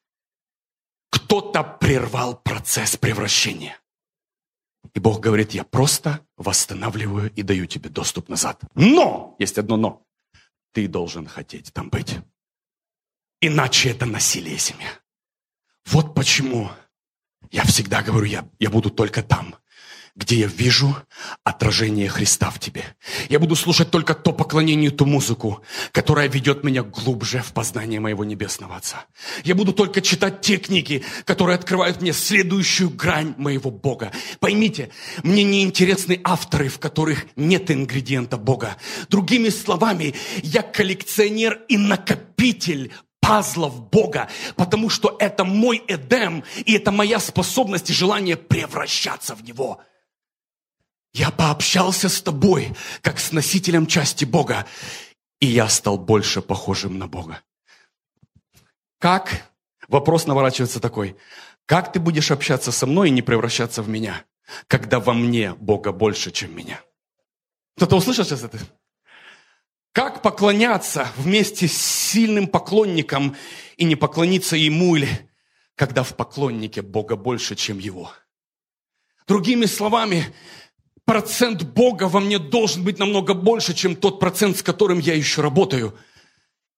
Кто-то 1.10 1.64
прервал 1.64 2.36
процесс 2.38 2.96
превращения. 2.96 3.78
И 4.94 5.00
Бог 5.00 5.20
говорит, 5.20 5.52
я 5.52 5.64
просто 5.64 6.26
восстанавливаю 6.38 7.32
и 7.34 7.44
даю 7.44 7.66
тебе 7.66 7.90
доступ 7.90 8.30
назад. 8.30 8.62
Но, 8.74 9.36
есть 9.38 9.58
одно 9.58 9.78
но, 9.78 10.06
ты 10.74 10.88
должен 10.88 11.28
хотеть 11.28 11.72
там 11.74 11.90
быть. 11.90 12.18
Иначе 13.42 13.90
это 13.90 14.06
насилие 14.06 14.60
семья. 14.60 15.00
Вот 15.86 16.14
почему 16.14 16.70
я 17.50 17.64
всегда 17.64 18.04
говорю, 18.04 18.26
я, 18.26 18.48
я 18.60 18.70
буду 18.70 18.92
только 18.92 19.24
там, 19.24 19.56
где 20.16 20.36
я 20.36 20.48
вижу 20.48 20.96
отражение 21.44 22.08
Христа 22.08 22.50
в 22.50 22.60
тебе. 22.60 22.84
Я 23.30 23.40
буду 23.40 23.56
слушать 23.56 23.92
только 23.92 24.14
то 24.14 24.34
поклонение, 24.34 24.92
ту 24.92 25.06
музыку, 25.06 25.64
которая 25.92 26.28
ведет 26.28 26.64
меня 26.64 26.84
глубже 26.84 27.42
в 27.42 27.54
познание 27.54 28.00
моего 28.00 28.24
Небесного 28.24 28.76
Отца. 28.76 29.06
Я 29.44 29.56
буду 29.56 29.74
только 29.74 30.02
читать 30.02 30.42
те 30.42 30.58
книги, 30.58 31.04
которые 31.26 31.56
открывают 31.56 32.02
мне 32.02 32.14
следующую 32.14 32.90
грань 32.90 33.34
моего 33.38 33.72
Бога. 33.72 34.12
Поймите, 34.40 34.92
мне 35.24 35.44
не 35.44 35.64
интересны 35.64 36.20
авторы, 36.24 36.68
в 36.68 36.80
которых 36.80 37.26
нет 37.36 37.72
ингредиента 37.72 38.38
Бога. 38.38 38.78
Другими 39.10 39.50
словами, 39.50 40.14
я 40.44 40.62
коллекционер 40.62 41.62
и 41.70 41.78
накопитель 41.78 42.92
пазлов 43.22 43.90
Бога, 43.90 44.28
потому 44.58 44.90
что 44.90 45.16
это 45.20 45.46
мой 45.46 45.82
Эдем, 45.88 46.44
и 46.66 46.74
это 46.74 46.92
моя 46.92 47.20
способность 47.20 47.90
и 47.90 47.94
желание 47.94 48.36
превращаться 48.36 49.36
в 49.36 49.44
Него. 49.44 49.82
Я 51.14 51.30
пообщался 51.30 52.10
с 52.10 52.22
тобой, 52.22 52.76
как 53.02 53.20
с 53.20 53.32
носителем 53.32 53.86
части 53.86 54.26
Бога, 54.26 54.66
и 55.40 55.48
я 55.48 55.70
стал 55.70 55.98
больше 55.98 56.42
похожим 56.42 56.98
на 56.98 57.08
Бога. 57.08 57.42
Как? 59.00 59.50
Вопрос 59.88 60.26
наворачивается 60.26 60.80
такой. 60.80 61.18
Как 61.66 61.92
ты 61.92 62.00
будешь 62.00 62.32
общаться 62.32 62.72
со 62.72 62.86
мной 62.86 63.10
и 63.10 63.12
не 63.12 63.22
превращаться 63.22 63.82
в 63.82 63.90
меня, 63.90 64.26
когда 64.68 65.00
во 65.00 65.14
мне 65.14 65.54
Бога 65.54 65.92
больше, 65.92 66.32
чем 66.32 66.56
меня? 66.56 66.82
Кто-то 67.78 67.98
услышал 67.98 68.26
сейчас 68.26 68.44
это? 68.44 68.60
Как 69.94 70.22
поклоняться 70.22 71.12
вместе 71.18 71.68
с 71.68 71.78
сильным 71.78 72.48
поклонником 72.48 73.36
и 73.76 73.84
не 73.84 73.96
поклониться 73.96 74.56
ему 74.56 74.96
или 74.96 75.30
когда 75.76 76.04
в 76.04 76.16
поклоннике 76.16 76.82
Бога 76.82 77.18
больше, 77.18 77.56
чем 77.56 77.78
его? 77.78 78.12
Другими 79.28 79.66
словами, 79.66 80.34
процент 81.04 81.64
Бога 81.64 82.06
во 82.06 82.22
мне 82.22 82.40
должен 82.40 82.86
быть 82.86 83.00
намного 83.00 83.34
больше, 83.34 83.74
чем 83.74 83.96
тот 83.96 84.20
процент, 84.20 84.58
с 84.58 84.64
которым 84.64 85.00
я 85.00 85.14
еще 85.14 85.42
работаю. 85.42 85.98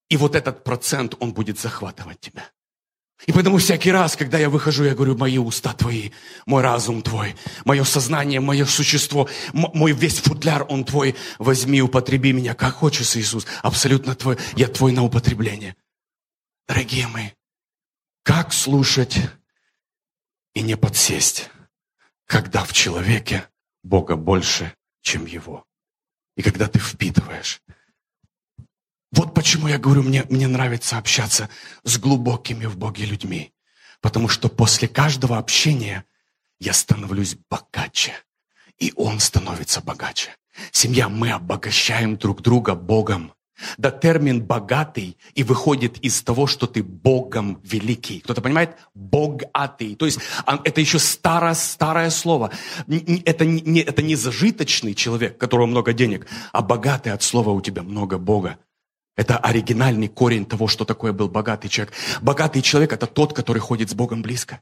И 0.10 0.18
вот 0.18 0.36
этот 0.36 0.64
процент, 0.64 1.16
он 1.20 1.34
будет 1.34 1.60
захватывать 1.60 2.20
тебя. 2.20 2.50
И 3.26 3.32
поэтому 3.32 3.58
всякий 3.58 3.92
раз, 3.92 4.16
когда 4.16 4.38
я 4.38 4.50
выхожу, 4.50 4.84
я 4.84 4.96
говорю, 4.96 5.18
мои 5.18 5.38
уста 5.38 5.74
твои, 5.74 6.12
мой 6.46 6.62
разум 6.62 7.02
твой, 7.02 7.36
мое 7.64 7.84
сознание, 7.84 8.40
мое 8.40 8.66
существо, 8.66 9.30
мой 9.54 9.94
весь 9.94 10.20
футляр, 10.20 10.66
он 10.68 10.84
твой, 10.84 11.16
возьми, 11.40 11.82
употреби 11.82 12.34
меня, 12.34 12.54
как 12.54 12.76
хочешь, 12.76 13.16
Иисус, 13.16 13.46
абсолютно 13.62 14.16
твой, 14.16 14.38
я 14.56 14.68
твой 14.68 14.92
на 14.92 15.04
употребление. 15.04 15.76
Дорогие 16.68 17.08
мои, 17.08 17.30
как 18.24 18.52
слушать 18.52 19.18
и 20.54 20.62
не 20.62 20.76
подсесть, 20.76 21.50
когда 22.26 22.64
в 22.66 22.74
человеке 22.74 23.48
Бога 23.84 24.16
больше, 24.16 24.74
чем 25.02 25.26
его. 25.26 25.66
И 26.36 26.42
когда 26.42 26.68
ты 26.68 26.80
впитываешь. 26.80 27.62
Вот 29.14 29.36
почему 29.36 29.68
я 29.68 29.78
говорю, 29.78 30.02
мне, 30.02 30.26
мне 30.30 30.48
нравится 30.48 30.98
общаться 30.98 31.48
с 31.84 32.00
глубокими 32.00 32.66
в 32.66 32.78
Боге 32.78 33.06
людьми. 33.06 33.54
Потому 34.02 34.28
что 34.28 34.50
после 34.50 34.88
каждого 34.88 35.38
общения 35.38 36.04
я 36.60 36.74
становлюсь 36.74 37.38
богаче. 37.48 38.14
И 38.80 38.92
он 38.96 39.20
становится 39.20 39.82
богаче. 39.82 40.32
Семья, 40.72 41.10
мы 41.10 41.30
обогащаем 41.30 42.18
друг 42.18 42.42
друга 42.42 42.74
Богом. 42.74 43.34
Да 43.78 43.92
термин 43.92 44.42
«богатый» 44.42 45.16
и 45.36 45.44
выходит 45.44 46.00
из 46.00 46.24
того, 46.24 46.48
что 46.48 46.66
ты 46.66 46.82
Богом 46.82 47.62
великий. 47.64 48.20
Кто-то 48.20 48.42
понимает? 48.42 48.76
Богатый. 48.96 49.96
То 49.96 50.08
есть 50.08 50.20
а, 50.48 50.60
это 50.64 50.82
еще 50.82 50.98
старое, 50.98 51.54
старое 51.54 52.10
слово. 52.10 52.50
Это 52.88 53.46
не, 53.46 53.82
это 53.82 54.02
не 54.02 54.16
зажиточный 54.16 54.96
человек, 54.96 55.36
у 55.36 55.38
которого 55.38 55.68
много 55.68 55.94
денег, 55.94 56.26
а 56.52 56.64
богатый 56.64 57.14
от 57.14 57.22
слова 57.22 57.52
у 57.52 57.62
тебя 57.62 57.84
много 57.84 58.18
Бога. 58.18 58.58
Это 59.16 59.38
оригинальный 59.38 60.08
корень 60.08 60.46
того, 60.46 60.68
что 60.68 60.86
такое 60.86 61.14
был 61.14 61.30
богатый 61.30 61.70
человек. 61.70 61.94
Богатый 62.22 62.62
человек– 62.62 62.94
это 62.94 63.06
тот, 63.06 63.34
который 63.34 63.60
ходит 63.60 63.90
с 63.90 63.94
Богом 63.94 64.22
близко. 64.22 64.62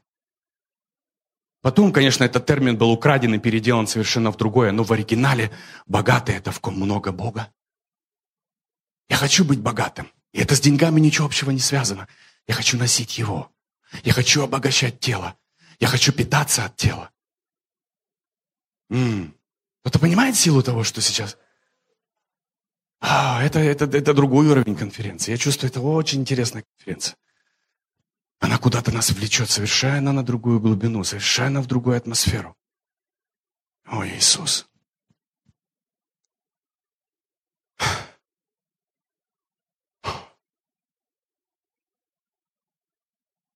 Потом, 1.62 1.92
конечно, 1.92 2.24
этот 2.24 2.44
термин 2.44 2.76
был 2.76 2.90
украден 2.90 3.34
и 3.34 3.38
переделан 3.38 3.86
совершенно 3.86 4.30
в 4.30 4.36
другое, 4.36 4.72
но 4.72 4.82
в 4.82 4.92
оригинале 4.92 5.50
богатый– 5.86 6.34
это 6.36 6.50
в 6.50 6.60
ком 6.60 6.74
много 6.74 7.12
Бога. 7.12 7.50
Я 9.08 9.16
хочу 9.16 9.44
быть 9.44 9.60
богатым. 9.60 10.10
И 10.32 10.40
это 10.40 10.54
с 10.56 10.60
деньгами 10.60 11.00
ничего 11.00 11.26
общего 11.26 11.50
не 11.50 11.60
связано. 11.60 12.08
Я 12.46 12.54
хочу 12.54 12.76
носить 12.76 13.18
его. 13.18 13.50
Я 14.02 14.12
хочу 14.12 14.42
обогащать 14.42 15.00
тело. 15.00 15.36
Я 15.78 15.86
хочу 15.86 16.12
питаться 16.12 16.64
от 16.64 16.76
тела. 16.76 17.10
М-м. 18.90 19.34
Кто-то 19.80 19.98
понимает 19.98 20.36
силу 20.36 20.62
того, 20.62 20.84
что 20.84 21.00
сейчас? 21.00 21.36
А, 23.04 23.42
это, 23.42 23.58
это, 23.58 23.84
это 23.84 24.14
другой 24.14 24.46
уровень 24.46 24.76
конференции. 24.76 25.32
Я 25.32 25.36
чувствую, 25.36 25.70
это 25.70 25.80
очень 25.80 26.20
интересная 26.20 26.62
конференция. 26.62 27.16
Она 28.38 28.58
куда-то 28.58 28.92
нас 28.92 29.10
влечет 29.10 29.50
совершенно 29.50 30.12
на 30.12 30.24
другую 30.24 30.60
глубину, 30.60 31.02
совершенно 31.02 31.60
в 31.60 31.66
другую 31.66 31.96
атмосферу. 31.96 32.56
Ой, 33.90 34.08
Иисус. 34.16 34.68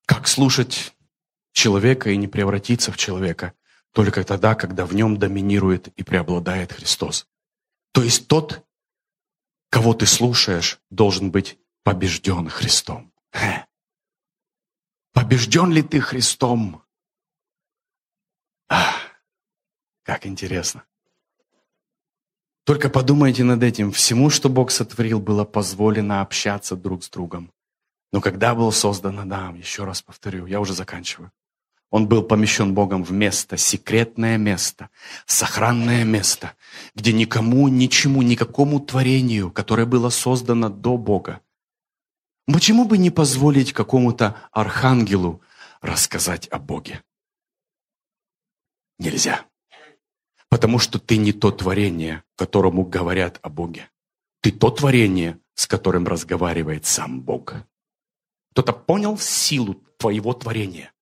Как 0.07 0.27
слушать 0.27 0.93
человека 1.53 2.11
и 2.11 2.17
не 2.17 2.27
превратиться 2.27 2.91
в 2.91 2.97
человека 2.97 3.53
только 3.93 4.25
тогда, 4.25 4.57
когда 4.57 4.87
в 4.87 4.95
нем 4.95 5.19
доминирует 5.19 5.87
и 5.89 6.03
преобладает 6.03 6.73
Христос. 6.73 7.29
То 7.93 8.03
есть 8.03 8.27
тот, 8.27 8.66
кого 9.71 9.95
ты 9.95 10.07
слушаешь, 10.07 10.81
должен 10.91 11.31
быть 11.31 11.59
побежден 11.83 12.49
Христом. 12.49 13.13
Побежден 15.13 15.73
ли 15.73 15.83
ты 15.83 16.01
Христом? 16.01 16.83
Ах, 18.69 18.97
как 20.03 20.27
интересно. 20.27 20.85
Только 22.65 22.91
подумайте 22.91 23.45
над 23.45 23.63
этим. 23.63 23.93
Всему, 23.93 24.29
что 24.29 24.49
Бог 24.49 24.71
сотворил, 24.71 25.21
было 25.21 25.45
позволено 25.45 26.21
общаться 26.21 26.77
друг 26.77 27.05
с 27.05 27.09
другом. 27.09 27.53
Но 28.13 28.21
когда 28.21 28.55
был 28.55 28.73
создан 28.73 29.21
Адам, 29.21 29.55
еще 29.55 29.85
раз 29.85 30.03
повторю, 30.03 30.47
я 30.47 30.61
уже 30.61 30.75
заканчиваю, 30.75 31.31
Он 31.91 32.09
был 32.09 32.23
помещен 32.23 32.75
Богом 32.75 33.05
в 33.05 33.13
место, 33.13 33.57
секретное 33.57 34.39
место, 34.39 34.91
сохранное 35.25 36.05
место, 36.05 36.55
где 36.95 37.13
никому, 37.13 37.69
ничему, 37.69 38.23
никакому 38.23 38.81
творению, 38.81 39.53
которое 39.53 39.87
было 39.87 40.11
создано 40.11 40.69
до 40.69 40.97
Бога. 40.97 41.41
Почему 42.47 42.85
бы 42.85 42.99
не 42.99 43.11
позволить 43.11 43.73
какому-то 43.73 44.37
архангелу 44.51 45.43
рассказать 45.81 46.49
о 46.49 46.59
Боге? 46.59 47.03
Нельзя. 48.99 49.45
Потому 50.49 50.79
что 50.79 50.99
ты 50.99 51.17
не 51.17 51.33
то 51.33 51.51
творение, 51.51 52.23
которому 52.37 52.85
говорят 52.85 53.39
о 53.43 53.49
Боге. 53.49 53.91
Ты 54.41 54.53
то 54.53 54.71
творение, 54.71 55.39
с 55.55 55.67
которым 55.67 56.07
разговаривает 56.07 56.87
сам 56.87 57.21
Бог. 57.21 57.55
Кто-то 58.53 58.73
понял 58.73 59.19
силу 59.19 59.75
твоего 59.99 60.33
творения. 60.33 60.93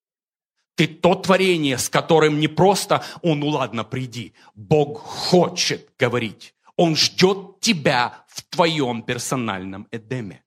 Ты 0.75 0.89
то 0.89 1.15
творение, 1.15 1.79
с 1.79 1.89
которым 1.89 2.41
не 2.41 2.49
просто 2.49 3.05
«О, 3.23 3.35
ну 3.35 3.49
ладно, 3.49 3.85
приди». 3.85 4.35
Бог 4.55 4.99
хочет 4.99 5.91
говорить. 5.99 6.55
Он 6.77 6.97
ждет 6.97 7.61
тебя 7.61 8.25
в 8.29 8.43
твоем 8.43 9.03
персональном 9.03 9.87
Эдеме. 9.93 10.43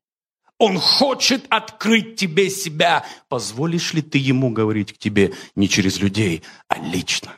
Он 0.59 0.77
хочет 0.79 1.45
открыть 1.49 2.15
тебе 2.15 2.49
себя. 2.49 3.05
Позволишь 3.29 3.93
ли 3.93 4.01
ты 4.01 4.17
ему 4.17 4.49
говорить 4.49 4.93
к 4.93 4.97
тебе 4.97 5.33
не 5.55 5.69
через 5.69 5.99
людей, 5.99 6.43
а 6.67 6.79
лично? 6.79 7.31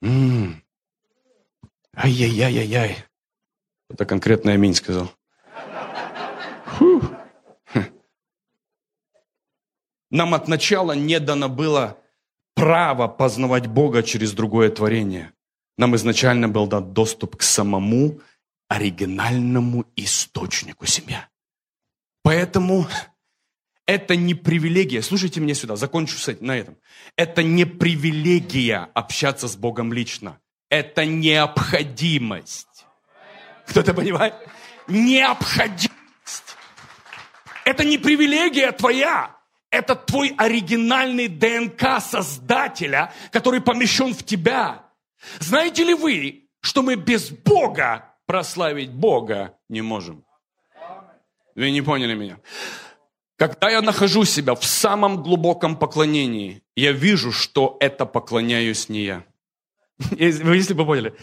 М-м. 0.00 0.62
Ай-яй-яй-яй-яй. 1.94 3.04
Это 3.90 4.06
конкретно 4.06 4.52
аминь 4.52 4.74
сказал. 4.74 5.12
Нам 10.12 10.34
от 10.34 10.46
начала 10.46 10.92
не 10.92 11.18
дано 11.18 11.48
было 11.48 11.98
право 12.54 13.08
познавать 13.08 13.66
Бога 13.66 14.02
через 14.02 14.32
другое 14.32 14.68
творение. 14.68 15.32
Нам 15.78 15.96
изначально 15.96 16.50
был 16.50 16.66
дан 16.66 16.92
доступ 16.92 17.36
к 17.36 17.42
самому 17.42 18.20
оригинальному 18.68 19.86
источнику 19.96 20.84
себя. 20.84 21.30
Поэтому 22.22 22.86
это 23.86 24.14
не 24.14 24.34
привилегия. 24.34 25.00
Слушайте 25.00 25.40
меня 25.40 25.54
сюда, 25.54 25.76
закончу 25.76 26.16
на 26.40 26.58
этом. 26.58 26.76
Это 27.16 27.42
не 27.42 27.64
привилегия 27.64 28.90
общаться 28.92 29.48
с 29.48 29.56
Богом 29.56 29.94
лично. 29.94 30.38
Это 30.68 31.06
необходимость. 31.06 32.84
Кто-то 33.66 33.94
понимает? 33.94 34.34
Необходимость. 34.88 36.56
Это 37.64 37.82
не 37.82 37.96
привилегия 37.96 38.72
твоя. 38.72 39.41
Это 39.72 39.96
твой 39.96 40.34
оригинальный 40.36 41.28
ДНК 41.28 41.98
Создателя, 42.00 43.10
который 43.30 43.62
помещен 43.62 44.12
в 44.12 44.22
тебя. 44.22 44.84
Знаете 45.40 45.82
ли 45.82 45.94
вы, 45.94 46.50
что 46.60 46.82
мы 46.82 46.94
без 46.94 47.30
Бога 47.30 48.14
прославить 48.26 48.92
Бога 48.92 49.58
не 49.70 49.80
можем? 49.80 50.24
Вы 51.54 51.70
не 51.70 51.80
поняли 51.80 52.14
меня. 52.14 52.38
Когда 53.38 53.70
я 53.70 53.80
нахожу 53.80 54.24
себя 54.24 54.54
в 54.54 54.62
самом 54.62 55.22
глубоком 55.22 55.76
поклонении, 55.76 56.62
я 56.76 56.92
вижу, 56.92 57.32
что 57.32 57.78
это 57.80 58.04
поклоняюсь 58.04 58.90
не 58.90 59.04
я. 59.04 59.24
Вы 59.98 60.56
если 60.56 60.74
бы 60.74 60.84
поняли, 60.84 61.14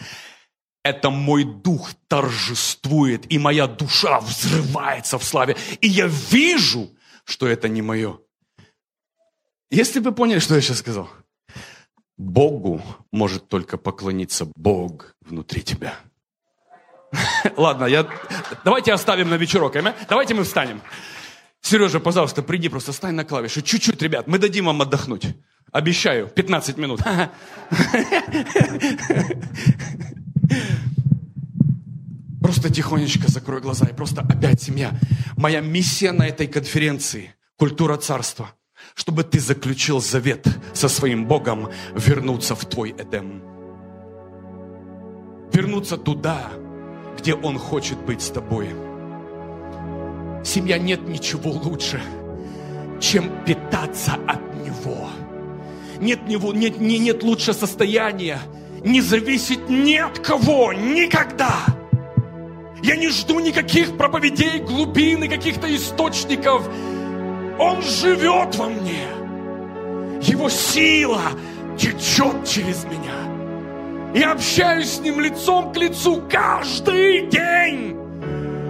это 0.82 1.10
мой 1.10 1.44
дух 1.44 1.92
торжествует, 2.08 3.30
и 3.32 3.38
моя 3.38 3.68
душа 3.68 4.18
взрывается 4.18 5.18
в 5.18 5.24
славе. 5.24 5.56
И 5.80 5.86
я 5.86 6.08
вижу, 6.08 6.90
что 7.24 7.46
это 7.46 7.68
не 7.68 7.80
мое. 7.80 8.18
Если 9.70 10.00
бы 10.00 10.12
поняли, 10.12 10.40
что 10.40 10.56
я 10.56 10.60
сейчас 10.60 10.78
сказал. 10.78 11.08
Богу 12.18 12.82
может 13.12 13.48
только 13.48 13.78
поклониться 13.78 14.46
Бог 14.56 15.14
внутри 15.20 15.62
тебя. 15.62 15.94
Ладно, 17.56 17.84
я... 17.86 18.06
давайте 18.64 18.92
оставим 18.92 19.30
на 19.30 19.36
вечерок. 19.36 19.76
Амен? 19.76 19.94
Давайте 20.08 20.34
мы 20.34 20.42
встанем. 20.44 20.82
Сережа, 21.62 22.00
пожалуйста, 22.00 22.42
приди, 22.42 22.68
просто 22.68 22.92
стань 22.92 23.14
на 23.14 23.24
клавишу. 23.24 23.62
Чуть-чуть, 23.62 24.02
ребят, 24.02 24.26
мы 24.26 24.38
дадим 24.38 24.66
вам 24.66 24.82
отдохнуть. 24.82 25.28
Обещаю, 25.72 26.26
15 26.28 26.76
минут. 26.76 27.00
Просто 32.42 32.72
тихонечко 32.72 33.30
закрой 33.30 33.60
глаза 33.60 33.86
и 33.86 33.92
просто 33.92 34.22
опять 34.22 34.60
семья. 34.60 34.90
Моя 35.36 35.60
миссия 35.60 36.10
на 36.10 36.26
этой 36.26 36.48
конференции– 36.48 37.36
культура 37.56 37.96
царства– 37.96 38.52
чтобы 38.94 39.24
ты 39.24 39.40
заключил 39.40 40.00
завет 40.00 40.46
со 40.72 40.88
своим 40.88 41.26
Богом 41.26 41.68
вернуться 41.94 42.54
в 42.54 42.64
твой 42.64 42.90
Эдем. 42.90 43.42
Вернуться 45.52 45.96
туда, 45.96 46.50
где 47.18 47.34
Он 47.34 47.58
хочет 47.58 47.98
быть 47.98 48.22
с 48.22 48.30
тобой. 48.30 48.68
Семья 50.44 50.78
нет 50.78 51.08
ничего 51.08 51.50
лучше, 51.50 52.00
чем 53.00 53.44
питаться 53.44 54.14
от 54.26 54.40
Него. 54.64 55.08
Нет, 56.00 56.26
него, 56.26 56.52
нет, 56.54 56.80
не, 56.80 56.98
нет 56.98 57.22
лучше 57.22 57.52
состояния 57.52 58.40
не 58.84 59.00
зависеть 59.00 59.68
ни 59.68 59.96
от 59.96 60.18
кого, 60.18 60.72
никогда. 60.72 61.64
Я 62.82 62.96
не 62.96 63.08
жду 63.08 63.40
никаких 63.40 63.96
проповедей, 63.96 64.60
глубин 64.60 65.24
и 65.24 65.28
каких-то 65.28 65.74
источников. 65.74 66.68
Он 67.60 67.82
живет 67.82 68.56
во 68.56 68.70
мне. 68.70 69.04
Его 70.22 70.48
сила 70.48 71.20
течет 71.76 72.48
через 72.48 72.84
меня. 72.84 74.14
Я 74.14 74.32
общаюсь 74.32 74.94
с 74.94 75.00
Ним 75.00 75.20
лицом 75.20 75.70
к 75.70 75.76
лицу 75.76 76.22
каждый 76.30 77.26
день. 77.26 77.98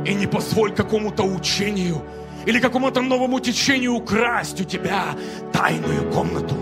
И 0.05 0.12
не 0.12 0.26
позволь 0.26 0.74
какому-то 0.74 1.22
учению 1.22 2.03
или 2.47 2.59
какому-то 2.59 3.01
новому 3.01 3.38
течению 3.38 3.95
украсть 3.95 4.61
у 4.61 4.64
тебя 4.64 5.05
тайную 5.53 6.11
комнату. 6.11 6.57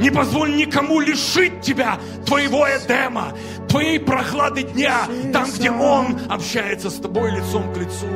Не 0.00 0.10
позволь 0.10 0.54
никому 0.54 1.00
лишить 1.00 1.60
тебя 1.60 1.98
твоего 2.24 2.68
Эдема, 2.68 3.32
твоей 3.68 3.98
прохлады 3.98 4.62
дня, 4.62 5.08
там, 5.32 5.50
где 5.50 5.72
Он 5.72 6.16
общается 6.28 6.88
с 6.88 7.00
тобой 7.00 7.32
лицом 7.32 7.74
к 7.74 7.78
лицу. 7.78 8.06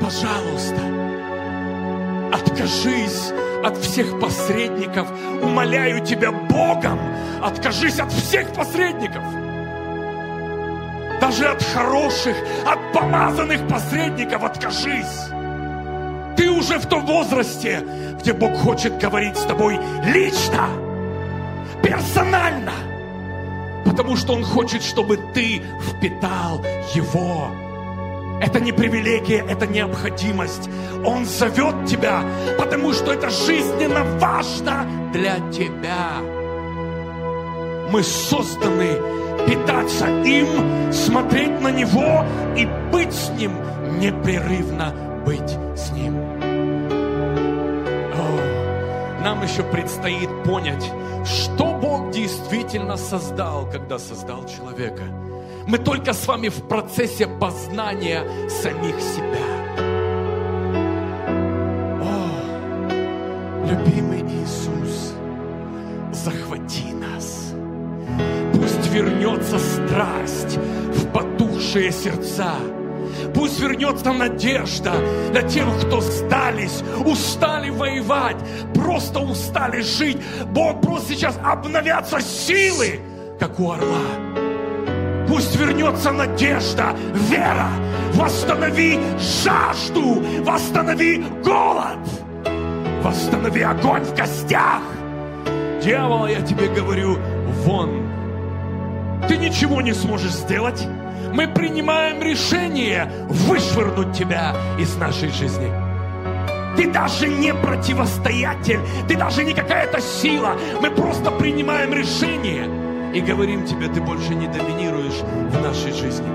Пожалуйста, 0.00 1.09
Откажись 2.32 3.32
от 3.64 3.76
всех 3.78 4.18
посредников. 4.20 5.08
Умоляю 5.42 6.04
тебя 6.04 6.30
Богом, 6.30 6.98
откажись 7.42 7.98
от 7.98 8.12
всех 8.12 8.52
посредников. 8.52 9.22
Даже 11.20 11.46
от 11.46 11.62
хороших, 11.62 12.36
от 12.66 12.92
помазанных 12.92 13.66
посредников 13.68 14.42
откажись. 14.42 15.28
Ты 16.36 16.50
уже 16.50 16.78
в 16.78 16.86
том 16.86 17.04
возрасте, 17.04 17.84
где 18.20 18.32
Бог 18.32 18.56
хочет 18.56 18.98
говорить 18.98 19.36
с 19.36 19.44
тобой 19.44 19.78
лично, 20.06 20.68
персонально. 21.82 22.72
Потому 23.84 24.16
что 24.16 24.34
Он 24.34 24.44
хочет, 24.44 24.82
чтобы 24.82 25.18
ты 25.34 25.62
впитал 25.82 26.64
Его 26.94 27.50
это 28.40 28.58
не 28.58 28.72
привилегия, 28.72 29.44
это 29.48 29.66
необходимость. 29.66 30.68
Он 31.04 31.24
зовет 31.26 31.86
тебя, 31.86 32.22
потому 32.58 32.92
что 32.92 33.12
это 33.12 33.28
жизненно 33.30 34.02
важно 34.18 34.86
для 35.12 35.38
тебя. 35.50 36.20
Мы 37.92 38.02
созданы 38.02 38.98
питаться 39.46 40.06
им, 40.24 40.92
смотреть 40.92 41.60
на 41.60 41.70
Него 41.70 42.24
и 42.56 42.66
быть 42.92 43.12
с 43.12 43.30
Ним, 43.30 43.52
непрерывно 43.98 44.94
быть 45.26 45.56
с 45.76 45.90
Ним. 45.90 46.16
О, 48.14 49.22
нам 49.22 49.42
еще 49.42 49.62
предстоит 49.64 50.30
понять, 50.44 50.90
что 51.24 51.66
Бог 51.74 52.10
действительно 52.10 52.96
создал, 52.96 53.68
когда 53.70 53.98
создал 53.98 54.46
человека– 54.46 55.02
мы 55.66 55.78
только 55.78 56.12
с 56.12 56.26
вами 56.26 56.48
в 56.48 56.68
процессе 56.68 57.26
познания 57.26 58.24
самих 58.48 59.00
себя. 59.00 59.46
О, 62.02 63.66
любимый 63.66 64.22
Иисус, 64.22 65.14
захвати 66.12 66.92
нас. 66.92 67.52
Пусть 68.54 68.86
вернется 68.92 69.58
страсть 69.58 70.58
в 70.94 71.12
потухшие 71.12 71.92
сердца. 71.92 72.54
Пусть 73.34 73.60
вернется 73.60 74.12
надежда 74.12 74.92
для 75.32 75.42
тех, 75.42 75.64
кто 75.86 76.00
сдались, 76.00 76.82
устали 77.04 77.70
воевать, 77.70 78.36
просто 78.74 79.20
устали 79.20 79.80
жить. 79.80 80.18
Бог 80.46 80.80
просто 80.80 81.14
сейчас 81.14 81.38
обновятся 81.42 82.20
силы, 82.20 83.00
как 83.38 83.58
у 83.60 83.72
орла. 83.72 84.29
Пусть 85.30 85.54
вернется 85.54 86.10
надежда, 86.10 86.92
вера. 87.14 87.68
Восстанови 88.14 88.98
жажду, 89.44 90.20
восстанови 90.42 91.22
голод. 91.44 92.00
Восстанови 93.00 93.62
огонь 93.62 94.02
в 94.02 94.16
костях. 94.16 94.82
Дьявол, 95.84 96.26
я 96.26 96.40
тебе 96.40 96.66
говорю, 96.66 97.16
вон. 97.64 98.10
Ты 99.28 99.36
ничего 99.36 99.80
не 99.80 99.92
сможешь 99.92 100.32
сделать. 100.32 100.84
Мы 101.32 101.46
принимаем 101.46 102.20
решение 102.20 103.08
вышвырнуть 103.28 104.12
тебя 104.12 104.52
из 104.80 104.96
нашей 104.96 105.30
жизни. 105.30 105.70
Ты 106.76 106.90
даже 106.90 107.28
не 107.28 107.54
противостоятель, 107.54 108.80
ты 109.06 109.16
даже 109.16 109.44
не 109.44 109.54
какая-то 109.54 110.00
сила. 110.00 110.56
Мы 110.82 110.90
просто 110.90 111.30
принимаем 111.30 111.94
решение 111.94 112.79
и 113.14 113.20
говорим 113.20 113.66
тебе, 113.66 113.88
ты 113.88 114.00
больше 114.00 114.34
не 114.34 114.46
доминируешь 114.46 115.20
в 115.22 115.62
нашей 115.62 115.92
жизни. 115.92 116.26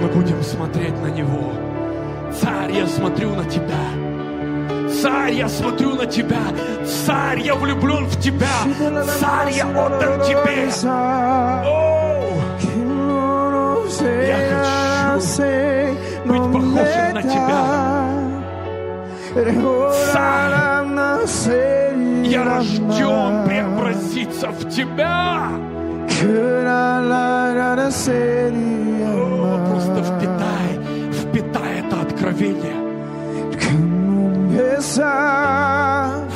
Мы 0.00 0.08
будем 0.08 0.42
смотреть 0.42 1.00
на 1.02 1.08
Него. 1.08 1.52
Царь, 2.40 2.72
я 2.72 2.86
смотрю 2.86 3.34
на 3.34 3.44
Тебя. 3.44 3.84
Царь, 5.02 5.32
я 5.32 5.48
смотрю 5.48 5.94
на 5.94 6.06
Тебя. 6.06 6.42
Царь, 6.84 7.40
я 7.40 7.54
влюблен 7.54 8.06
в 8.06 8.20
Тебя. 8.20 8.46
Царь, 9.18 9.52
я 9.52 9.66
отдан 9.66 10.20
Тебе. 10.22 10.70
Я 14.26 14.36
хочу 15.14 15.94
быть 16.24 16.52
похожим 16.52 17.14
на 17.14 17.22
Тебя. 17.22 18.14
Царь, 20.12 20.54
я 22.24 22.44
рожден 22.44 23.44
преобразиться 23.46 24.48
в 24.50 24.68
Тебя. 24.70 25.50
О, 29.06 29.58
просто 29.70 30.02
впитай, 30.02 30.78
впитай 31.12 31.80
это 31.80 32.00
откровение. 32.00 32.74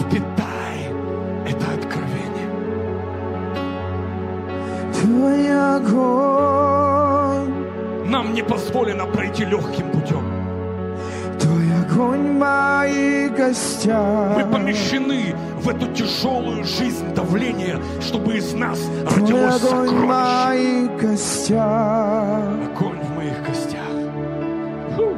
Впитай 0.01 0.91
это 1.47 1.67
откровение. 1.79 2.49
Твой 4.93 5.77
огонь, 5.77 7.55
Нам 8.11 8.35
не 8.35 8.43
позволено 8.43 9.07
пройти 9.07 9.45
легким 9.45 9.88
огонь 11.99 12.29
в 12.29 12.39
моих 12.39 13.35
гостях. 13.35 14.37
Мы 14.37 14.47
помещены 14.53 15.35
в 15.61 15.69
эту 15.69 15.93
тяжелую 15.93 16.65
жизнь 16.65 17.13
давления, 17.15 17.81
чтобы 18.01 18.37
из 18.37 18.55
нас 18.55 18.79
родилось 19.17 19.63
огонь 19.63 19.89
сокровище. 19.89 20.07
моих 20.07 20.97
гостях. 20.97 22.45
Огонь 22.77 23.01
в 23.01 23.17
моих 23.17 23.45
костях. 23.45 23.81
Фу. 24.97 25.17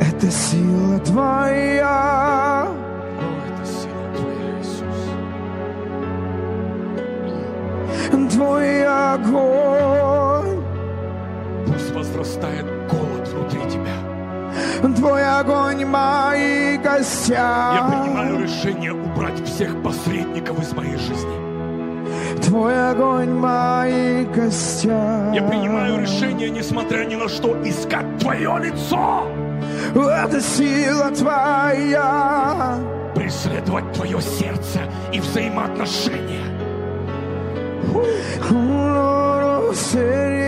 Это 0.00 0.30
сила 0.30 0.98
Твоя. 1.00 2.68
О, 2.68 3.24
это 3.48 3.64
сила 3.66 4.04
Твоя, 4.16 4.60
Иисус. 4.60 5.00
Твой 8.34 8.84
огонь. 8.84 10.62
Пусть 11.66 11.90
возрастает. 11.94 12.75
Твой 14.94 15.24
огонь 15.40 15.84
в 15.84 15.88
моих 15.88 16.80
гостях. 16.82 17.74
Я 17.74 17.88
принимаю 17.88 18.42
решение 18.42 18.92
убрать 18.92 19.44
всех 19.44 19.82
посредников 19.82 20.60
из 20.62 20.72
моей 20.72 20.96
жизни. 20.96 22.42
Твой 22.42 22.90
огонь 22.90 23.30
в 23.30 23.40
моих 23.40 24.30
гостях. 24.30 25.34
Я 25.34 25.42
принимаю 25.42 26.00
решение, 26.00 26.50
несмотря 26.50 27.04
ни 27.04 27.16
на 27.16 27.28
что, 27.28 27.56
искать 27.68 28.18
Твое 28.18 28.58
лицо. 28.62 29.26
Это 29.94 30.40
сила 30.40 31.10
Твоя. 31.10 32.78
Преследовать 33.14 33.92
Твое 33.92 34.20
сердце 34.20 34.82
и 35.12 35.20
взаимоотношения. 35.20 36.46
Иисус. 39.76 40.45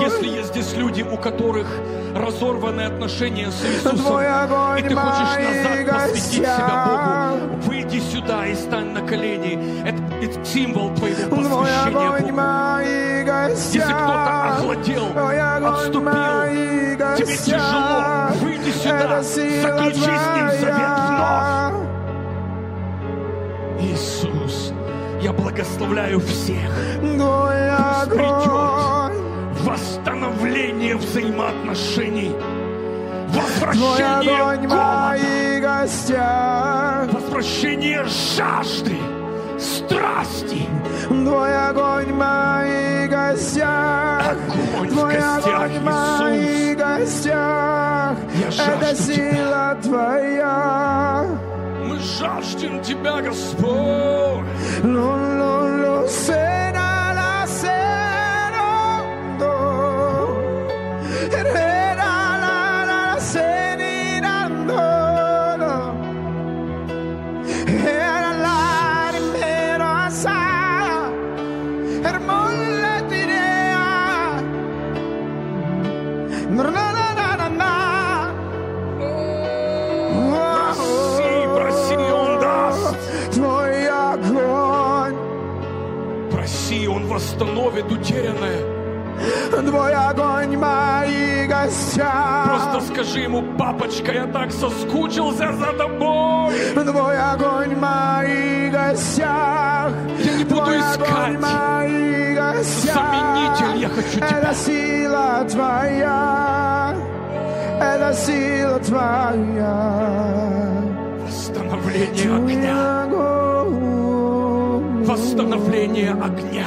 Если 0.00 0.28
есть 0.28 0.48
здесь 0.48 0.74
люди, 0.76 1.02
у 1.02 1.16
которых 1.16 1.66
разорваны 2.18 2.82
отношения 2.82 3.50
с 3.50 3.64
Иисусом, 3.64 3.96
и 4.76 4.82
ты 4.82 4.94
хочешь 4.94 5.34
назад 5.38 5.86
посвятить 5.88 6.24
себя. 6.24 7.34
Богу, 7.38 7.62
выйди 7.62 8.00
сюда 8.00 8.46
и 8.46 8.54
стань 8.54 8.90
на 8.92 9.00
колени. 9.00 9.58
Это, 9.86 9.98
это 10.22 10.44
символ 10.44 10.94
твоего 10.94 11.36
посвящения 11.36 12.10
Богу. 12.10 12.40
Если 13.48 13.80
кто-то 13.80 14.48
охладел, 14.48 15.06
отступил, 15.68 17.16
тебе 17.16 17.36
тяжело, 17.36 18.28
выйди 18.40 18.70
сюда, 18.70 19.22
заключи 19.22 20.00
с 20.00 20.26
ним 20.36 20.50
завет 20.60 20.96
Твоя. 21.06 21.72
Иисус, 23.80 24.72
я 25.20 25.32
благословляю 25.32 26.20
всех. 26.20 26.70
Пусть 27.00 28.10
придет. 28.10 28.67
Восстановление 29.62 30.96
взаимоотношений, 30.96 32.32
возвращение 33.28 34.40
огонь 34.40 34.68
голода, 34.68 35.60
гостях. 35.60 37.12
возвращение 37.12 38.04
жажды, 38.36 38.96
страсти, 39.58 40.66
Твой 41.08 41.68
огонь 41.68 42.12
в 42.12 42.16
моих 42.16 43.10
гостях. 43.10 44.22
огонь 44.30 44.88
в 44.88 44.92
Твой 44.92 45.18
огонь 45.18 45.78
в 45.78 46.76
гостях. 46.76 48.16
Я 48.34 48.50
жажду 48.50 48.84
Это 48.84 48.96
сила 48.96 49.76
Твоя. 49.82 51.26
Мы 51.84 51.98
жаждем 51.98 52.82
Тебя, 52.82 53.20
Господь. 53.20 54.44
Lo, 54.82 55.16
lo, 55.38 55.58
скажи 93.18 93.22
ему, 93.22 93.42
папочка, 93.58 94.12
я 94.12 94.26
так 94.26 94.52
соскучился 94.52 95.52
за 95.52 95.72
тобой. 95.72 96.54
Твой 96.74 97.18
огонь 97.18 97.74
в 97.74 97.80
моих 97.80 98.72
гостях. 98.72 99.92
Я 100.18 100.34
не 100.36 100.44
буду 100.44 100.62
Твой 100.62 100.78
искать 100.78 101.40
заменитель, 102.60 103.80
я 103.80 103.88
хочу 103.88 104.18
тебя. 104.18 104.28
Это 104.28 104.54
сила 104.54 105.46
Твоя. 105.50 106.96
Это 107.80 108.14
сила 108.14 108.78
Твоя. 108.80 109.74
Восстановление 111.26 112.34
огня. 112.36 113.04
Восстановление 115.06 116.12
огня. 116.12 116.66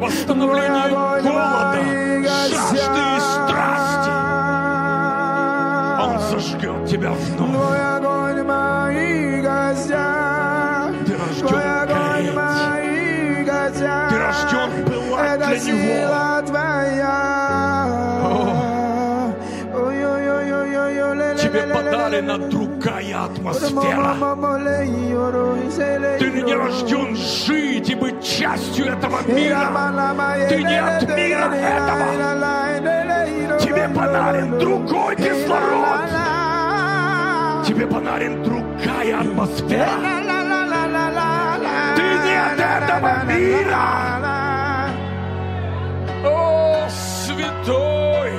Восстановление 0.00 0.88
голода, 0.90 1.78
жажды 2.48 3.15
тебя 6.86 7.10
вновь. 7.10 7.50
Твой 7.50 7.96
огонь 7.96 8.42
в 8.42 8.46
моих 8.46 9.42
гостях. 9.42 10.90
Ты 11.06 11.12
рожден 11.12 11.48
Твой 11.48 11.82
огонь 11.82 11.96
гореть. 11.96 12.30
в 12.30 12.34
моих 12.34 13.46
гостях. 13.46 14.10
Ты 14.10 14.18
рожден 14.18 14.84
пылать 14.84 15.40
Это 15.40 15.46
для 15.46 15.56
Него. 15.56 15.78
сила 15.78 16.42
Твоя. 16.46 17.16
Ой-ой-ой-ой-ой-ой, 19.74 20.94
ле-ле-ле-ле-ле-ле. 20.94 21.38
Тебе 21.42 21.62
подали 21.74 22.20
на 22.20 22.38
друг 22.38 22.66
другая 22.76 23.24
атмосфера. 23.24 24.14
Ты 26.18 26.30
не 26.30 26.54
рожден 26.54 27.16
жить 27.16 27.90
и 27.90 27.94
быть 27.94 28.22
частью 28.22 28.86
этого 28.86 29.18
мира. 29.26 29.70
Ты 30.48 30.62
не 30.62 30.80
от 30.80 31.02
мира 31.08 31.52
этого. 31.54 32.06
Тебе 33.58 33.88
подарен 33.88 34.58
другой 34.58 35.16
кислород. 35.16 36.35
Тебе 37.66 37.86
подарен 37.86 38.42
другая 38.44 39.20
атмосфера. 39.20 39.88
Ты 41.96 42.02
не 42.24 42.36
от 42.36 42.60
этого 42.60 43.24
мира. 43.24 43.86
О, 46.24 46.88
святой! 46.88 48.32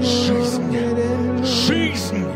Жизнь, 0.00 0.76
жизнь, 1.44 1.44
жизнь. 1.44 2.26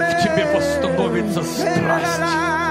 В 0.00 0.22
тебе 0.22 0.44
восстановится 0.54 1.42
страсть. 1.42 2.61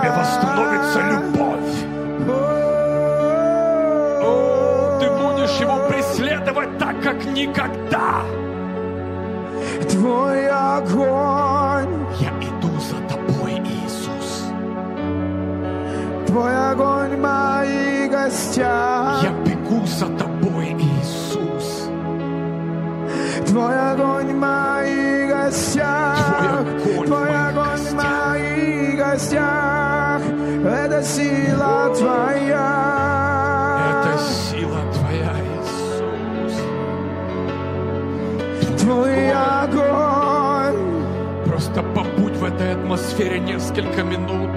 Тебе 0.00 0.10
восстановится 0.12 1.00
любовь. 1.10 1.60
Ты 5.00 5.10
будешь 5.10 5.60
его 5.60 5.88
преследовать 5.88 6.78
так, 6.78 7.02
как 7.02 7.24
никогда. 7.26 8.22
Твой 9.90 10.48
огонь, 10.48 12.06
Я 12.18 12.30
иду 12.40 12.70
за 12.80 12.96
тобой, 13.08 13.60
Иисус. 13.60 14.44
твой 16.26 16.70
огонь 16.70 17.16
в 17.16 17.20
моих 17.20 18.10
гостях, 18.10 19.22
Я 19.22 19.30
бегу 19.44 19.84
за 19.86 20.06
тобой, 20.16 20.76
Иисус. 20.78 21.88
твой 23.46 23.92
огонь 23.92 24.32
в 24.32 24.36
моих 24.36 25.28
гостях, 25.30 26.16
Твой 26.84 26.88
огонь 26.88 27.06
твой 27.06 27.28
огонь 27.28 27.80
в 27.80 28.96
гостях. 29.10 29.69
Это 30.64 31.02
сила 31.02 31.94
твоя. 31.96 33.80
Это 33.90 34.18
сила 34.22 34.80
твоя, 34.92 35.32
Иисус. 35.40 36.54
Твой 38.80 39.32
огонь, 39.32 40.80
Просто 41.46 41.82
побудь 41.82 42.36
в 42.36 42.44
этой 42.44 42.72
атмосфере 42.74 43.38
несколько 43.40 44.02
минут. 44.02 44.50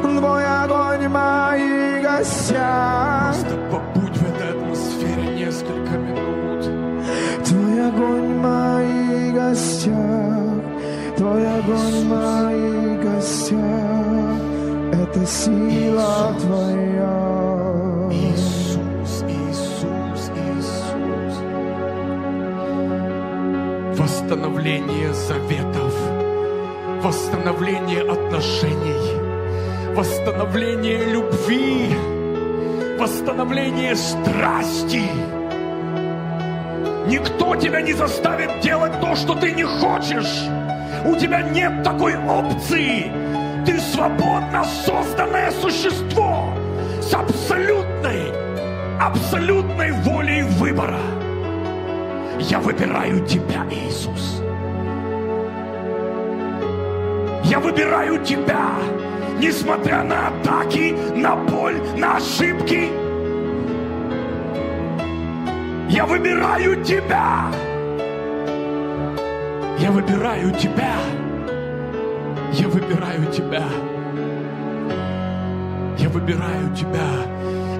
твой 0.00 0.44
огонь 0.46 1.06
в 1.08 1.10
моих 1.10 2.02
гостях, 2.02 3.34
Просто 3.34 3.56
побудь 3.70 4.16
в 4.16 4.22
этой 4.28 4.48
атмосфере 4.50 5.26
несколько 5.44 5.92
минут. 5.98 6.64
твой 7.44 7.88
огонь 7.88 8.32
в 8.34 8.40
моих 8.40 9.34
гостях, 9.34 10.62
твой 11.16 11.46
огонь 11.58 11.96
в 12.00 12.08
моих 12.08 13.02
гостях, 13.04 13.89
это 15.20 15.26
сила 15.26 16.34
твоя. 16.40 18.08
Иисус, 18.10 19.24
Иисус, 19.28 20.30
Иисус. 20.36 21.36
Восстановление 23.98 25.12
заветов, 25.12 25.94
восстановление 27.02 28.02
отношений, 28.02 29.94
восстановление 29.94 31.04
любви, 31.04 31.94
восстановление 32.98 33.96
страсти. 33.96 35.02
Никто 37.06 37.56
тебя 37.56 37.80
не 37.82 37.92
заставит 37.92 38.60
делать 38.60 39.00
то, 39.00 39.16
что 39.16 39.34
ты 39.34 39.52
не 39.52 39.64
хочешь. 39.64 40.48
У 41.04 41.16
тебя 41.16 41.42
нет 41.42 41.82
такой 41.82 42.16
опции. 42.16 43.19
Ты 43.66 43.78
свободно 43.78 44.64
созданное 44.64 45.50
существо 45.50 46.54
с 47.02 47.12
абсолютной, 47.12 48.32
абсолютной 48.98 49.92
волей 49.92 50.42
выбора. 50.42 51.00
Я 52.38 52.58
выбираю 52.58 53.24
тебя, 53.26 53.66
Иисус. 53.70 54.42
Я 57.44 57.58
выбираю 57.58 58.24
тебя, 58.24 58.70
несмотря 59.38 60.04
на 60.04 60.28
атаки, 60.28 60.96
на 61.14 61.36
боль, 61.36 61.76
на 61.96 62.16
ошибки. 62.16 62.90
Я 65.90 66.06
выбираю 66.06 66.82
тебя. 66.82 67.50
Я 69.78 69.90
выбираю 69.90 70.52
тебя. 70.52 71.19
Я 72.52 72.68
выбираю 72.68 73.26
тебя. 73.32 73.64
Я 75.98 76.08
выбираю 76.08 76.74
тебя. 76.74 77.08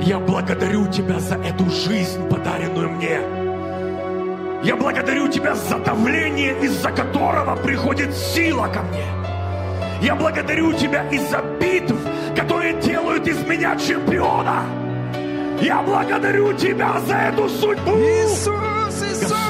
Я 0.03 0.19
благодарю 0.19 0.87
тебя 0.87 1.19
за 1.19 1.35
эту 1.37 1.69
жизнь, 1.71 2.29
подаренную 2.29 2.91
мне. 2.91 3.21
Я 4.63 4.77
благодарю 4.77 5.29
тебя 5.29 5.55
за 5.55 5.79
давление, 5.79 6.55
из-за 6.63 6.91
которого 6.91 7.57
приходит 7.57 8.15
сила 8.15 8.69
ко 8.69 8.83
мне. 8.83 9.07
Я 10.03 10.15
благодарю 10.15 10.73
тебя 10.73 11.09
из-за 11.11 11.43
битв, 11.61 11.97
которые 12.37 12.75
делают 12.81 13.27
из 13.27 13.45
меня 13.47 13.77
чемпиона. 13.77 14.65
Я 15.61 15.83
благодарю 15.83 16.53
тебя 16.55 16.99
за 17.01 17.15
эту 17.17 17.49
судьбу. 17.49 17.91
Иисус, 17.91 19.03
Иисус, 19.03 19.50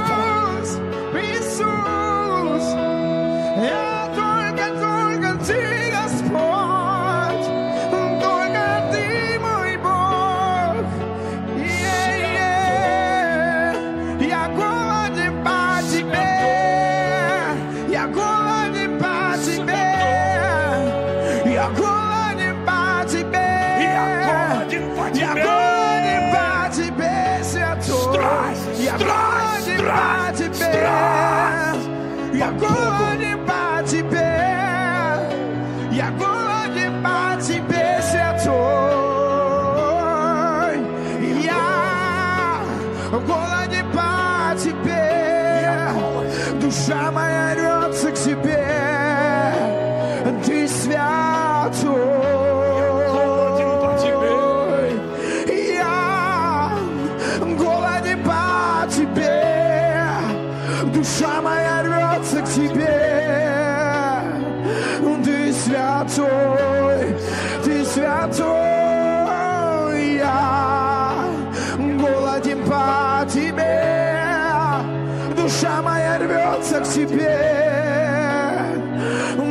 Тебе. 76.94 77.60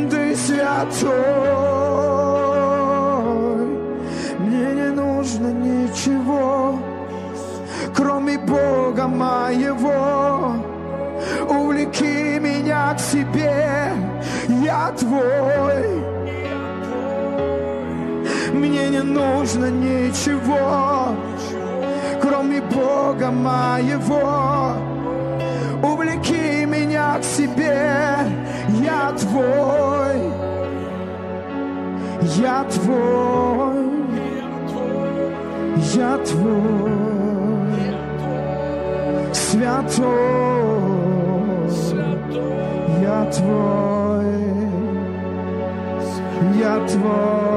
Ты 0.09 0.35
святой, 0.35 1.13
мне 4.39 4.73
не 4.73 4.89
нужно 4.89 5.47
ничего, 5.47 6.79
кроме 7.95 8.39
Бога 8.39 9.07
моего. 9.07 10.55
Увлеки 11.47 12.39
меня 12.39 12.93
к 12.95 12.99
себе, 12.99 13.93
я 14.63 14.91
твой. 14.97 16.01
Мне 18.51 18.89
не 18.89 19.03
нужно 19.03 19.69
ничего, 19.69 21.15
кроме 22.19 22.61
Бога 22.61 23.29
моего. 23.31 24.58
Себе, 27.39 28.27
я 28.81 29.13
твой. 29.17 30.49
Я 32.35 32.65
твой, 32.65 33.75
я 35.95 36.17
твой, 36.17 36.91
святой, 39.33 40.09
я 43.01 43.25
твой, 43.31 44.35
я 46.59 46.87
твой, 46.87 47.48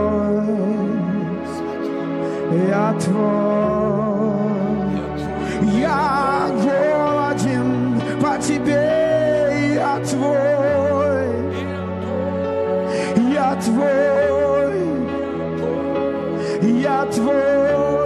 я 16.63 17.05
твой. 17.07 18.03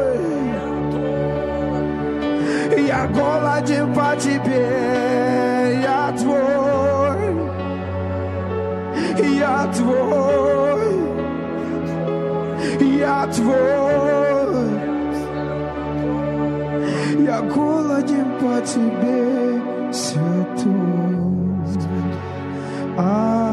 Я 2.87 3.07
голоден 3.09 3.93
по 3.95 4.16
тебе, 4.16 5.81
я 5.83 6.12
твой, 6.16 7.35
я 9.37 9.66
твой, 9.74 10.97
я 12.99 13.27
твой. 13.27 13.87
Я 17.24 17.41
голоден 17.43 18.27
по 18.41 18.61
тебе, 18.65 19.93
святой. 19.93 21.16
А, 22.99 23.45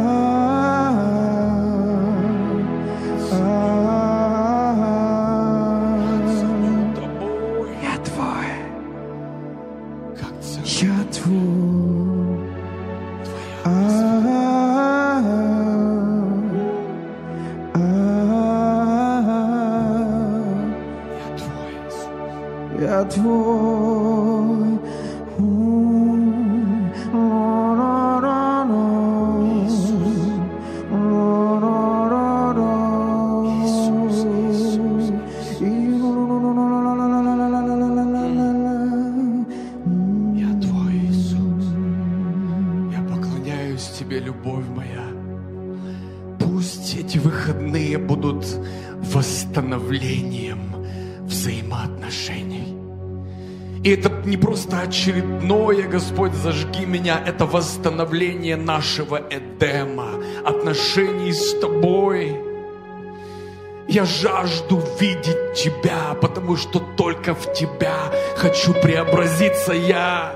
зажги 56.44 56.86
меня, 56.86 57.22
это 57.26 57.45
восстановление 57.45 58.57
нашего 58.57 59.22
Эдема, 59.30 60.10
отношений 60.45 61.32
с 61.32 61.60
Тобой. 61.60 62.36
Я 63.88 64.03
жажду 64.03 64.82
видеть 64.99 65.53
Тебя, 65.56 66.15
потому 66.22 66.57
что 66.57 66.80
только 66.98 67.34
в 67.34 67.53
Тебя 67.53 67.95
хочу 68.36 68.74
преобразиться 68.74 69.72
я. 69.72 70.34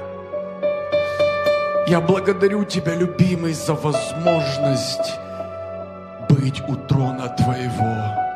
Я 1.88 2.00
благодарю 2.00 2.64
Тебя, 2.64 2.96
любимый, 2.96 3.54
за 3.54 3.74
возможность 3.74 5.12
быть 6.30 6.62
у 6.70 6.76
трона 6.76 7.28
Твоего. 7.38 8.28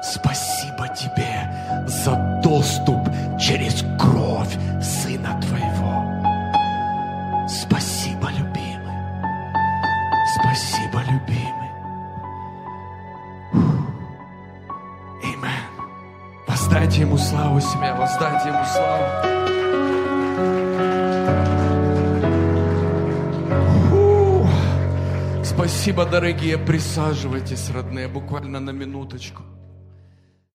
Спасибо 0.00 0.88
Тебе 0.94 1.50
за 1.88 2.40
доступ 2.44 3.00
через 3.40 3.82
славу 17.46 17.60
себе, 17.60 17.94
воздайте 17.94 18.48
Ему 18.48 18.64
славу. 18.64 19.04
Спасибо, 25.44 26.04
дорогие. 26.04 26.58
Присаживайтесь, 26.58 27.70
родные, 27.70 28.08
буквально 28.08 28.60
на 28.60 28.70
минуточку. 28.70 29.42